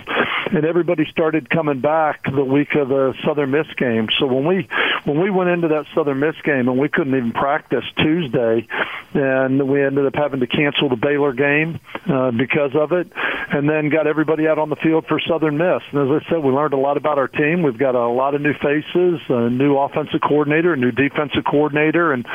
and 0.53 0.65
everybody 0.65 1.07
started 1.11 1.51
coming 1.51 1.81
back 1.81 2.25
the 2.25 2.45
week 2.45 2.75
of 2.75 2.89
the 2.89 3.15
Southern 3.25 3.51
Miss 3.51 3.67
game. 3.77 4.09
So 4.19 4.27
when 4.27 4.47
we 4.47 4.69
when 5.05 5.21
we 5.21 5.31
went 5.31 5.51
into 5.51 5.69
that 5.69 5.87
Southern 5.95 6.21
Miss 6.21 6.37
game 6.45 6.69
and 6.69 6.79
we 6.79 6.89
couldn't 6.89 7.15
even 7.15 7.33
practice 7.33 7.85
Tuesday, 7.97 8.67
and 9.15 9.69
we 9.69 9.83
ended 9.83 10.07
up 10.07 10.15
having 10.15 10.41
to 10.41 10.47
cancel 10.47 10.89
the 10.89 10.97
Baylor 10.97 11.33
game 11.33 11.81
uh, 12.09 12.31
because 12.31 12.75
of 12.75 12.93
it, 12.93 13.13
and 13.51 13.69
then 13.69 13.91
got 13.91 14.07
everybody 14.07 14.49
out 14.49 14.59
on 14.59 14.71
the 14.71 14.77
field 14.77 15.07
for 15.07 15.21
Southern 15.21 15.59
Miss. 15.59 15.83
And 15.93 16.11
as 16.11 16.23
I 16.23 16.31
said, 16.31 16.43
we 16.43 16.53
learned 16.53 16.75
a 16.75 16.79
lot 16.79 16.97
about 16.97 17.19
our 17.19 17.29
team. 17.29 17.63
We've 17.63 17.79
got 17.79 17.95
a 17.95 18.09
lot 18.09 18.35
of 18.35 18.41
new 18.41 18.55
faces, 18.55 19.21
a 19.29 19.51
new 19.51 19.77
offensive 19.77 20.21
coordinator, 20.21 20.73
a 20.73 20.77
new 20.77 20.93
defensive 20.93 21.45
coordinator, 21.45 22.13
and 22.13 22.27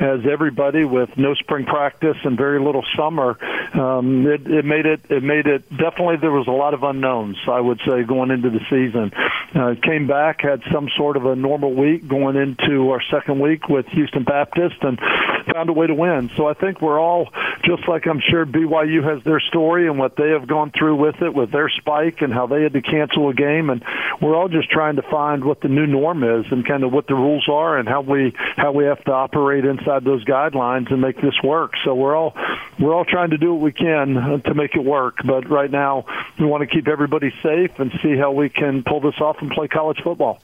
as 0.00 0.20
everybody 0.30 0.84
with 0.84 1.16
no 1.16 1.27
spring 1.34 1.64
practice 1.66 2.16
and 2.24 2.36
very 2.36 2.60
little 2.60 2.84
summer, 2.96 3.36
um, 3.74 4.26
it, 4.26 4.46
it 4.46 4.64
made 4.64 4.86
it 4.86 5.00
it 5.10 5.22
made 5.22 5.46
it 5.46 5.68
definitely 5.70 6.16
there 6.16 6.30
was 6.30 6.46
a 6.46 6.52
lot 6.52 6.74
of 6.74 6.82
unknowns. 6.82 7.36
I 7.48 7.60
would 7.60 7.80
say 7.86 8.02
going 8.04 8.30
into 8.30 8.50
the 8.50 8.60
season, 8.70 9.12
uh, 9.54 9.74
came 9.82 10.06
back 10.06 10.40
had 10.42 10.62
some 10.72 10.88
sort 10.96 11.16
of 11.16 11.26
a 11.26 11.36
normal 11.36 11.74
week 11.74 12.06
going 12.08 12.36
into 12.36 12.90
our 12.90 13.02
second 13.10 13.40
week 13.40 13.68
with 13.68 13.86
Houston 13.88 14.24
Baptist 14.24 14.76
and 14.82 14.98
found 15.52 15.68
a 15.68 15.72
way 15.72 15.86
to 15.86 15.94
win. 15.94 16.30
So 16.36 16.46
I 16.46 16.54
think 16.54 16.80
we're 16.80 17.00
all 17.00 17.28
just 17.64 17.88
like 17.88 18.06
I'm 18.06 18.20
sure 18.20 18.46
BYU 18.46 19.02
has 19.04 19.22
their 19.24 19.40
story 19.40 19.88
and 19.88 19.98
what 19.98 20.16
they 20.16 20.30
have 20.30 20.46
gone 20.46 20.70
through 20.70 20.96
with 20.96 21.22
it 21.22 21.34
with 21.34 21.50
their 21.50 21.68
spike 21.68 22.22
and 22.22 22.32
how 22.32 22.46
they 22.46 22.62
had 22.62 22.72
to 22.74 22.82
cancel 22.82 23.28
a 23.28 23.34
game 23.34 23.70
and 23.70 23.84
we're 24.20 24.34
all 24.34 24.48
just 24.48 24.70
trying 24.70 24.96
to 24.96 25.02
find 25.02 25.44
what 25.44 25.60
the 25.60 25.68
new 25.68 25.86
norm 25.86 26.24
is 26.24 26.46
and 26.50 26.66
kind 26.66 26.84
of 26.84 26.92
what 26.92 27.06
the 27.06 27.14
rules 27.14 27.48
are 27.48 27.78
and 27.78 27.88
how 27.88 28.00
we 28.00 28.32
how 28.56 28.72
we 28.72 28.84
have 28.84 29.02
to 29.04 29.12
operate 29.12 29.64
inside 29.64 30.04
those 30.04 30.24
guidelines 30.24 30.90
and 30.90 31.00
make 31.00 31.20
this 31.20 31.34
work. 31.42 31.72
So 31.84 31.94
we're 31.94 32.16
all 32.16 32.34
we're 32.78 32.94
all 32.94 33.04
trying 33.04 33.30
to 33.30 33.38
do 33.38 33.52
what 33.54 33.62
we 33.62 33.72
can 33.72 34.42
to 34.44 34.54
make 34.54 34.74
it 34.74 34.84
work. 34.84 35.18
But 35.24 35.48
right 35.48 35.70
now 35.70 36.06
we 36.38 36.46
want 36.46 36.68
to 36.68 36.74
keep 36.74 36.88
everybody 36.88 37.32
safe 37.42 37.78
and 37.78 37.92
see 38.02 38.16
how 38.16 38.32
we 38.32 38.48
can 38.48 38.82
pull 38.82 39.00
this 39.00 39.20
off 39.20 39.36
and 39.40 39.50
play 39.50 39.68
college 39.68 40.00
football. 40.02 40.40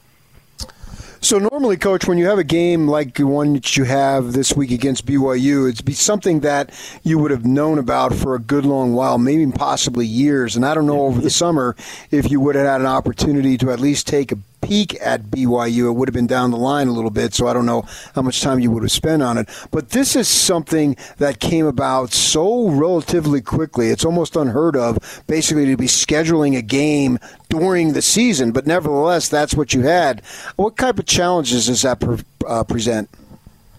So 1.25 1.39
normally, 1.39 1.75
coach, 1.77 2.07
when 2.07 2.19
you 2.19 2.27
have 2.27 2.37
a 2.37 2.43
game 2.43 2.87
like 2.87 3.15
the 3.15 3.23
one 3.23 3.53
that 3.53 3.75
you 3.75 3.83
have 3.85 4.33
this 4.33 4.55
week 4.55 4.69
against 4.69 5.07
BYU, 5.07 5.67
it'd 5.67 5.83
be 5.83 5.93
something 5.93 6.41
that 6.41 6.69
you 7.01 7.17
would 7.17 7.31
have 7.31 7.43
known 7.43 7.79
about 7.79 8.13
for 8.13 8.35
a 8.35 8.39
good 8.39 8.63
long 8.63 8.93
while, 8.93 9.17
maybe 9.17 9.51
possibly 9.51 10.05
years. 10.05 10.55
And 10.55 10.63
I 10.63 10.75
don't 10.75 10.85
know 10.85 11.01
over 11.01 11.19
the 11.19 11.31
summer 11.31 11.75
if 12.11 12.29
you 12.29 12.39
would 12.41 12.53
have 12.53 12.67
had 12.67 12.81
an 12.81 12.85
opportunity 12.85 13.57
to 13.57 13.71
at 13.71 13.79
least 13.79 14.05
take 14.05 14.31
a 14.31 14.37
peek 14.65 14.97
at 14.99 15.25
BYU. 15.25 15.89
It 15.89 15.91
would 15.91 16.09
have 16.09 16.13
been 16.13 16.27
down 16.27 16.49
the 16.49 16.57
line 16.57 16.87
a 16.87 16.91
little 16.91 17.11
bit, 17.11 17.33
so 17.35 17.47
I 17.47 17.53
don't 17.53 17.67
know 17.67 17.85
how 18.15 18.23
much 18.23 18.41
time 18.41 18.59
you 18.59 18.71
would 18.71 18.81
have 18.81 18.91
spent 18.91 19.21
on 19.21 19.37
it. 19.37 19.47
But 19.69 19.89
this 19.89 20.15
is 20.15 20.27
something 20.27 20.97
that 21.17 21.39
came 21.39 21.67
about 21.67 22.11
so 22.11 22.69
relatively 22.69 23.41
quickly. 23.41 23.89
It's 23.89 24.05
almost 24.05 24.35
unheard 24.35 24.75
of, 24.75 25.23
basically, 25.27 25.67
to 25.67 25.77
be 25.77 25.85
scheduling 25.85 26.57
a 26.57 26.63
game 26.63 27.19
during 27.49 27.93
the 27.93 28.01
season. 28.01 28.51
But 28.51 28.65
nevertheless, 28.65 29.29
that's 29.29 29.53
what 29.53 29.73
you 29.73 29.81
had. 29.81 30.21
What 30.55 30.77
type 30.77 30.97
of 30.97 31.05
challenges 31.05 31.67
does 31.67 31.83
that 31.83 31.99
pre- 31.99 32.23
uh, 32.47 32.63
present? 32.63 33.09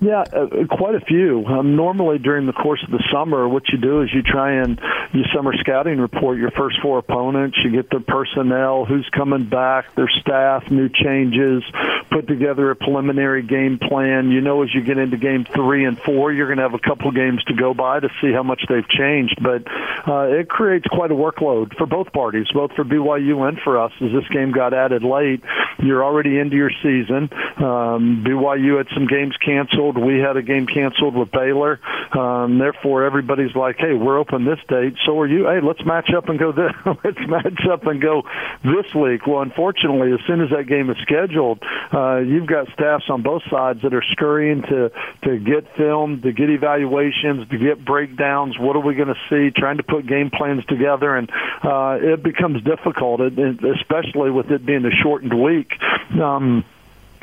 Yeah, 0.01 0.21
uh, 0.21 0.67
quite 0.71 0.95
a 0.95 1.01
few. 1.01 1.45
Um, 1.47 1.75
normally 1.75 2.19
during 2.19 2.47
the 2.47 2.53
course 2.53 2.83
of 2.85 2.91
the 2.91 3.03
summer, 3.11 3.49
what 3.49 3.69
you 3.71 3.79
do 3.79 4.03
is 4.03 4.11
you 4.13 4.23
try 4.23 4.63
and 4.63 4.79
you 5.13 5.25
summer 5.35 5.55
scouting 5.59 5.99
report 5.99 6.39
your 6.39 6.51
first 6.51 6.81
four 6.83 6.99
opponents. 6.99 7.57
You 7.65 7.71
get 7.71 7.89
their 7.89 8.01
personnel, 8.01 8.85
who's 8.85 9.09
coming 9.11 9.47
back, 9.47 9.95
their 9.95 10.11
staff, 10.21 10.71
new 10.71 10.91
changes, 10.91 11.63
put 12.11 12.29
together 12.29 12.71
a 12.71 12.77
preliminary 12.77 13.43
game 13.43 13.79
plan. 13.79 14.31
You 14.31 14.43
know, 14.43 14.63
as 14.63 14.75
you 14.75 14.83
get 14.83 14.99
into 14.99 15.17
game 15.17 15.47
three 15.47 15.87
and 15.87 15.99
four, 15.99 16.31
you're 16.31 16.47
going 16.47 16.59
to 16.59 16.65
have 16.65 16.75
a 16.75 16.79
couple 16.79 17.11
games 17.11 17.43
to 17.45 17.55
go 17.55 17.73
by 17.73 18.01
to 18.01 18.09
see 18.21 18.33
how 18.33 18.43
much 18.43 18.65
they've 18.69 18.89
changed. 18.89 19.43
But 19.43 19.67
uh, 20.07 20.29
it 20.29 20.51
creates 20.51 20.87
quite 20.89 21.11
a 21.11 21.15
workload 21.15 21.75
for 21.77 21.87
both 21.87 22.13
parties, 22.13 22.49
both 22.53 22.73
for 22.73 22.85
BYU 22.85 23.49
and 23.49 23.59
for 23.61 23.81
us. 23.81 23.93
As 24.03 24.13
this 24.13 24.29
game 24.29 24.53
got 24.53 24.75
added 24.75 25.05
late, 25.05 25.43
you're 25.79 26.05
already 26.05 26.39
into 26.39 26.57
your 26.57 26.71
season. 26.83 27.31
Um, 27.57 28.23
BYU 28.27 28.77
had 28.77 28.89
some 28.93 29.07
games 29.07 29.35
canceled 29.39 29.96
canceled. 29.97 30.07
We 30.07 30.21
had 30.21 30.37
a 30.37 30.43
game 30.43 30.67
canceled 30.67 31.15
with 31.15 31.31
Baylor. 31.31 31.81
Um, 32.13 32.59
therefore, 32.59 33.05
everybody's 33.05 33.55
like, 33.55 33.77
"Hey, 33.79 33.95
we're 33.95 34.19
open 34.19 34.45
this 34.45 34.59
date. 34.69 34.95
So 35.05 35.19
are 35.21 35.27
you? 35.27 35.45
Hey, 35.45 35.61
let's 35.63 35.85
match 35.85 36.11
up 36.17 36.29
and 36.29 36.39
go 36.39 36.53
this. 36.53 36.73
let's 37.05 37.19
match 37.29 37.67
up 37.71 37.87
and 37.87 38.01
go 38.01 38.23
this 38.65 38.93
week." 38.95 39.27
Well, 39.27 39.43
unfortunately, 39.43 40.13
as 40.13 40.21
soon 40.27 40.41
as 40.41 40.51
that 40.51 40.67
game 40.67 40.91
is 40.91 40.97
scheduled, 41.03 41.63
uh, 41.93 42.19
you've 42.19 42.47
got 42.47 42.69
staffs 42.73 43.05
on 43.09 43.23
both 43.23 43.43
sides 43.51 43.83
that 43.83 43.95
are 43.95 44.05
scurrying 44.13 44.63
to 44.63 44.91
to 45.25 45.39
get 45.39 45.77
film, 45.77 46.23
to 46.23 46.33
get 46.33 46.51
evaluations, 46.51 47.49
to 47.49 47.59
get 47.59 47.85
breakdowns. 47.85 48.59
What 48.59 48.77
are 48.77 48.83
we 48.83 48.95
going 48.95 49.09
to 49.09 49.21
see? 49.29 49.51
Trying 49.51 49.79
to 49.79 49.83
put 49.83 50.07
game 50.07 50.31
plans 50.31 50.65
together, 50.67 51.17
and 51.17 51.31
uh, 51.63 51.99
it 52.01 52.23
becomes 52.23 52.63
difficult, 52.63 53.21
especially 53.21 54.31
with 54.31 54.51
it 54.51 54.65
being 54.65 54.85
a 54.85 54.91
shortened 55.03 55.35
week. 55.35 55.73
Um, 56.21 56.65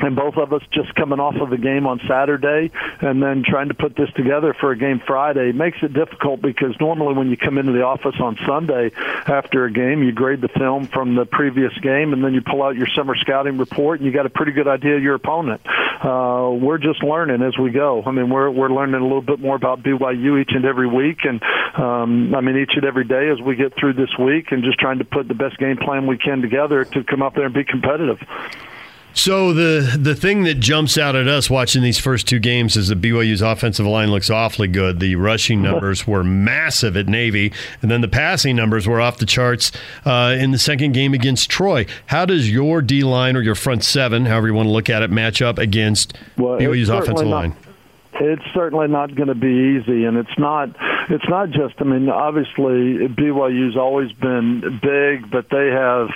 and 0.00 0.16
both 0.16 0.36
of 0.36 0.52
us 0.52 0.62
just 0.70 0.94
coming 0.94 1.20
off 1.20 1.36
of 1.36 1.50
the 1.50 1.58
game 1.58 1.86
on 1.86 2.00
Saturday 2.08 2.70
and 3.00 3.22
then 3.22 3.42
trying 3.46 3.68
to 3.68 3.74
put 3.74 3.96
this 3.96 4.10
together 4.14 4.54
for 4.54 4.72
a 4.72 4.76
game 4.76 5.00
Friday 5.06 5.52
makes 5.52 5.78
it 5.82 5.92
difficult 5.92 6.40
because 6.40 6.74
normally 6.80 7.14
when 7.14 7.30
you 7.30 7.36
come 7.36 7.58
into 7.58 7.72
the 7.72 7.82
office 7.82 8.14
on 8.20 8.36
Sunday 8.46 8.90
after 9.26 9.64
a 9.64 9.72
game, 9.72 10.02
you 10.02 10.12
grade 10.12 10.40
the 10.40 10.48
film 10.48 10.86
from 10.86 11.14
the 11.14 11.24
previous 11.24 11.72
game 11.78 12.12
and 12.12 12.24
then 12.24 12.34
you 12.34 12.40
pull 12.40 12.62
out 12.62 12.76
your 12.76 12.88
summer 12.94 13.14
scouting 13.16 13.58
report 13.58 14.00
and 14.00 14.06
you 14.06 14.12
got 14.12 14.26
a 14.26 14.30
pretty 14.30 14.52
good 14.52 14.68
idea 14.68 14.96
of 14.96 15.02
your 15.02 15.14
opponent. 15.14 15.60
Uh, 16.04 16.50
we're 16.52 16.78
just 16.78 17.02
learning 17.02 17.42
as 17.42 17.56
we 17.56 17.70
go. 17.70 18.02
I 18.04 18.10
mean, 18.10 18.28
we're 18.28 18.50
we're 18.50 18.68
learning 18.68 18.96
a 18.96 19.02
little 19.02 19.22
bit 19.22 19.40
more 19.40 19.56
about 19.56 19.82
BYU 19.82 20.40
each 20.40 20.50
and 20.52 20.64
every 20.64 20.88
week, 20.88 21.24
and 21.24 21.42
um, 21.78 22.34
I 22.34 22.40
mean 22.40 22.56
each 22.58 22.72
and 22.74 22.84
every 22.84 23.04
day 23.04 23.30
as 23.30 23.40
we 23.40 23.56
get 23.56 23.74
through 23.74 23.94
this 23.94 24.10
week, 24.18 24.52
and 24.52 24.62
just 24.64 24.78
trying 24.78 24.98
to 24.98 25.04
put 25.04 25.28
the 25.28 25.34
best 25.34 25.58
game 25.58 25.76
plan 25.76 26.06
we 26.06 26.18
can 26.18 26.42
together 26.42 26.84
to 26.84 27.04
come 27.04 27.22
up 27.22 27.34
there 27.34 27.46
and 27.46 27.54
be 27.54 27.64
competitive. 27.64 28.18
So 29.14 29.52
the 29.52 29.96
the 29.96 30.16
thing 30.16 30.42
that 30.44 30.58
jumps 30.58 30.98
out 30.98 31.14
at 31.14 31.28
us 31.28 31.48
watching 31.48 31.82
these 31.82 32.00
first 32.00 32.26
two 32.26 32.40
games 32.40 32.76
is 32.76 32.88
that 32.88 33.00
BYU's 33.00 33.42
offensive 33.42 33.86
line 33.86 34.10
looks 34.10 34.28
awfully 34.28 34.66
good. 34.66 34.98
The 34.98 35.14
rushing 35.14 35.62
numbers 35.62 36.06
were 36.06 36.24
massive 36.24 36.96
at 36.96 37.06
Navy, 37.06 37.52
and 37.80 37.90
then 37.90 38.00
the 38.00 38.08
passing 38.08 38.56
numbers 38.56 38.88
were 38.88 39.00
off 39.00 39.18
the 39.18 39.26
charts 39.26 39.70
uh, 40.04 40.36
in 40.38 40.50
the 40.50 40.58
second 40.58 40.92
game 40.92 41.14
against 41.14 41.48
Troy. 41.48 41.86
How 42.06 42.26
does 42.26 42.50
your 42.50 42.82
D 42.82 43.04
line 43.04 43.36
or 43.36 43.40
your 43.40 43.54
front 43.54 43.84
seven, 43.84 44.26
however 44.26 44.48
you 44.48 44.54
want 44.54 44.66
to 44.66 44.72
look 44.72 44.90
at 44.90 45.02
it, 45.02 45.10
match 45.10 45.40
up 45.40 45.58
against 45.58 46.14
well, 46.36 46.58
BYU's 46.58 46.88
offensive 46.88 47.28
not, 47.28 47.36
line? 47.36 47.56
It's 48.20 48.44
certainly 48.54 48.88
not 48.88 49.14
going 49.14 49.28
to 49.28 49.34
be 49.34 49.80
easy, 49.80 50.04
and 50.04 50.16
it's 50.16 50.38
not. 50.38 50.70
It's 51.10 51.28
not 51.28 51.50
just. 51.50 51.74
I 51.78 51.84
mean, 51.84 52.08
obviously 52.08 53.08
BYU's 53.08 53.76
always 53.76 54.12
been 54.12 54.80
big, 54.80 55.30
but 55.30 55.50
they 55.50 55.68
have 55.70 56.08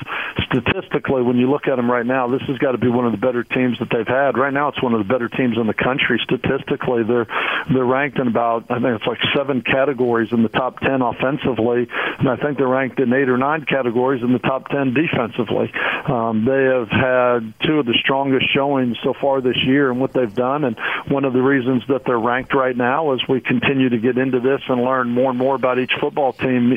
statistically, 0.50 1.22
when 1.22 1.36
you 1.36 1.50
look 1.50 1.66
at 1.66 1.76
them 1.76 1.90
right 1.90 2.06
now, 2.06 2.28
this 2.28 2.42
has 2.48 2.58
got 2.58 2.72
to 2.72 2.78
be 2.78 2.88
one 2.88 3.06
of 3.06 3.12
the 3.12 3.18
better 3.18 3.44
teams 3.44 3.78
that 3.78 3.88
they've 3.90 4.06
had. 4.06 4.38
Right 4.38 4.52
now, 4.52 4.68
it's 4.68 4.82
one 4.82 4.94
of 4.94 4.98
the 4.98 5.12
better 5.12 5.28
teams 5.28 5.56
in 5.58 5.66
the 5.66 5.74
country 5.74 6.20
statistically. 6.22 7.02
They're 7.02 7.26
they're 7.72 7.84
ranked 7.84 8.18
in 8.18 8.28
about 8.28 8.70
I 8.70 8.80
think 8.80 8.96
it's 8.96 9.06
like 9.06 9.20
seven 9.36 9.62
categories 9.62 10.32
in 10.32 10.42
the 10.42 10.48
top 10.48 10.80
ten 10.80 11.02
offensively, 11.02 11.88
and 12.18 12.28
I 12.28 12.36
think 12.36 12.58
they're 12.58 12.68
ranked 12.68 13.00
in 13.00 13.12
eight 13.12 13.28
or 13.28 13.38
nine 13.38 13.64
categories 13.64 14.22
in 14.22 14.32
the 14.32 14.38
top 14.38 14.68
ten 14.68 14.94
defensively. 14.94 15.72
Um, 16.06 16.44
they 16.44 16.64
have 16.64 16.88
had 16.88 17.54
two 17.66 17.78
of 17.80 17.86
the 17.86 17.98
strongest 18.00 18.46
showings 18.54 18.96
so 19.02 19.14
far 19.20 19.40
this 19.40 19.58
year 19.66 19.90
and 19.90 20.00
what 20.00 20.12
they've 20.12 20.34
done, 20.34 20.64
and 20.64 20.78
one 21.08 21.24
of 21.24 21.32
the 21.32 21.42
reasons 21.42 21.82
that 21.88 22.04
they're 22.04 22.18
ranked 22.18 22.54
right 22.54 22.76
now 22.76 23.12
as 23.12 23.20
we 23.28 23.40
continue 23.40 23.88
to 23.88 23.98
get 23.98 24.18
into 24.18 24.40
this 24.40 24.60
and 24.68 24.82
learn 24.82 25.10
more 25.10 25.30
and 25.30 25.38
more 25.38 25.54
about 25.54 25.78
each 25.78 25.92
football 26.00 26.32
team 26.32 26.72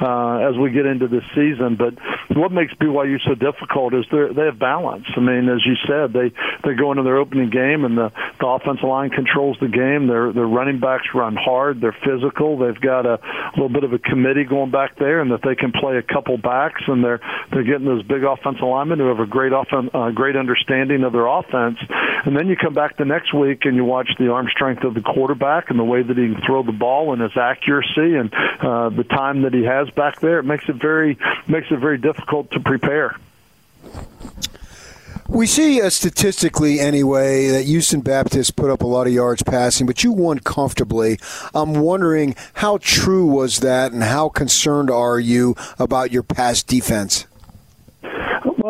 uh, 0.00 0.48
as 0.48 0.56
we 0.56 0.70
get 0.70 0.86
into 0.86 1.08
this 1.08 1.24
season. 1.34 1.76
But 1.76 1.94
what 2.36 2.52
makes 2.52 2.72
BYU 2.74 3.18
so 3.24 3.34
difficult 3.34 3.94
is 3.94 4.04
they 4.10 4.44
have 4.46 4.58
balance. 4.58 5.06
I 5.16 5.20
mean, 5.20 5.48
as 5.48 5.64
you 5.64 5.74
said, 5.86 6.12
they 6.12 6.32
they 6.64 6.74
go 6.74 6.90
into 6.90 7.02
their 7.02 7.16
opening 7.16 7.50
game 7.50 7.84
and 7.84 7.96
the 7.96 8.12
the 8.40 8.46
offensive 8.46 8.84
line 8.84 9.10
controls 9.10 9.56
the 9.60 9.68
game. 9.68 10.06
Their 10.06 10.32
their 10.32 10.46
running 10.46 10.80
backs 10.80 11.06
run 11.14 11.36
hard. 11.36 11.80
They're 11.80 11.96
physical. 12.04 12.58
They've 12.58 12.80
got 12.80 13.06
a, 13.06 13.14
a 13.14 13.52
little 13.56 13.68
bit 13.68 13.84
of 13.84 13.92
a 13.92 13.98
committee 13.98 14.44
going 14.44 14.70
back 14.70 14.96
there, 14.98 15.20
and 15.20 15.30
that 15.30 15.42
they 15.42 15.54
can 15.54 15.72
play 15.72 15.96
a 15.96 16.02
couple 16.02 16.36
backs, 16.38 16.82
and 16.86 17.04
they're 17.04 17.20
they're 17.52 17.64
getting 17.64 17.86
those 17.86 18.02
big 18.02 18.24
offensive 18.24 18.62
linemen 18.66 18.98
who 18.98 19.08
have 19.08 19.20
a 19.20 19.26
great 19.26 19.52
offen- 19.52 19.90
uh, 19.94 20.10
great 20.10 20.36
understanding 20.36 21.04
of 21.04 21.12
their 21.12 21.26
offense. 21.26 21.78
And 22.24 22.36
then 22.36 22.48
you 22.48 22.56
come 22.56 22.72
back 22.72 22.96
the 22.96 23.04
next 23.04 23.34
week 23.34 23.64
and 23.66 23.76
you 23.76 23.84
watch 23.84 24.08
the 24.18 24.32
arm 24.32 24.48
strength 24.50 24.82
of 24.84 24.94
the 24.94 25.02
quarterback 25.02 25.70
and 25.70 25.78
the 25.78 25.84
way 25.84 26.02
that 26.02 26.16
he 26.16 26.32
can 26.32 26.40
throw 26.42 26.62
the 26.62 26.72
ball 26.72 27.12
and 27.12 27.20
his 27.20 27.36
accuracy 27.36 28.16
and 28.16 28.32
uh, 28.60 28.88
the 28.88 29.04
time 29.04 29.42
that 29.42 29.52
he 29.52 29.64
has 29.64 29.90
back 29.90 30.20
there. 30.20 30.38
It 30.38 30.44
makes 30.44 30.68
it 30.68 30.76
very 30.76 31.18
makes 31.46 31.70
it 31.70 31.78
very 31.78 31.98
difficult 31.98 32.50
to 32.52 32.60
prepare. 32.60 33.16
We 35.28 35.46
see 35.46 35.80
uh, 35.80 35.88
statistically, 35.88 36.80
anyway, 36.80 37.48
that 37.48 37.64
Houston 37.64 38.02
Baptist 38.02 38.56
put 38.56 38.70
up 38.70 38.82
a 38.82 38.86
lot 38.86 39.06
of 39.06 39.12
yards 39.12 39.42
passing, 39.42 39.86
but 39.86 40.04
you 40.04 40.12
won 40.12 40.38
comfortably. 40.38 41.18
I'm 41.54 41.74
wondering 41.74 42.36
how 42.54 42.78
true 42.80 43.26
was 43.26 43.60
that, 43.60 43.92
and 43.92 44.02
how 44.02 44.28
concerned 44.28 44.90
are 44.90 45.18
you 45.18 45.56
about 45.78 46.12
your 46.12 46.22
pass 46.22 46.62
defense? 46.62 47.26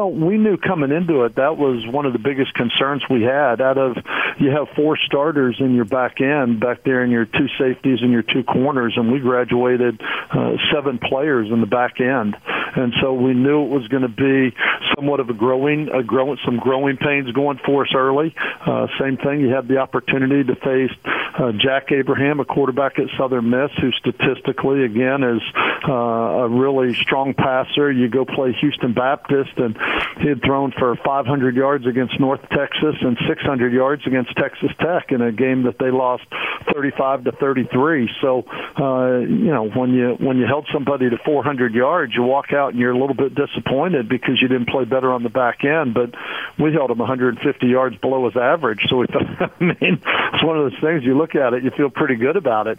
Well, 0.04 0.12
we 0.12 0.36
knew 0.36 0.58
coming 0.58 0.92
into 0.92 1.24
it 1.24 1.36
that 1.36 1.56
was 1.56 1.86
one 1.86 2.04
of 2.04 2.12
the 2.12 2.18
biggest 2.18 2.52
concerns 2.52 3.02
we 3.08 3.22
had. 3.22 3.62
Out 3.62 3.78
of 3.78 3.96
you 4.38 4.50
have 4.50 4.68
four 4.76 4.98
starters 4.98 5.56
in 5.60 5.74
your 5.74 5.86
back 5.86 6.20
end, 6.20 6.60
back 6.60 6.84
there 6.84 7.02
in 7.02 7.10
your 7.10 7.24
two 7.24 7.48
safeties 7.58 8.00
and 8.02 8.12
your 8.12 8.20
two 8.20 8.44
corners, 8.44 8.92
and 8.96 9.10
we 9.10 9.18
graduated 9.18 10.02
uh, 10.30 10.56
seven 10.74 10.98
players 10.98 11.48
in 11.50 11.60
the 11.60 11.66
back 11.66 12.00
end, 12.00 12.36
and 12.76 12.92
so 13.00 13.14
we 13.14 13.32
knew 13.32 13.64
it 13.64 13.70
was 13.70 13.88
going 13.88 14.02
to 14.02 14.08
be 14.08 14.54
somewhat 14.96 15.20
of 15.20 15.30
a 15.30 15.34
growing, 15.34 15.88
a 15.88 16.02
growing, 16.02 16.38
some 16.44 16.58
growing 16.58 16.96
pains 16.96 17.30
going 17.32 17.58
for 17.64 17.84
us 17.84 17.92
early. 17.94 18.34
Uh, 18.64 18.86
same 18.98 19.16
thing, 19.16 19.40
you 19.40 19.48
had 19.48 19.68
the 19.68 19.78
opportunity 19.78 20.44
to 20.44 20.54
face 20.56 20.90
uh, 21.38 21.52
Jack 21.52 21.90
Abraham, 21.90 22.40
a 22.40 22.44
quarterback 22.44 22.98
at 22.98 23.06
Southern 23.18 23.50
Miss, 23.50 23.70
who 23.80 23.90
statistically 23.92 24.84
again 24.84 25.22
is 25.22 25.42
uh, 25.88 25.92
a 25.92 26.48
really 26.48 26.94
strong 26.94 27.34
passer. 27.34 27.90
You 27.90 28.08
go 28.08 28.24
play 28.24 28.52
Houston 28.60 28.94
Baptist, 28.94 29.50
and 29.56 29.76
he 30.20 30.28
had 30.28 30.42
thrown 30.42 30.72
for 30.78 30.96
500 30.96 31.56
yards 31.56 31.86
against 31.86 32.18
North 32.20 32.40
Texas 32.50 32.96
and 33.00 33.18
600 33.28 33.72
yards 33.72 34.06
against 34.06 34.36
Texas 34.36 34.70
Tech 34.78 35.10
in 35.10 35.22
a 35.22 35.32
game 35.32 35.64
that 35.64 35.78
they 35.78 35.90
lost 35.90 36.24
35 36.72 37.24
to 37.24 37.32
33. 37.32 38.10
So, 38.20 38.44
uh, 38.78 39.18
you 39.18 39.50
know, 39.50 39.68
when 39.68 39.92
you 39.92 40.16
when 40.20 40.38
you 40.38 40.46
held 40.46 40.68
somebody 40.72 41.10
to 41.10 41.18
400 41.24 41.74
yards, 41.74 42.14
you 42.14 42.22
walk 42.22 42.52
out 42.52 42.70
and 42.70 42.78
you're 42.78 42.92
a 42.92 42.98
little 42.98 43.16
bit 43.16 43.34
disappointed 43.34 44.08
because 44.08 44.40
you 44.40 44.48
didn't 44.48 44.68
play 44.68 44.83
better 44.84 45.12
on 45.12 45.22
the 45.22 45.28
back 45.28 45.64
end. 45.64 45.94
But 45.94 46.14
we 46.58 46.72
held 46.72 46.90
him 46.90 46.98
150 46.98 47.66
yards 47.66 47.96
below 47.96 48.26
his 48.26 48.36
average. 48.36 48.86
So 48.88 48.96
we 48.96 49.06
thought, 49.12 49.52
I 49.60 49.64
mean, 49.64 49.76
it's 49.80 50.44
one 50.44 50.58
of 50.58 50.70
those 50.70 50.80
things. 50.80 51.04
You 51.04 51.16
look 51.16 51.34
at 51.34 51.54
it, 51.54 51.64
you 51.64 51.70
feel 51.70 51.90
pretty 51.90 52.16
good 52.16 52.36
about 52.36 52.66
it. 52.66 52.78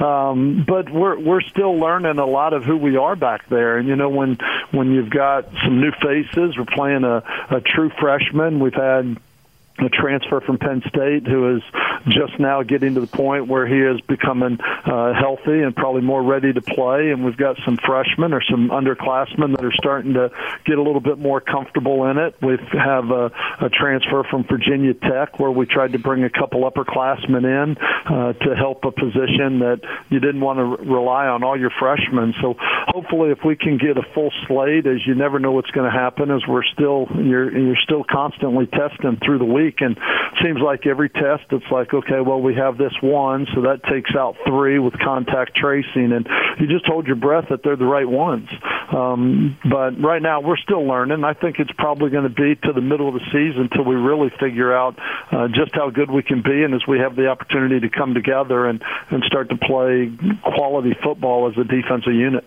Um, 0.00 0.64
but 0.66 0.90
we're 0.90 1.18
we're 1.18 1.42
still 1.42 1.78
learning 1.78 2.18
a 2.18 2.26
lot 2.26 2.52
of 2.52 2.64
who 2.64 2.76
we 2.76 2.96
are 2.96 3.16
back 3.16 3.48
there. 3.48 3.78
And 3.78 3.88
you 3.88 3.96
know, 3.96 4.08
when 4.08 4.38
when 4.70 4.92
you've 4.92 5.10
got 5.10 5.48
some 5.62 5.80
new 5.80 5.92
faces, 5.92 6.56
we're 6.56 6.64
playing 6.64 7.04
a, 7.04 7.22
a 7.50 7.60
true 7.60 7.90
freshman. 8.00 8.60
We've 8.60 8.74
had 8.74 9.16
a 9.78 9.88
transfer 9.88 10.40
from 10.40 10.58
Penn 10.58 10.82
State 10.88 11.26
who 11.26 11.56
is 11.56 11.62
just 12.08 12.38
now 12.38 12.62
getting 12.62 12.94
to 12.94 13.00
the 13.00 13.06
point 13.06 13.46
where 13.46 13.66
he 13.66 13.80
is 13.80 14.00
becoming 14.02 14.58
uh, 14.60 15.14
healthy 15.14 15.62
and 15.62 15.74
probably 15.74 16.02
more 16.02 16.22
ready 16.22 16.52
to 16.52 16.60
play. 16.60 17.10
And 17.10 17.24
we've 17.24 17.36
got 17.36 17.56
some 17.64 17.76
freshmen 17.76 18.32
or 18.32 18.42
some 18.42 18.68
underclassmen 18.70 19.56
that 19.56 19.64
are 19.64 19.72
starting 19.72 20.14
to 20.14 20.30
get 20.64 20.78
a 20.78 20.82
little 20.82 21.00
bit 21.00 21.18
more 21.18 21.40
comfortable 21.40 22.06
in 22.10 22.18
it. 22.18 22.34
We 22.42 22.58
have 22.72 23.10
a, 23.10 23.30
a 23.60 23.70
transfer 23.70 24.24
from 24.30 24.44
Virginia 24.44 24.94
Tech 24.94 25.38
where 25.38 25.50
we 25.50 25.66
tried 25.66 25.92
to 25.92 25.98
bring 25.98 26.24
a 26.24 26.30
couple 26.30 26.70
upperclassmen 26.70 27.44
in 27.44 27.76
uh, 27.78 28.32
to 28.34 28.56
help 28.56 28.84
a 28.84 28.92
position 28.92 29.60
that 29.60 29.80
you 30.10 30.20
didn't 30.20 30.40
want 30.40 30.58
to 30.58 30.84
rely 30.84 31.26
on 31.26 31.42
all 31.42 31.58
your 31.58 31.72
freshmen. 31.78 32.34
So 32.40 32.56
hopefully, 32.58 33.30
if 33.30 33.44
we 33.44 33.56
can 33.56 33.78
get 33.78 33.96
a 33.96 34.02
full 34.14 34.32
slate, 34.46 34.86
as 34.86 35.06
you 35.06 35.14
never 35.14 35.38
know 35.38 35.52
what's 35.52 35.70
going 35.70 35.90
to 35.90 35.96
happen, 35.96 36.30
as 36.30 36.42
we're 36.46 36.64
still 36.64 37.08
you're 37.14 37.56
you're 37.56 37.82
still 37.82 38.04
constantly 38.04 38.66
testing 38.66 39.18
through 39.24 39.38
the 39.38 39.44
week. 39.44 39.80
And 39.80 39.98
seems 40.42 40.60
like 40.60 40.86
every 40.86 41.08
test, 41.08 41.44
it's 41.50 41.64
like, 41.70 41.93
okay, 41.94 42.20
well, 42.20 42.40
we 42.40 42.54
have 42.54 42.76
this 42.76 42.92
one, 43.00 43.46
so 43.54 43.62
that 43.62 43.82
takes 43.84 44.14
out 44.14 44.36
three 44.46 44.78
with 44.78 44.98
contact 44.98 45.56
tracing. 45.56 46.12
And 46.12 46.28
you 46.58 46.66
just 46.66 46.86
hold 46.86 47.06
your 47.06 47.16
breath 47.16 47.48
that 47.50 47.62
they're 47.62 47.76
the 47.76 47.84
right 47.84 48.08
ones. 48.08 48.48
Um, 48.92 49.58
but 49.64 50.00
right 50.00 50.20
now, 50.20 50.40
we're 50.40 50.56
still 50.56 50.84
learning. 50.86 51.24
I 51.24 51.34
think 51.34 51.58
it's 51.58 51.72
probably 51.72 52.10
going 52.10 52.24
to 52.24 52.28
be 52.28 52.54
to 52.66 52.72
the 52.72 52.80
middle 52.80 53.08
of 53.08 53.14
the 53.14 53.24
season 53.32 53.68
until 53.70 53.84
we 53.84 53.94
really 53.94 54.30
figure 54.40 54.74
out 54.74 54.98
uh, 55.30 55.48
just 55.48 55.74
how 55.74 55.90
good 55.90 56.10
we 56.10 56.22
can 56.22 56.42
be. 56.42 56.62
And 56.64 56.74
as 56.74 56.86
we 56.86 56.98
have 56.98 57.16
the 57.16 57.28
opportunity 57.28 57.80
to 57.80 57.88
come 57.88 58.14
together 58.14 58.66
and, 58.66 58.82
and 59.10 59.22
start 59.24 59.48
to 59.50 59.56
play 59.56 60.12
quality 60.42 60.94
football 61.02 61.48
as 61.50 61.56
a 61.56 61.64
defensive 61.64 62.12
unit. 62.12 62.44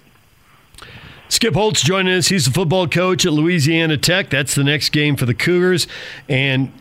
Skip 1.29 1.55
Holtz 1.55 1.81
joining 1.81 2.13
us. 2.13 2.29
He's 2.29 2.45
the 2.45 2.51
football 2.51 2.87
coach 2.87 3.25
at 3.25 3.33
Louisiana 3.33 3.97
Tech. 3.97 4.29
That's 4.29 4.55
the 4.55 4.63
next 4.63 4.89
game 4.89 5.17
for 5.17 5.25
the 5.25 5.33
Cougars. 5.33 5.87
And 6.29 6.71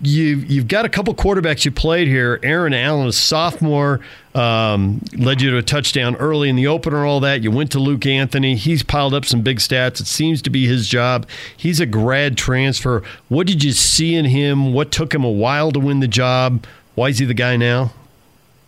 you 0.00 0.36
you've 0.36 0.68
got 0.68 0.84
a 0.84 0.88
couple 0.88 1.14
quarterbacks 1.14 1.64
you 1.64 1.70
played 1.70 2.08
here. 2.08 2.40
Aaron 2.42 2.74
Allen, 2.74 3.06
a 3.06 3.12
sophomore, 3.12 4.00
um, 4.34 5.00
led 5.16 5.40
you 5.40 5.50
to 5.50 5.58
a 5.58 5.62
touchdown 5.62 6.16
early 6.16 6.48
in 6.48 6.56
the 6.56 6.66
opener. 6.66 7.04
All 7.04 7.20
that 7.20 7.42
you 7.42 7.50
went 7.50 7.72
to 7.72 7.78
Luke 7.78 8.06
Anthony. 8.06 8.56
He's 8.56 8.82
piled 8.82 9.14
up 9.14 9.24
some 9.24 9.42
big 9.42 9.58
stats. 9.58 10.00
It 10.00 10.06
seems 10.06 10.42
to 10.42 10.50
be 10.50 10.66
his 10.66 10.88
job. 10.88 11.26
He's 11.56 11.80
a 11.80 11.86
grad 11.86 12.36
transfer. 12.36 13.02
What 13.28 13.46
did 13.46 13.62
you 13.62 13.72
see 13.72 14.14
in 14.14 14.24
him? 14.24 14.72
What 14.72 14.90
took 14.90 15.14
him 15.14 15.24
a 15.24 15.30
while 15.30 15.72
to 15.72 15.80
win 15.80 16.00
the 16.00 16.08
job? 16.08 16.64
Why 16.94 17.08
is 17.08 17.18
he 17.18 17.24
the 17.24 17.34
guy 17.34 17.56
now? 17.56 17.92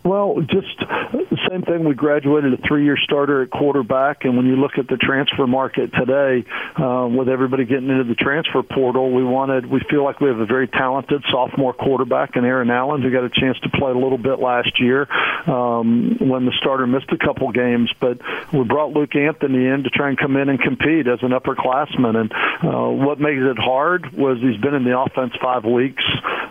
Well, 0.03 0.41
just 0.41 0.81
same 1.49 1.63
thing. 1.63 1.85
We 1.85 1.93
graduated 1.93 2.53
a 2.53 2.57
three-year 2.67 2.97
starter 3.03 3.43
at 3.43 3.49
quarterback, 3.49 4.25
and 4.25 4.35
when 4.37 4.45
you 4.45 4.55
look 4.55 4.77
at 4.77 4.87
the 4.87 4.97
transfer 4.97 5.47
market 5.47 5.91
today, 5.93 6.45
uh, 6.77 7.07
with 7.07 7.29
everybody 7.29 7.65
getting 7.65 7.89
into 7.89 8.03
the 8.03 8.15
transfer 8.15 8.63
portal, 8.63 9.11
we 9.11 9.23
wanted. 9.23 9.65
We 9.65 9.81
feel 9.89 10.03
like 10.03 10.19
we 10.19 10.29
have 10.29 10.39
a 10.39 10.45
very 10.45 10.67
talented 10.67 11.23
sophomore 11.31 11.73
quarterback 11.73 12.35
in 12.35 12.45
Aaron 12.45 12.69
Allen, 12.69 13.01
who 13.01 13.11
got 13.11 13.23
a 13.23 13.29
chance 13.29 13.57
to 13.59 13.69
play 13.69 13.91
a 13.91 13.97
little 13.97 14.17
bit 14.17 14.39
last 14.39 14.79
year 14.79 15.07
um, 15.47 16.17
when 16.19 16.45
the 16.45 16.53
starter 16.59 16.87
missed 16.87 17.11
a 17.11 17.17
couple 17.17 17.51
games. 17.51 17.91
But 17.99 18.19
we 18.53 18.63
brought 18.63 18.91
Luke 18.93 19.15
Anthony 19.15 19.67
in 19.67 19.83
to 19.83 19.89
try 19.89 20.09
and 20.09 20.17
come 20.17 20.35
in 20.37 20.49
and 20.49 20.59
compete 20.59 21.07
as 21.07 21.19
an 21.21 21.31
upperclassman. 21.31 22.15
And 22.15 22.31
uh, 22.63 23.05
what 23.05 23.19
makes 23.19 23.41
it 23.41 23.57
hard 23.57 24.11
was 24.13 24.39
he's 24.41 24.59
been 24.61 24.73
in 24.73 24.83
the 24.83 24.99
offense 24.99 25.33
five 25.41 25.63
weeks. 25.65 26.03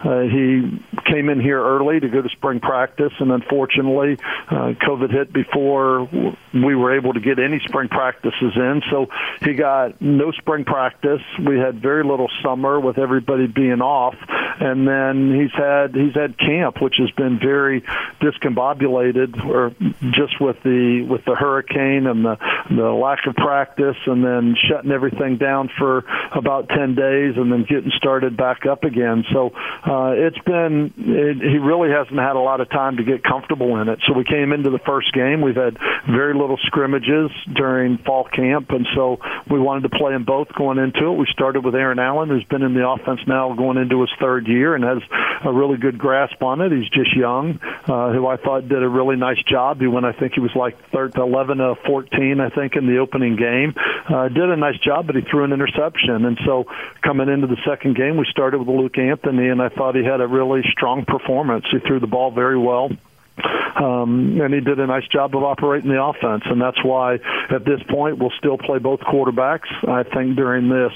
Uh, 0.05 0.21
he 0.23 0.81
came 1.11 1.29
in 1.29 1.41
here 1.41 1.61
early 1.61 2.01
to 2.01 2.09
go 2.09 2.23
to 2.23 2.29
spring 2.31 2.61
practice, 2.61 3.13
and 3.19 3.33
unfortunately, 3.33 4.19
uh, 4.49 4.75
COVID 4.87 5.11
hit 5.11 5.33
before 5.33 6.09
we 6.55 6.75
were 6.75 6.97
able 6.97 7.13
to 7.13 7.21
get 7.21 7.39
any 7.39 7.61
spring 7.61 7.89
practices 7.89 8.53
in. 8.55 8.83
So 8.91 9.09
he 9.43 9.55
got 9.55 10.01
no 10.01 10.31
spring 10.33 10.65
practice. 10.65 11.23
We 11.45 11.59
had 11.59 11.81
very 11.83 12.05
little 12.05 12.31
summer 12.43 12.79
with 12.79 12.99
everybody 12.99 13.47
being 13.47 13.81
off, 13.81 14.15
and 14.61 14.87
then 14.87 15.35
he's 15.35 15.53
had 15.53 15.95
he's 15.95 16.15
had 16.15 16.39
camp, 16.39 16.81
which 16.81 16.97
has 16.99 17.11
been 17.11 17.39
very 17.39 17.83
discombobulated, 18.21 19.45
or 19.45 19.75
just 20.13 20.41
with 20.41 20.63
the 20.63 21.03
with 21.03 21.25
the 21.25 21.35
hurricane 21.35 22.07
and 22.07 22.25
the 22.25 22.37
the 22.71 22.91
lack 22.91 23.27
of 23.27 23.35
practice, 23.35 23.97
and 24.07 24.25
then 24.25 24.57
shutting 24.69 24.93
everything 24.93 25.37
down 25.37 25.69
for 25.77 26.05
about 26.33 26.69
ten 26.69 26.95
days, 26.95 27.37
and 27.37 27.53
then 27.53 27.65
getting 27.65 27.91
started 27.97 28.37
back 28.37 28.67
up 28.67 28.85
again. 28.85 29.25
So 29.33 29.51
uh, 29.85 30.13
it's 30.17 30.39
been 30.39 30.93
it, 30.97 31.37
he 31.39 31.59
really 31.59 31.91
hasn't 31.91 32.19
had 32.19 32.37
a 32.37 32.41
lot 32.41 32.61
of 32.61 32.71
time 32.71 32.99
to 32.99 33.05
get 33.05 33.23
comfortable 33.23 33.81
in 33.81 33.89
it. 33.89 34.01
So 34.07 34.13
we 34.13 34.25
came 34.25 34.53
into 34.53 34.76
the 34.77 34.85
first 34.85 35.13
game. 35.13 35.41
We've 35.41 35.57
had 35.57 35.79
very 36.09 36.35
little 36.35 36.59
scrimmages 36.67 37.31
during 37.55 37.99
fall 37.99 38.25
camp, 38.25 38.71
and 38.71 38.87
so 38.95 39.19
we 39.51 39.59
wanted 39.59 39.91
to 39.91 39.97
play 39.97 40.13
them 40.13 40.25
both 40.25 40.49
going 40.55 40.79
into 40.79 41.13
it. 41.13 41.19
We 41.19 41.27
started 41.33 41.65
with 41.65 41.75
Aaron 41.75 41.99
Allen, 41.99 42.29
who's 42.29 42.45
been 42.45 42.63
in 42.63 42.75
the 42.75 42.87
offense 42.87 43.21
now 43.27 43.55
going 43.55 43.79
into 43.79 44.01
his 44.01 44.11
third 44.21 44.47
year 44.47 44.75
and 44.75 44.85
has 44.85 44.99
a 45.45 45.53
really 45.53 45.79
good 45.79 45.99
grasp 45.99 46.43
on 46.43 46.61
it. 46.61 46.73
He's 46.73 46.89
just 46.91 47.15
young, 47.17 47.59
uh, 47.87 48.13
who 48.13 48.27
I 48.27 48.37
thought 48.37 48.69
did 48.69 48.83
a 48.83 48.89
really 48.89 49.17
nice 49.17 49.43
job. 49.45 49.81
He 49.81 49.87
went, 49.87 50.05
I 50.05 50.13
think 50.13 50.35
he 50.35 50.41
was 50.41 50.55
like 50.55 50.77
13, 50.91 51.23
11 51.23 51.59
to 51.59 51.75
14, 51.87 52.41
I 52.41 52.51
think, 52.51 52.77
in 52.77 52.87
the 52.87 52.99
opening 52.99 53.37
game. 53.37 53.75
Uh, 54.09 54.29
did 54.29 54.51
a 54.51 54.57
nice 54.57 54.79
job, 54.79 55.07
but 55.07 55.17
he 55.17 55.23
threw 55.23 55.45
an 55.45 55.53
interception. 55.53 56.25
And 56.25 56.39
so 56.45 56.65
coming 57.03 57.29
into 57.29 57.47
the 57.47 57.59
second 57.67 57.97
game, 57.97 58.17
we 58.17 58.27
started 58.31 58.59
with 58.59 58.69
Luke 58.69 58.99
Anthony, 58.99 59.49
and 59.49 59.63
I 59.63 59.69
thought 59.69 59.95
he 59.95 60.05
had 60.05 60.21
a 60.21 60.27
really 60.27 60.63
strong 60.73 61.05
performance. 61.05 61.65
He 61.71 61.79
threw 61.81 62.01
the 62.01 62.07
ball 62.07 62.31
very 62.31 62.59
well. 62.59 62.91
Um, 63.39 64.41
and 64.41 64.55
he 64.55 64.61
did 64.61 64.81
a 64.81 64.87
nice 64.87 65.07
job 65.09 65.37
of 65.37 65.43
operating 65.43 65.91
the 65.91 66.03
offense, 66.03 66.45
and 66.47 66.61
that's 66.61 66.83
why 66.83 67.15
at 67.51 67.65
this 67.65 67.83
point 67.83 68.19
we'll 68.19 68.33
still 68.39 68.57
play 68.57 68.79
both 68.79 69.01
quarterbacks. 69.01 69.69
I 69.87 70.03
think 70.03 70.37
during 70.37 70.69
this 70.69 70.93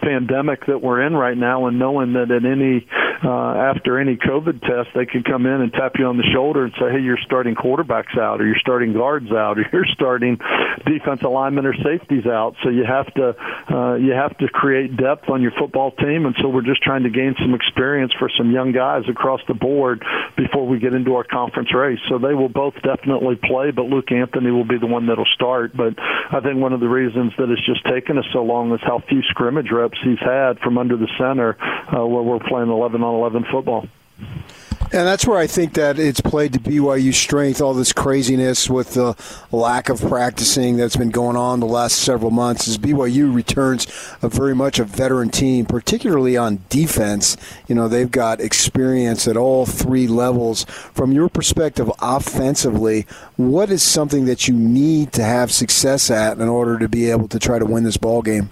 pandemic 0.00 0.66
that 0.66 0.80
we're 0.80 1.02
in 1.02 1.14
right 1.14 1.36
now 1.36 1.66
and 1.66 1.78
knowing 1.78 2.12
that 2.12 2.30
at 2.30 2.44
any 2.44 2.86
uh, 3.24 3.72
after 3.72 3.98
any 3.98 4.16
COVID 4.16 4.60
test 4.60 4.90
they 4.94 5.06
could 5.06 5.24
come 5.24 5.46
in 5.46 5.60
and 5.60 5.72
tap 5.72 5.92
you 5.98 6.06
on 6.06 6.16
the 6.16 6.28
shoulder 6.34 6.64
and 6.64 6.72
say, 6.78 6.90
hey, 6.92 7.00
you're 7.00 7.18
starting 7.24 7.54
quarterbacks 7.54 8.18
out 8.18 8.40
or 8.40 8.46
you're 8.46 8.60
starting 8.60 8.92
guards 8.92 9.30
out 9.30 9.58
or 9.58 9.66
you're 9.72 9.86
starting 9.92 10.38
defensive 10.84 11.30
linemen 11.30 11.66
or 11.66 11.74
safeties 11.74 12.26
out. 12.26 12.56
So 12.62 12.70
you 12.70 12.84
have 12.84 13.12
to 13.14 13.34
uh, 13.72 13.94
you 13.94 14.12
have 14.12 14.36
to 14.38 14.48
create 14.48 14.96
depth 14.96 15.28
on 15.28 15.42
your 15.42 15.52
football 15.58 15.90
team, 15.92 16.26
and 16.26 16.34
so 16.40 16.48
we're 16.48 16.66
just 16.66 16.82
trying 16.82 17.04
to 17.04 17.10
gain 17.10 17.34
some 17.40 17.54
experience 17.54 18.12
for 18.18 18.28
some 18.36 18.50
young 18.52 18.72
guys 18.72 19.04
across 19.08 19.40
the 19.48 19.54
board 19.54 20.04
before 20.36 20.66
we 20.66 20.78
get 20.78 20.94
into 20.94 21.14
our 21.14 21.24
conference 21.24 21.74
race. 21.74 21.98
So 22.08 22.18
they 22.18 22.34
will 22.34 22.48
both 22.48 22.74
definitely 22.82 23.36
play, 23.36 23.70
but 23.70 23.86
Luke 23.86 24.12
Anthony 24.12 24.50
will 24.50 24.66
be 24.66 24.78
the 24.78 24.86
one 24.86 25.06
that'll 25.06 25.24
start. 25.34 25.76
But 25.76 25.94
I 25.98 26.40
think 26.40 26.60
one 26.60 26.72
of 26.72 26.80
the 26.80 26.88
reasons 26.88 27.32
that 27.38 27.50
it's 27.50 27.64
just 27.64 27.84
taken 27.86 28.18
us 28.18 28.26
so 28.32 28.42
long 28.42 28.72
is 28.72 28.80
how 28.82 29.02
few 29.08 29.22
scrimmage 29.30 29.70
reps 29.70 29.98
he's 30.02 30.20
had 30.20 30.58
from 30.60 30.78
under 30.78 30.96
the 30.96 31.08
center 31.18 31.56
uh, 31.60 32.04
where 32.06 32.22
we're 32.22 32.40
playing 32.40 32.70
11 32.70 33.02
on 33.06 33.14
11 33.14 33.46
football. 33.50 33.86
And 34.92 35.04
that's 35.04 35.26
where 35.26 35.38
I 35.38 35.48
think 35.48 35.74
that 35.74 35.98
it's 35.98 36.20
played 36.20 36.52
to 36.52 36.60
BYU's 36.60 37.16
strength, 37.16 37.60
all 37.60 37.74
this 37.74 37.92
craziness 37.92 38.70
with 38.70 38.94
the 38.94 39.16
lack 39.50 39.88
of 39.88 40.00
practicing 40.00 40.76
that's 40.76 40.94
been 40.94 41.10
going 41.10 41.36
on 41.36 41.58
the 41.58 41.66
last 41.66 41.96
several 41.96 42.30
months. 42.30 42.68
As 42.68 42.78
BYU 42.78 43.34
returns 43.34 43.86
a 44.22 44.28
very 44.28 44.54
much 44.54 44.78
a 44.78 44.84
veteran 44.84 45.30
team, 45.30 45.66
particularly 45.66 46.36
on 46.36 46.62
defense. 46.68 47.36
You 47.66 47.74
know, 47.74 47.88
they've 47.88 48.10
got 48.10 48.40
experience 48.40 49.26
at 49.26 49.36
all 49.36 49.66
three 49.66 50.06
levels. 50.06 50.64
From 50.64 51.10
your 51.10 51.28
perspective, 51.28 51.90
offensively, 52.00 53.06
what 53.34 53.70
is 53.70 53.82
something 53.82 54.26
that 54.26 54.46
you 54.46 54.54
need 54.54 55.12
to 55.14 55.24
have 55.24 55.50
success 55.50 56.12
at 56.12 56.38
in 56.38 56.48
order 56.48 56.78
to 56.78 56.88
be 56.88 57.10
able 57.10 57.26
to 57.28 57.40
try 57.40 57.58
to 57.58 57.66
win 57.66 57.82
this 57.82 57.96
ball 57.96 58.22
game? 58.22 58.50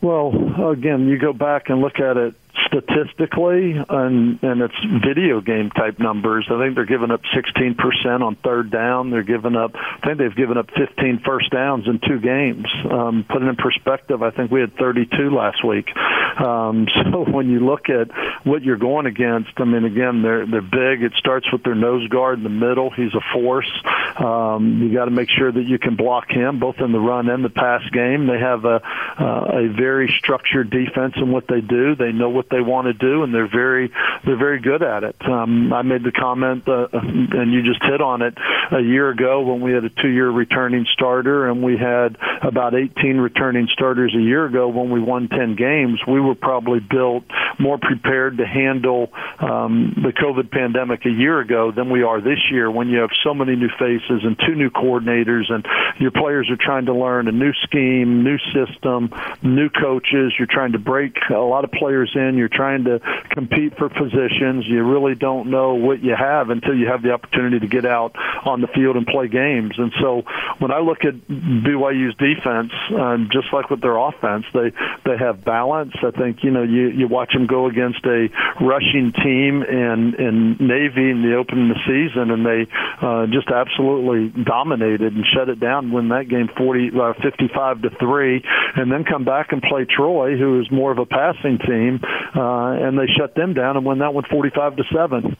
Well, 0.00 0.70
again, 0.70 1.08
you 1.08 1.18
go 1.18 1.34
back 1.34 1.68
and 1.68 1.82
look 1.82 2.00
at 2.00 2.16
it 2.16 2.34
statistically, 2.66 3.76
and 3.88 4.42
and 4.42 4.60
it's 4.62 5.04
video 5.04 5.40
game 5.40 5.70
type 5.70 5.98
numbers. 5.98 6.46
I 6.50 6.58
think 6.58 6.74
they're 6.74 6.86
giving 6.86 7.10
up 7.10 7.22
16% 7.34 8.20
on 8.20 8.36
third 8.36 8.70
down. 8.70 9.10
They're 9.10 9.22
giving 9.22 9.56
up. 9.56 9.72
I 9.74 10.06
think 10.06 10.18
they've 10.18 10.34
given 10.34 10.58
up 10.58 10.70
15 10.76 11.22
first 11.24 11.50
downs 11.50 11.86
in 11.86 12.00
two 12.00 12.20
games. 12.20 12.66
Um, 12.90 13.24
put 13.28 13.42
it 13.42 13.46
in 13.46 13.56
perspective, 13.56 14.22
I 14.22 14.30
think 14.30 14.50
we 14.50 14.60
had 14.60 14.76
32 14.76 15.30
last 15.30 15.64
week. 15.64 15.88
Um, 15.96 16.86
so 16.94 17.24
when 17.24 17.50
you 17.50 17.60
look 17.60 17.88
at 17.88 18.10
what 18.44 18.62
you're 18.62 18.76
going 18.76 19.06
against, 19.06 19.50
I 19.56 19.64
mean, 19.64 19.84
again, 19.84 20.22
they're 20.22 20.46
they're 20.46 20.62
big. 20.62 21.02
It 21.02 21.12
starts 21.18 21.50
with 21.52 21.62
their 21.62 21.74
nose 21.74 22.08
guard 22.08 22.38
in 22.38 22.44
the 22.44 22.50
middle. 22.50 22.90
He's 22.90 23.14
a 23.14 23.22
force. 23.32 23.70
Um, 24.16 24.82
you 24.82 24.92
got 24.92 25.06
to 25.06 25.10
make 25.10 25.28
sure 25.30 25.50
that 25.50 25.64
you 25.64 25.78
can 25.78 25.96
block 25.96 26.30
him 26.30 26.58
both 26.58 26.78
in 26.78 26.92
the 26.92 27.00
run 27.00 27.28
and 27.28 27.44
the 27.44 27.50
pass 27.50 27.82
game. 27.90 28.26
They 28.26 28.38
have 28.38 28.64
a 28.64 28.80
uh, 29.18 29.58
a 29.58 29.68
very 29.68 30.08
structured 30.18 30.70
defense 30.70 31.14
in 31.16 31.30
what 31.30 31.46
they 31.48 31.60
do. 31.60 31.94
They 31.94 32.12
know 32.12 32.30
what 32.30 32.47
they 32.50 32.60
want 32.60 32.86
to 32.86 32.92
do, 32.92 33.22
and 33.22 33.34
they're 33.34 33.50
very 33.50 33.90
they're 34.24 34.38
very 34.38 34.60
good 34.60 34.82
at 34.82 35.04
it. 35.04 35.16
Um, 35.20 35.72
I 35.72 35.82
made 35.82 36.02
the 36.04 36.12
comment, 36.12 36.68
uh, 36.68 36.88
and 36.92 37.52
you 37.52 37.62
just 37.62 37.82
hit 37.82 38.00
on 38.00 38.22
it 38.22 38.34
a 38.72 38.80
year 38.80 39.10
ago 39.10 39.42
when 39.42 39.60
we 39.60 39.72
had 39.72 39.84
a 39.84 39.90
two-year 39.90 40.30
returning 40.30 40.86
starter, 40.92 41.48
and 41.48 41.62
we 41.62 41.76
had 41.76 42.16
about 42.42 42.74
18 42.74 43.18
returning 43.18 43.68
starters 43.72 44.14
a 44.14 44.20
year 44.20 44.46
ago 44.46 44.68
when 44.68 44.90
we 44.90 45.00
won 45.00 45.28
10 45.28 45.56
games. 45.56 46.00
We 46.06 46.20
were 46.20 46.34
probably 46.34 46.80
built 46.80 47.24
more 47.58 47.78
prepared 47.78 48.38
to 48.38 48.46
handle 48.46 49.10
um, 49.38 49.94
the 49.96 50.12
COVID 50.12 50.50
pandemic 50.50 51.04
a 51.06 51.10
year 51.10 51.40
ago 51.40 51.72
than 51.72 51.90
we 51.90 52.02
are 52.02 52.20
this 52.20 52.38
year. 52.50 52.70
When 52.70 52.88
you 52.88 52.98
have 52.98 53.10
so 53.24 53.34
many 53.34 53.56
new 53.56 53.70
faces 53.78 54.22
and 54.24 54.38
two 54.38 54.54
new 54.54 54.70
coordinators, 54.70 55.50
and 55.50 55.66
your 55.98 56.10
players 56.10 56.50
are 56.50 56.56
trying 56.56 56.86
to 56.86 56.94
learn 56.94 57.28
a 57.28 57.32
new 57.32 57.52
scheme, 57.64 58.24
new 58.24 58.38
system, 58.52 59.12
new 59.42 59.68
coaches. 59.68 60.32
You're 60.38 60.48
trying 60.50 60.72
to 60.72 60.78
break 60.78 61.16
a 61.30 61.34
lot 61.34 61.64
of 61.64 61.72
players 61.72 62.10
in. 62.14 62.27
You're 62.36 62.48
trying 62.48 62.84
to 62.84 63.00
compete 63.30 63.76
for 63.76 63.88
positions. 63.88 64.66
You 64.66 64.84
really 64.84 65.14
don't 65.14 65.50
know 65.50 65.74
what 65.74 66.02
you 66.02 66.14
have 66.14 66.50
until 66.50 66.74
you 66.76 66.88
have 66.88 67.02
the 67.02 67.12
opportunity 67.12 67.60
to 67.60 67.66
get 67.66 67.84
out 67.84 68.14
on 68.44 68.60
the 68.60 68.68
field 68.68 68.96
and 68.96 69.06
play 69.06 69.28
games. 69.28 69.78
And 69.78 69.92
so 70.00 70.22
when 70.58 70.70
I 70.70 70.80
look 70.80 71.04
at 71.04 71.14
BYU's 71.28 72.14
defense, 72.16 72.72
um, 72.96 73.28
just 73.32 73.52
like 73.52 73.70
with 73.70 73.80
their 73.80 73.96
offense, 73.96 74.46
they 74.52 74.72
they 75.04 75.16
have 75.16 75.44
balance. 75.44 75.94
I 76.02 76.10
think 76.10 76.42
you 76.42 76.50
know 76.50 76.62
you 76.62 76.88
you 76.88 77.08
watch 77.08 77.32
them 77.32 77.46
go 77.46 77.66
against 77.66 78.04
a 78.04 78.28
rushing 78.60 79.12
team 79.12 79.62
in 79.62 80.14
in 80.14 80.56
Navy 80.60 81.10
in 81.10 81.22
the 81.22 81.36
opening 81.36 81.70
of 81.70 81.76
the 81.76 81.82
season, 81.86 82.30
and 82.30 82.44
they 82.44 82.66
uh, 83.00 83.26
just 83.26 83.48
absolutely 83.48 84.28
dominated 84.42 85.14
and 85.14 85.24
shut 85.26 85.48
it 85.48 85.60
down. 85.60 85.92
Win 85.92 86.08
that 86.08 86.28
game 86.28 86.48
40, 86.56 86.90
uh, 86.98 87.12
55 87.22 87.82
to 87.82 87.90
three, 87.90 88.42
and 88.74 88.90
then 88.90 89.04
come 89.04 89.24
back 89.24 89.52
and 89.52 89.62
play 89.62 89.84
Troy, 89.84 90.36
who 90.36 90.60
is 90.60 90.70
more 90.70 90.90
of 90.90 90.98
a 90.98 91.06
passing 91.06 91.58
team, 91.58 92.00
uh, 92.34 92.70
and 92.70 92.98
they 92.98 93.06
shut 93.06 93.34
them 93.34 93.54
down 93.54 93.76
and 93.76 93.86
win 93.86 93.98
that 93.98 94.14
one 94.14 94.24
45 94.24 94.76
to 94.76 94.84
seven. 94.92 95.36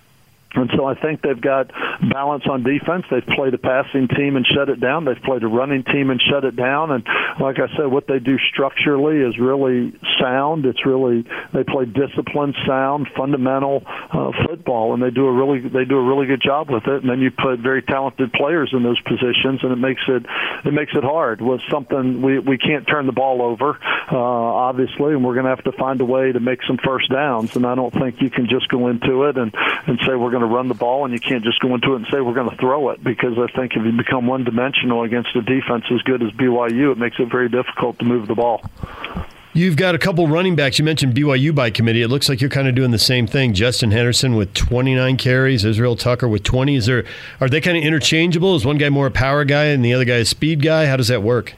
And 0.55 0.71
so 0.77 0.87
I 0.87 0.95
think 0.95 1.21
they've 1.21 1.41
got 1.41 1.71
balance 2.11 2.45
on 2.49 2.63
defense. 2.63 3.05
They've 3.11 3.27
played 3.27 3.53
a 3.53 3.59
passing 3.59 4.09
team 4.09 4.37
and 4.37 4.47
shut 4.47 4.69
it 4.71 4.81
down. 4.81 5.05
They've 5.05 5.23
played 5.23 5.43
a 5.43 5.49
running 5.49 5.85
team 5.85 6.11
and 6.11 6.21
shut 6.21 6.45
it 6.45 6.57
down. 6.57 6.91
And 6.91 7.05
like 7.39 7.59
I 7.59 7.69
said, 7.77 7.87
what 7.87 8.07
they 8.07 8.19
do 8.19 8.39
structurally 8.39 9.19
is 9.19 9.39
really 9.39 9.93
sound. 10.21 10.65
It's 10.65 10.87
really 10.87 11.27
they 11.53 11.65
play 11.65 11.85
disciplined, 11.85 12.57
sound, 12.67 13.09
fundamental 13.17 13.83
uh, 13.87 14.33
football, 14.47 14.95
and 14.95 15.03
they 15.03 15.11
do 15.11 15.27
a 15.27 15.33
really 15.33 15.61
they 15.61 15.85
do 15.85 15.99
a 15.99 16.03
really 16.03 16.27
good 16.27 16.43
job 16.43 16.71
with 16.71 16.87
it. 16.87 17.03
And 17.03 17.11
then 17.11 17.21
you 17.21 17.31
put 17.31 17.59
very 17.61 17.83
talented 17.83 18.33
players 18.33 18.71
in 18.73 18.83
those 18.83 19.01
positions, 19.01 19.61
and 19.63 19.73
it 19.73 19.79
makes 19.79 20.03
it 20.09 20.25
it 20.65 20.73
makes 20.73 20.93
it 20.95 21.05
hard. 21.05 21.41
With 21.43 21.61
something 21.71 22.23
we 22.23 22.39
we 22.39 22.57
can't 22.57 22.87
turn 22.87 23.07
the 23.07 23.13
ball 23.13 23.43
over, 23.43 23.79
uh, 24.11 24.17
obviously, 24.17 25.13
and 25.13 25.25
we're 25.25 25.35
going 25.35 25.45
to 25.45 25.51
have 25.51 25.65
to 25.65 25.73
find 25.73 26.01
a 26.01 26.07
way 26.07 26.33
to 26.33 26.41
make 26.41 26.61
some 26.67 26.79
first 26.79 27.11
downs. 27.11 27.55
And 27.55 27.67
I 27.67 27.75
don't 27.75 27.93
think 27.93 28.23
you 28.23 28.31
can 28.31 28.49
just 28.49 28.69
go 28.69 28.89
into 28.89 29.25
it 29.25 29.37
and 29.37 29.55
and 29.55 29.99
say 30.07 30.15
we're 30.15 30.31
going 30.31 30.38
to 30.43 30.47
run 30.47 30.69
the 30.69 30.75
ball, 30.75 31.05
and 31.05 31.13
you 31.13 31.21
can't 31.21 31.45
just 31.45 31.61
go 31.61 31.75
into 31.75 31.93
it 31.93 31.97
and 31.97 32.07
say 32.11 32.21
we're 32.21 32.35
going 32.35 32.51
to 32.51 32.57
throw 32.57 32.91
it 32.91 33.03
because 33.03 33.39
I 33.39 33.47
think 33.57 33.73
if 33.75 33.85
you 33.85 33.93
become 33.93 34.27
one 34.27 34.45
dimensional 34.45 35.03
against 35.03 35.35
a 35.37 35.43
defense 35.43 35.85
as 35.93 36.03
good 36.03 36.23
as 36.23 36.31
BYU, 36.33 36.93
it 36.93 36.99
makes 36.99 37.17
it 37.19 37.31
very 37.31 37.49
difficult 37.49 37.99
to 37.99 38.05
move 38.05 38.29
the 38.29 38.35
ball. 38.35 38.63
You've 39.55 39.77
got 39.77 39.95
a 39.95 39.99
couple 39.99 40.29
running 40.29 40.55
backs. 40.55 40.79
You 40.79 40.85
mentioned 40.85 41.15
BYU 41.15 41.55
by 41.55 41.71
committee. 41.71 42.03
It 42.03 42.09
looks 42.09 42.29
like 42.29 42.41
you're 42.41 42.51
kind 42.51 42.69
of 42.69 42.75
doing 42.75 42.91
the 42.91 42.99
same 42.99 43.27
thing. 43.27 43.55
Justin 43.55 43.91
Henderson 43.91 44.37
with 44.37 44.55
29 44.55 45.17
carries, 45.17 45.65
Israel 45.65 45.97
Tucker 45.97 46.29
with 46.29 46.45
20. 46.45 46.77
Is 46.77 46.87
there 46.87 47.05
are 47.41 47.49
they 47.49 47.61
kind 47.61 47.77
of 47.77 47.83
interchangeable? 47.83 48.55
Is 48.55 48.65
one 48.65 48.79
guy 48.79 48.89
more 48.89 49.07
a 49.07 49.11
power 49.11 49.45
guy 49.45 49.65
and 49.65 49.85
the 49.85 49.95
other 49.95 50.05
guy 50.05 50.17
a 50.17 50.25
speed 50.25 50.63
guy? 50.63 50.87
How 50.87 50.97
does 50.97 51.09
that 51.09 51.23
work? 51.23 51.55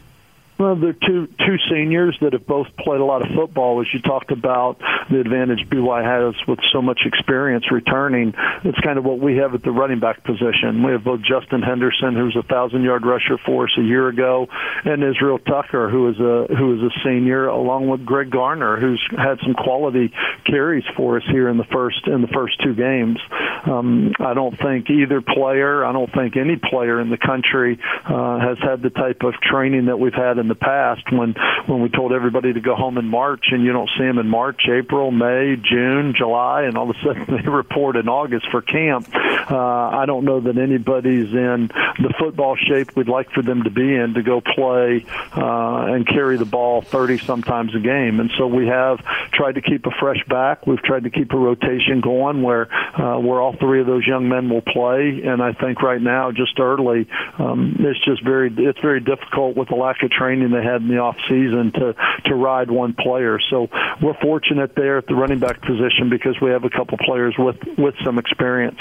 Well, 0.61 0.77
they're 0.77 0.93
two 0.93 1.27
two 1.27 1.57
seniors 1.71 2.19
that 2.21 2.35
have 2.35 2.47
both 2.47 2.67
played 2.77 3.01
a 3.01 3.05
lot 3.05 3.23
of 3.23 3.35
football. 3.35 3.81
As 3.81 3.87
you 3.95 4.01
talked 4.03 4.31
about 4.31 4.77
the 5.09 5.19
advantage 5.19 5.67
BY 5.71 6.03
has 6.03 6.35
with 6.47 6.59
so 6.71 6.83
much 6.83 7.01
experience 7.07 7.73
returning, 7.73 8.35
it's 8.63 8.79
kind 8.81 8.99
of 8.99 9.05
what 9.07 9.21
we 9.21 9.39
have 9.39 9.55
at 9.55 9.63
the 9.63 9.71
running 9.71 10.01
back 10.01 10.23
position. 10.23 10.83
We 10.83 10.93
have 10.93 11.03
both 11.03 11.23
Justin 11.23 11.63
Henderson, 11.63 12.15
who's 12.15 12.37
a 12.37 12.43
thousand 12.43 12.83
yard 12.83 13.07
rusher 13.07 13.39
for 13.39 13.65
us 13.65 13.71
a 13.79 13.83
year 13.83 14.09
ago, 14.09 14.49
and 14.85 15.03
Israel 15.03 15.39
Tucker, 15.39 15.89
who 15.89 16.11
is 16.11 16.21
a 16.21 16.55
who 16.55 16.77
is 16.77 16.93
a 16.93 17.09
senior, 17.09 17.47
along 17.47 17.89
with 17.89 18.05
Greg 18.05 18.29
Garner, 18.29 18.77
who's 18.79 19.03
had 19.17 19.39
some 19.43 19.55
quality 19.55 20.13
carries 20.45 20.85
for 20.95 21.17
us 21.17 21.25
here 21.31 21.49
in 21.49 21.57
the 21.57 21.65
first 21.73 22.07
in 22.07 22.21
the 22.21 22.29
first 22.29 22.61
two 22.63 22.75
games. 22.75 23.19
Um, 23.65 24.13
I 24.21 24.35
don't 24.35 24.59
think 24.59 24.91
either 24.91 25.23
player, 25.23 25.87
I 25.87 25.93
don't 25.93 26.13
think 26.13 26.37
any 26.37 26.57
player 26.57 27.01
in 27.01 27.09
the 27.09 27.17
country 27.17 27.79
uh, 28.05 28.39
has 28.41 28.59
had 28.59 28.83
the 28.83 28.91
type 28.91 29.23
of 29.23 29.33
training 29.41 29.87
that 29.87 29.99
we've 29.99 30.13
had 30.13 30.37
in 30.37 30.50
the 30.51 30.55
past 30.55 31.11
when 31.11 31.35
when 31.67 31.81
we 31.81 31.89
told 31.89 32.13
everybody 32.13 32.53
to 32.53 32.61
go 32.61 32.75
home 32.75 32.99
in 32.99 33.07
March 33.07 33.47
and 33.53 33.65
you 33.65 33.73
don't 33.73 33.91
see 33.97 34.05
them 34.05 34.19
in 34.19 34.29
March, 34.29 34.69
April, 34.69 35.11
May, 35.11 35.57
June, 35.57 36.15
July, 36.15 36.65
and 36.65 36.77
all 36.77 36.91
of 36.91 36.97
a 36.97 37.01
sudden 37.03 37.25
they 37.43 37.49
report 37.49 37.97
in 37.97 38.09
August 38.09 38.51
for 38.51 38.61
camp. 38.61 39.09
Uh, 39.15 39.57
I 39.57 40.05
don't 40.07 40.25
know 40.25 40.41
that 40.41 40.59
anybody's 40.59 41.33
in 41.33 41.69
the 41.99 42.15
football 42.19 42.57
shape 42.57 42.95
we'd 42.97 43.09
like 43.09 43.31
for 43.31 43.43
them 43.43 43.65
to 43.65 43.71
be 43.71 43.95
in 43.95 44.15
to 44.15 44.23
go 44.23 44.41
play 44.41 45.05
uh, 45.37 45.87
and 45.95 46.07
carry 46.07 46.37
the 46.37 46.45
ball 46.45 46.83
30 46.83 47.19
sometimes 47.19 47.75
a 47.75 47.81
game. 47.81 48.21
And 48.21 48.31
so 48.37 48.47
we 48.47 48.67
have 48.67 48.99
tried 49.33 49.55
to 49.55 49.63
keep 49.63 49.87
a 49.87 49.91
fresh 49.99 50.23
back. 50.29 50.67
We've 50.67 50.83
tried 50.83 51.05
to 51.05 51.11
keep 51.11 51.33
a 51.33 51.39
rotation 51.39 52.01
going 52.01 52.43
where 52.43 52.69
uh, 52.73 53.19
where 53.19 53.41
all 53.41 53.55
three 53.57 53.81
of 53.81 53.87
those 53.87 54.07
young 54.07 54.29
men 54.29 54.49
will 54.49 54.63
play. 54.63 55.23
And 55.25 55.43
I 55.43 55.53
think 55.53 55.83
right 55.83 56.01
now, 56.01 56.33
just 56.33 56.59
early, 56.59 57.09
um, 57.39 57.77
it's 57.79 58.05
just 58.05 58.25
very 58.25 58.53
it's 58.57 58.81
very 58.81 59.01
difficult 59.01 59.57
with 59.57 59.69
the 59.69 59.77
lack 59.77 60.03
of 60.03 60.11
training 60.11 60.40
they 60.49 60.63
had 60.63 60.81
in 60.81 60.89
the 60.89 60.99
off 60.99 61.17
season 61.29 61.73
to 61.73 61.95
to 62.25 62.35
ride 62.35 62.71
one 62.71 62.95
player. 62.95 63.39
So 63.51 63.69
we're 64.01 64.15
fortunate 64.15 64.75
there 64.75 64.97
at 64.97 65.07
the 65.07 65.15
running 65.15 65.39
back 65.39 65.61
position 65.61 66.09
because 66.09 66.41
we 66.41 66.51
have 66.51 66.65
a 66.65 66.71
couple 66.71 66.97
players 66.99 67.35
with 67.39 67.59
with 67.77 67.95
some 68.03 68.19
experience. 68.19 68.79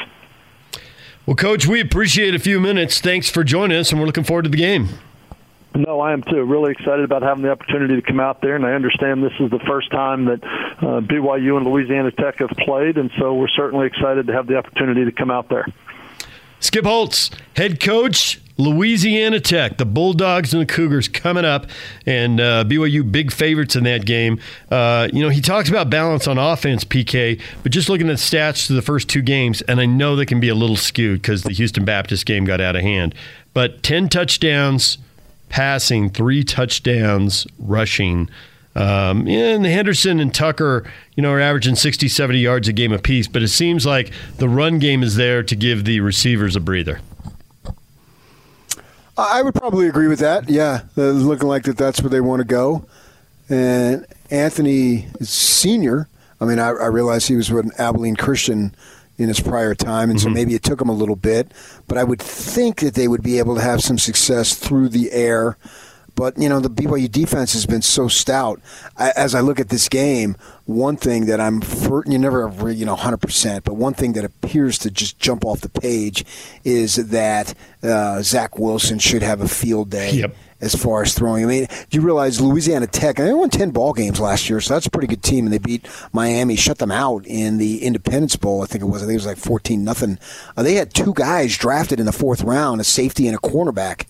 Well, 1.26 1.36
coach, 1.36 1.68
we 1.68 1.82
appreciate 1.82 2.34
a 2.34 2.40
few 2.40 2.60
minutes. 2.60 3.02
Thanks 3.02 3.30
for 3.30 3.44
joining 3.44 3.78
us, 3.78 3.92
and 3.92 4.00
we're 4.00 4.08
looking 4.08 4.24
forward 4.24 4.44
to 4.44 4.50
the 4.50 4.58
game. 4.58 4.90
No, 5.76 6.00
I 6.00 6.14
am 6.14 6.24
too. 6.24 6.44
Really 6.44 6.72
excited 6.72 7.06
about 7.06 7.22
having 7.22 7.44
the 7.44 7.52
opportunity 7.52 7.96
to 7.96 8.02
come 8.02 8.20
out 8.20 8.42
there, 8.42 8.56
and 8.56 8.66
I 8.66 8.74
understand 8.74 9.24
this 9.24 9.34
is 9.40 9.52
the 9.52 9.60
first 9.60 9.92
time 9.92 10.26
that 10.26 10.44
uh, 10.44 11.02
BYU 11.02 11.58
and 11.58 11.68
Louisiana 11.68 12.12
Tech 12.12 12.40
have 12.40 12.50
played, 12.50 12.98
and 12.98 13.12
so 13.20 13.36
we're 13.36 13.50
certainly 13.50 13.86
excited 13.86 14.26
to 14.28 14.34
have 14.34 14.48
the 14.48 14.58
opportunity 14.58 15.06
to 15.06 15.12
come 15.12 15.30
out 15.30 15.50
there. 15.50 15.68
Skip 16.60 16.86
Holtz, 16.86 17.30
head 17.56 17.80
coach 17.80 18.42
Louisiana 18.60 19.40
Tech, 19.40 19.78
the 19.78 19.86
Bulldogs 19.86 20.54
and 20.54 20.62
the 20.62 20.66
Cougars 20.66 21.08
coming 21.08 21.46
up, 21.46 21.68
and 22.06 22.42
uh, 22.42 22.66
BYU 22.66 23.10
big 23.10 23.32
favorites 23.32 23.78
in 23.78 23.86
that 23.86 24.06
game. 24.06 24.38
Uh, 24.70 25.08
you 25.14 25.22
know, 25.24 25.30
he 25.30 25.40
talks 25.40 25.70
about 25.70 25.90
balance 25.90 26.28
on 26.28 26.38
offense, 26.38 26.84
PK, 26.84 27.42
but 27.64 27.72
just 27.72 27.88
looking 27.88 28.10
at 28.10 28.18
stats 28.18 28.68
to 28.68 28.74
the 28.74 28.82
first 28.82 29.08
two 29.08 29.22
games, 29.22 29.62
and 29.62 29.80
I 29.80 29.86
know 29.86 30.18
they 30.18 30.26
can 30.26 30.42
be 30.42 30.50
a 30.50 30.56
little 30.56 30.76
skewed 30.76 31.22
because 31.22 31.44
the 31.44 31.54
Houston 31.54 31.86
Baptist 31.86 32.26
game 32.26 32.44
got 32.44 32.60
out 32.60 32.76
of 32.76 32.82
hand. 32.82 33.16
But 33.54 33.82
10 33.82 34.10
touchdowns 34.10 34.98
passing, 35.48 36.10
three 36.10 36.44
touchdowns 36.44 37.48
rushing. 37.60 38.30
Um, 38.76 39.26
and 39.26 39.66
Henderson 39.66 40.20
and 40.20 40.34
Tucker, 40.34 40.86
you 41.16 41.24
know, 41.24 41.32
are 41.32 41.40
averaging 41.40 41.76
60, 41.76 42.10
70 42.10 42.40
yards 42.40 42.68
a 42.68 42.74
game 42.74 42.92
apiece, 42.92 43.30
but 43.30 43.42
it 43.42 43.48
seems 43.48 43.86
like 43.86 44.12
the 44.38 44.50
run 44.50 44.80
game 44.80 45.02
is 45.02 45.16
there 45.16 45.44
to 45.44 45.56
give 45.56 45.86
the 45.86 46.02
receivers 46.02 46.58
a 46.58 46.60
breather. 46.60 47.00
I 49.20 49.42
would 49.42 49.56
probably 49.56 49.88
agree 49.88 50.08
with 50.08 50.20
that. 50.20 50.50
Yeah, 50.50 50.82
looking 50.96 51.48
like 51.48 51.64
that 51.64 51.78
that's 51.78 52.02
where 52.02 52.10
they 52.10 52.22
want 52.22 52.40
to 52.40 52.46
go. 52.46 52.86
And 53.50 54.06
Anthony 54.30 55.08
senior. 55.22 56.08
I 56.42 56.46
mean, 56.46 56.60
I, 56.60 56.70
I 56.70 56.86
realize 56.88 57.28
he 57.28 57.36
was 57.36 57.52
with 57.52 57.66
an 57.66 57.72
Abilene 57.78 58.16
Christian 58.16 58.74
in 59.18 59.28
his 59.28 59.40
prior 59.42 59.76
time, 59.76 60.10
and 60.10 60.18
mm-hmm. 60.18 60.30
so 60.30 60.34
maybe 60.34 60.56
it 60.56 60.64
took 60.64 60.82
him 60.82 60.90
a 60.90 60.94
little 60.94 61.18
bit. 61.18 61.52
But 61.88 61.98
I 61.98 62.04
would 62.04 62.22
think 62.22 62.80
that 62.80 62.94
they 62.94 63.08
would 63.08 63.22
be 63.22 63.38
able 63.40 63.56
to 63.56 63.62
have 63.62 63.82
some 63.82 63.98
success 63.98 64.56
through 64.56 64.90
the 64.90 65.12
air 65.12 65.58
but 66.16 66.38
you 66.38 66.50
know 66.50 66.60
the 66.60 66.70
BYU 66.70 67.12
defense 67.12 67.54
has 67.54 67.66
been 67.66 67.82
so 67.82 68.08
stout. 68.08 68.62
I, 68.98 69.12
as 69.16 69.36
I 69.36 69.42
look 69.42 69.60
at 69.60 69.70
this 69.70 69.90
game, 69.90 70.36
one 70.66 70.98
thing 70.98 71.26
that 71.26 71.40
I'm 71.40 71.62
for, 71.62 72.04
you 72.06 72.18
never 72.18 72.48
have, 72.48 72.78
you 72.78 72.86
know 72.86 72.94
100 72.94 73.18
percent, 73.18 73.64
but 73.64 73.76
one 73.76 73.94
thing 73.94 74.14
that 74.14 74.26
appears 74.26 74.78
to 74.80 74.92
just 74.92 75.20
jump 75.20 75.46
off 75.46 75.62
the 75.62 75.70
page 75.70 76.26
is 76.64 76.96
that 76.96 77.54
uh, 77.84 78.22
Zach 78.22 78.58
Wilson 78.58 79.00
should 79.00 79.24
have 79.24 79.42
a 79.42 79.48
field 79.48 79.90
day. 79.90 80.12
Yep 80.12 80.36
as 80.62 80.76
far 80.76 81.02
as 81.02 81.14
throwing. 81.14 81.44
I 81.44 81.48
mean, 81.48 81.68
do 81.90 81.98
you 81.98 82.02
realize 82.02 82.42
Louisiana 82.42 82.88
Tech, 82.88 83.16
they 83.18 83.34
won 83.34 83.50
10 83.50 83.72
ball 83.72 83.94
games 83.94 84.20
last 84.20 84.50
year, 84.50 84.60
so 84.60 84.74
that's 84.74 84.86
a 84.86 84.92
pretty 84.92 85.08
good 85.08 85.24
team. 85.24 85.46
And 85.46 85.54
they 85.54 85.58
beat 85.58 85.88
Miami, 86.12 86.56
shut 86.56 86.80
them 86.80 86.92
out 86.92 87.26
in 87.26 87.58
the 87.58 87.84
Independence 87.84 88.36
Bowl, 88.36 88.62
I 88.62 88.66
think 88.66 88.84
it 88.84 88.88
was. 88.88 89.02
I 89.02 89.06
think 89.06 89.14
it 89.14 89.24
was 89.24 89.26
like 89.26 89.38
14 89.38 89.84
nothing. 89.84 90.20
Uh, 90.58 90.64
they 90.64 90.76
had 90.76 90.94
two 90.94 91.14
guys 91.14 91.58
drafted 91.58 92.00
in 92.00 92.06
the 92.06 92.12
fourth 92.12 92.44
round, 92.44 92.82
a 92.82 92.84
safety 92.84 93.28
and 93.28 93.38
a 93.38 93.40
cornerback, 93.40 94.06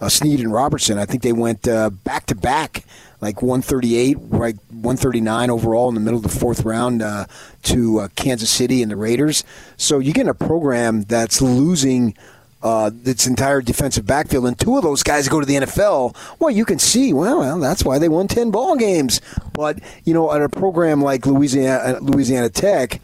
uh, 0.00 0.08
Sneed 0.08 0.40
and 0.40 0.52
Robertson. 0.52 0.98
I 0.98 1.04
think 1.04 1.22
they 1.22 1.32
went 1.32 1.62
back 1.62 2.26
to 2.26 2.34
back 2.34 2.84
like 3.20 3.42
138, 3.42 4.16
right 4.28 4.56
139 4.70 5.50
overall 5.50 5.88
in 5.88 5.94
the 5.94 6.00
middle 6.00 6.16
of 6.16 6.22
the 6.22 6.28
fourth 6.28 6.64
round 6.64 7.02
uh, 7.02 7.26
to 7.64 8.00
uh, 8.00 8.08
Kansas 8.16 8.50
City 8.50 8.82
and 8.82 8.90
the 8.90 8.96
Raiders. 8.96 9.44
So 9.76 9.98
you 9.98 10.12
get 10.12 10.26
a 10.26 10.34
program 10.34 11.02
that's 11.02 11.40
losing. 11.40 12.16
Uh, 12.62 12.90
its 13.06 13.26
entire 13.26 13.62
defensive 13.62 14.04
backfield, 14.04 14.44
and 14.44 14.60
two 14.60 14.76
of 14.76 14.82
those 14.82 15.02
guys 15.02 15.26
go 15.30 15.40
to 15.40 15.46
the 15.46 15.54
NFL. 15.54 16.14
Well, 16.38 16.50
you 16.50 16.66
can 16.66 16.78
see, 16.78 17.14
well, 17.14 17.38
well, 17.38 17.58
that's 17.58 17.86
why 17.86 17.98
they 17.98 18.10
won 18.10 18.28
ten 18.28 18.50
ball 18.50 18.76
games. 18.76 19.22
But 19.54 19.78
you 20.04 20.12
know, 20.12 20.30
at 20.30 20.42
a 20.42 20.48
program 20.50 21.00
like 21.00 21.24
Louisiana, 21.24 21.96
uh, 21.96 21.98
Louisiana 22.02 22.50
Tech, 22.50 23.00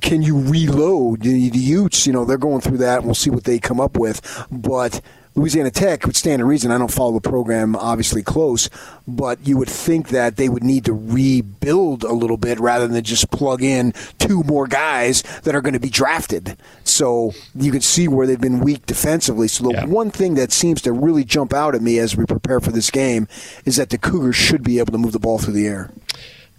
can 0.00 0.22
you 0.22 0.38
reload 0.38 1.22
the, 1.22 1.50
the 1.50 1.58
Utes? 1.58 2.06
You 2.06 2.12
know, 2.12 2.24
they're 2.24 2.38
going 2.38 2.60
through 2.60 2.76
that, 2.76 2.98
and 2.98 3.06
we'll 3.06 3.16
see 3.16 3.30
what 3.30 3.42
they 3.42 3.58
come 3.58 3.80
up 3.80 3.98
with. 3.98 4.46
But 4.48 5.00
Louisiana 5.34 5.70
Tech 5.70 6.04
would 6.06 6.16
stand 6.16 6.40
to 6.40 6.44
reason. 6.44 6.70
I 6.70 6.78
don't 6.78 6.92
follow 6.92 7.12
the 7.12 7.28
program 7.28 7.76
obviously 7.76 8.22
close, 8.22 8.68
but 9.06 9.46
you 9.46 9.56
would 9.56 9.68
think 9.68 10.08
that 10.08 10.36
they 10.36 10.48
would 10.48 10.64
need 10.64 10.84
to 10.86 10.92
rebuild 10.92 12.02
a 12.02 12.12
little 12.12 12.36
bit 12.36 12.58
rather 12.58 12.88
than 12.88 13.04
just 13.04 13.30
plug 13.30 13.62
in 13.62 13.92
two 14.18 14.42
more 14.42 14.66
guys 14.66 15.22
that 15.44 15.54
are 15.54 15.60
going 15.60 15.74
to 15.74 15.80
be 15.80 15.88
drafted. 15.88 16.56
So 16.84 17.32
you 17.54 17.70
can 17.70 17.80
see 17.80 18.08
where 18.08 18.26
they've 18.26 18.40
been 18.40 18.60
weak 18.60 18.86
defensively. 18.86 19.48
So 19.48 19.64
the 19.64 19.72
yeah. 19.72 19.84
one 19.86 20.10
thing 20.10 20.34
that 20.34 20.50
seems 20.50 20.82
to 20.82 20.92
really 20.92 21.24
jump 21.24 21.54
out 21.54 21.74
at 21.74 21.82
me 21.82 21.98
as 21.98 22.16
we 22.16 22.26
prepare 22.26 22.60
for 22.60 22.72
this 22.72 22.90
game 22.90 23.28
is 23.64 23.76
that 23.76 23.90
the 23.90 23.98
Cougars 23.98 24.36
should 24.36 24.64
be 24.64 24.78
able 24.78 24.92
to 24.92 24.98
move 24.98 25.12
the 25.12 25.20
ball 25.20 25.38
through 25.38 25.54
the 25.54 25.66
air. 25.66 25.90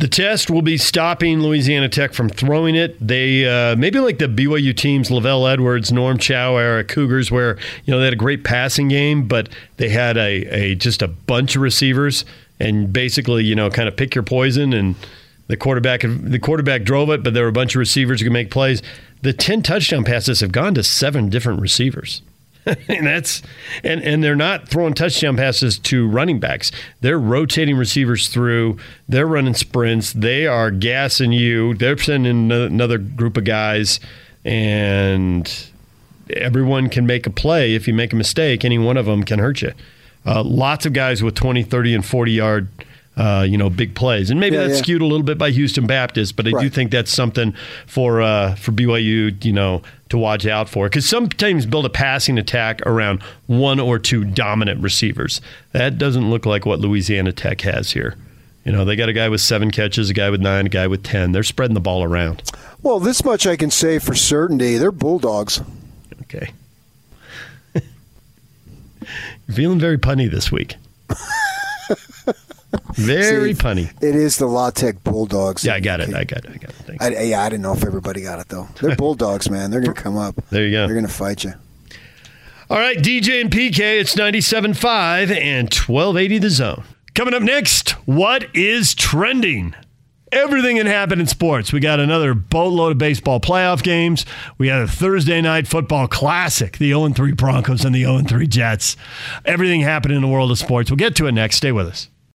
The 0.02 0.08
test 0.08 0.50
will 0.50 0.64
be 0.64 0.80
stopping 0.80 1.42
Louisiana 1.42 1.88
Tech 1.88 2.14
from 2.14 2.28
throwing 2.28 2.74
it. 2.74 2.98
They 3.00 3.46
uh, 3.46 3.76
maybe 3.76 4.00
like 4.00 4.18
the 4.18 4.26
BYU 4.26 4.76
teams, 4.76 5.10
LaVell 5.10 5.54
Edwards, 5.54 5.92
Norm 5.92 6.18
Chow 6.18 6.58
era 6.58 6.84
Cougars, 6.84 7.30
where 7.30 7.60
you 7.86 7.92
know 7.92 8.00
they 8.00 8.06
had 8.06 8.14
a 8.14 8.18
great 8.18 8.44
passing 8.44 8.88
game, 8.88 9.28
but 9.28 9.48
they 9.78 9.90
had 9.90 10.18
a, 10.18 10.46
a 10.48 10.74
just 10.74 11.04
a 11.04 11.08
bunch 11.08 11.56
of 11.56 11.62
receivers 11.62 12.26
and 12.60 12.92
basically 12.92 13.44
you 13.44 13.54
know 13.54 13.70
kind 13.70 13.88
of 13.88 13.96
pick 13.96 14.16
your 14.16 14.24
poison 14.24 14.74
and 14.74 14.96
the 15.50 15.56
quarterback 15.56 16.02
the 16.02 16.40
quarterback 16.40 16.82
drove 16.82 17.12
it, 17.12 17.22
but 17.22 17.36
there 17.36 17.44
were 17.44 17.50
a 17.50 17.54
bunch 17.54 17.76
of 17.76 17.80
receivers 17.80 18.22
who 18.22 18.26
could 18.26 18.34
make 18.34 18.50
plays. 18.50 18.82
The 19.22 19.34
ten 19.34 19.62
touchdown 19.62 20.04
passes 20.04 20.40
have 20.40 20.52
gone 20.52 20.74
to 20.74 20.84
seven 20.84 21.30
different 21.30 21.62
receivers. 21.62 22.24
and 22.88 23.08
that's 23.08 23.42
and 23.84 24.04
and 24.04 24.24
they're 24.24 24.36
not 24.36 24.68
throwing 24.68 24.94
touchdown 24.94 25.36
passes 25.36 25.80
to 25.80 26.08
running 26.08 26.40
backs. 26.40 26.72
They're 27.02 27.20
rotating 27.20 27.76
receivers 27.76 28.28
through. 28.28 28.78
They're 29.10 29.26
running 29.26 29.56
sprints. 29.56 30.14
They 30.14 30.46
are 30.46 30.70
gassing 30.70 31.32
you. 31.32 31.74
They're 31.74 31.98
sending 31.98 32.52
another 32.52 32.98
group 32.98 33.38
of 33.38 33.46
guys, 33.46 34.00
and 34.46 35.52
everyone 36.30 36.90
can 36.90 37.08
make 37.08 37.26
a 37.26 37.32
play. 37.32 37.74
If 37.74 37.88
you 37.88 37.94
make 37.94 38.14
a 38.14 38.16
mistake, 38.16 38.64
any 38.64 38.78
one 38.78 38.98
of 38.98 39.06
them 39.06 39.24
can 39.24 39.40
hurt 39.40 39.62
you. 39.62 39.74
Uh, 40.24 40.44
lots 40.44 40.86
of 40.86 40.94
guys 40.94 41.24
with 41.24 41.34
20, 41.34 41.64
30, 41.64 41.96
and 41.96 42.06
40 42.06 42.32
yard 42.32 42.68
uh, 43.18 43.46
you 43.48 43.58
know, 43.58 43.70
big 43.70 43.94
plays. 43.94 44.30
And 44.30 44.40
maybe 44.40 44.56
yeah, 44.56 44.64
that's 44.64 44.78
yeah. 44.78 44.84
skewed 44.84 45.02
a 45.02 45.06
little 45.06 45.26
bit 45.26 45.38
by 45.38 45.52
Houston 45.52 45.86
Baptist, 45.86 46.36
but 46.36 46.48
I 46.48 46.52
right. 46.52 46.64
do 46.64 46.70
think 46.70 46.92
that's 46.92 47.12
something 47.12 47.54
for 47.86 48.22
uh, 48.22 48.56
for 48.56 48.72
BYU, 48.72 49.44
you 49.44 49.52
know, 49.52 49.82
to 50.12 50.18
watch 50.18 50.46
out 50.46 50.70
for. 50.70 50.88
Because 50.88 51.08
some 51.10 51.28
teams 51.28 51.66
build 51.66 51.86
a 51.86 51.90
passing 51.90 52.38
attack 52.38 52.82
around 52.86 53.24
one 53.48 53.80
or 53.80 53.98
two 53.98 54.24
dominant 54.24 54.82
receivers. 54.82 55.42
That 55.72 55.98
doesn't 55.98 56.30
look 56.30 56.46
like 56.46 56.66
what 56.66 56.80
Louisiana 56.80 57.32
Tech 57.32 57.62
has 57.62 57.92
here. 57.92 58.16
You 58.66 58.72
know, 58.72 58.86
they 58.86 58.96
got 58.96 59.10
a 59.10 59.14
guy 59.14 59.28
with 59.30 59.42
seven 59.42 59.72
catches, 59.72 60.10
a 60.10 60.14
guy 60.14 60.30
with 60.30 60.42
nine, 60.42 60.68
a 60.68 60.70
guy 60.70 60.86
with 60.86 61.02
ten. 61.02 61.32
They're 61.32 61.44
spreading 61.44 61.74
the 61.74 61.80
ball 61.80 62.04
around. 62.04 62.44
Well, 62.84 63.00
this 63.00 63.26
much 63.26 63.48
I 63.48 63.56
can 63.56 63.72
say 63.72 63.98
for 63.98 64.14
certainty: 64.14 64.78
they're 64.78 64.92
bulldogs. 64.92 65.62
Okay. 66.24 66.52
You're 67.74 67.84
feeling 69.56 69.80
very 69.80 69.98
punny 69.98 70.30
this 70.30 70.52
week. 70.52 70.76
Very 72.96 73.54
See, 73.54 73.62
punny. 73.62 74.04
It 74.04 74.16
is 74.16 74.38
the 74.38 74.46
La 74.46 74.70
Tech 74.70 75.04
Bulldogs. 75.04 75.64
Yeah, 75.66 75.76
I 75.76 75.80
got 75.80 76.00
it. 76.00 76.14
I 76.14 76.24
got 76.24 76.46
it. 76.46 76.52
I 76.52 76.58
got 76.58 76.70
it. 76.70 76.76
Thanks. 76.76 77.06
I, 77.06 77.10
yeah, 77.24 77.42
I 77.44 77.50
didn't 77.50 77.64
know 77.64 77.74
if 77.74 77.84
everybody 77.86 78.22
got 78.22 78.40
it 78.40 78.50
though. 78.50 78.68
They're 78.82 78.96
Bulldogs, 78.98 79.50
man. 79.50 79.72
They're 79.72 79.82
gonna 79.82 79.94
come 79.94 80.18
up. 80.18 80.36
There 80.50 80.66
you 80.66 80.72
go. 80.72 80.88
They're 80.88 80.96
gonna 80.96 81.08
fight 81.08 81.44
you. 81.44 81.54
All 82.70 82.78
right, 82.78 82.98
DJ 82.98 83.42
and 83.42 83.52
PK. 83.52 84.00
It's 84.00 84.16
97.5 84.16 85.30
and 85.30 85.74
1280 85.74 86.38
the 86.38 86.50
zone. 86.50 86.84
Coming 87.14 87.34
up 87.34 87.44
next, 87.44 87.92
what 88.08 88.48
is 88.56 88.96
trending? 88.96 89.76
Everything 90.32 90.78
can 90.78 90.86
happen 90.88 91.20
in 91.20 91.28
sports. 91.28 91.74
We 91.74 91.82
got 91.82 92.00
another 92.00 92.34
boatload 92.34 92.94
of 92.94 92.98
baseball 92.98 93.42
playoff 93.42 93.84
games. 93.84 94.26
We 94.58 94.70
had 94.70 94.82
a 94.82 94.88
Thursday 94.88 95.42
night 95.42 95.68
football 95.68 96.08
classic, 96.08 96.78
the 96.78 96.92
0 96.92 97.10
3 97.10 97.34
Broncos 97.34 97.84
and 97.84 97.94
the 97.94 98.04
0 98.04 98.20
3 98.20 98.48
Jets. 98.48 98.96
Everything 99.44 99.82
happened 99.82 100.14
in 100.14 100.22
the 100.22 100.30
world 100.30 100.50
of 100.50 100.58
sports. 100.58 100.90
We'll 100.90 100.96
get 100.96 101.18
to 101.18 101.28
it 101.28 101.34
next. 101.34 101.58
Stay 101.58 101.74
with 101.74 101.88
us. 101.88 102.08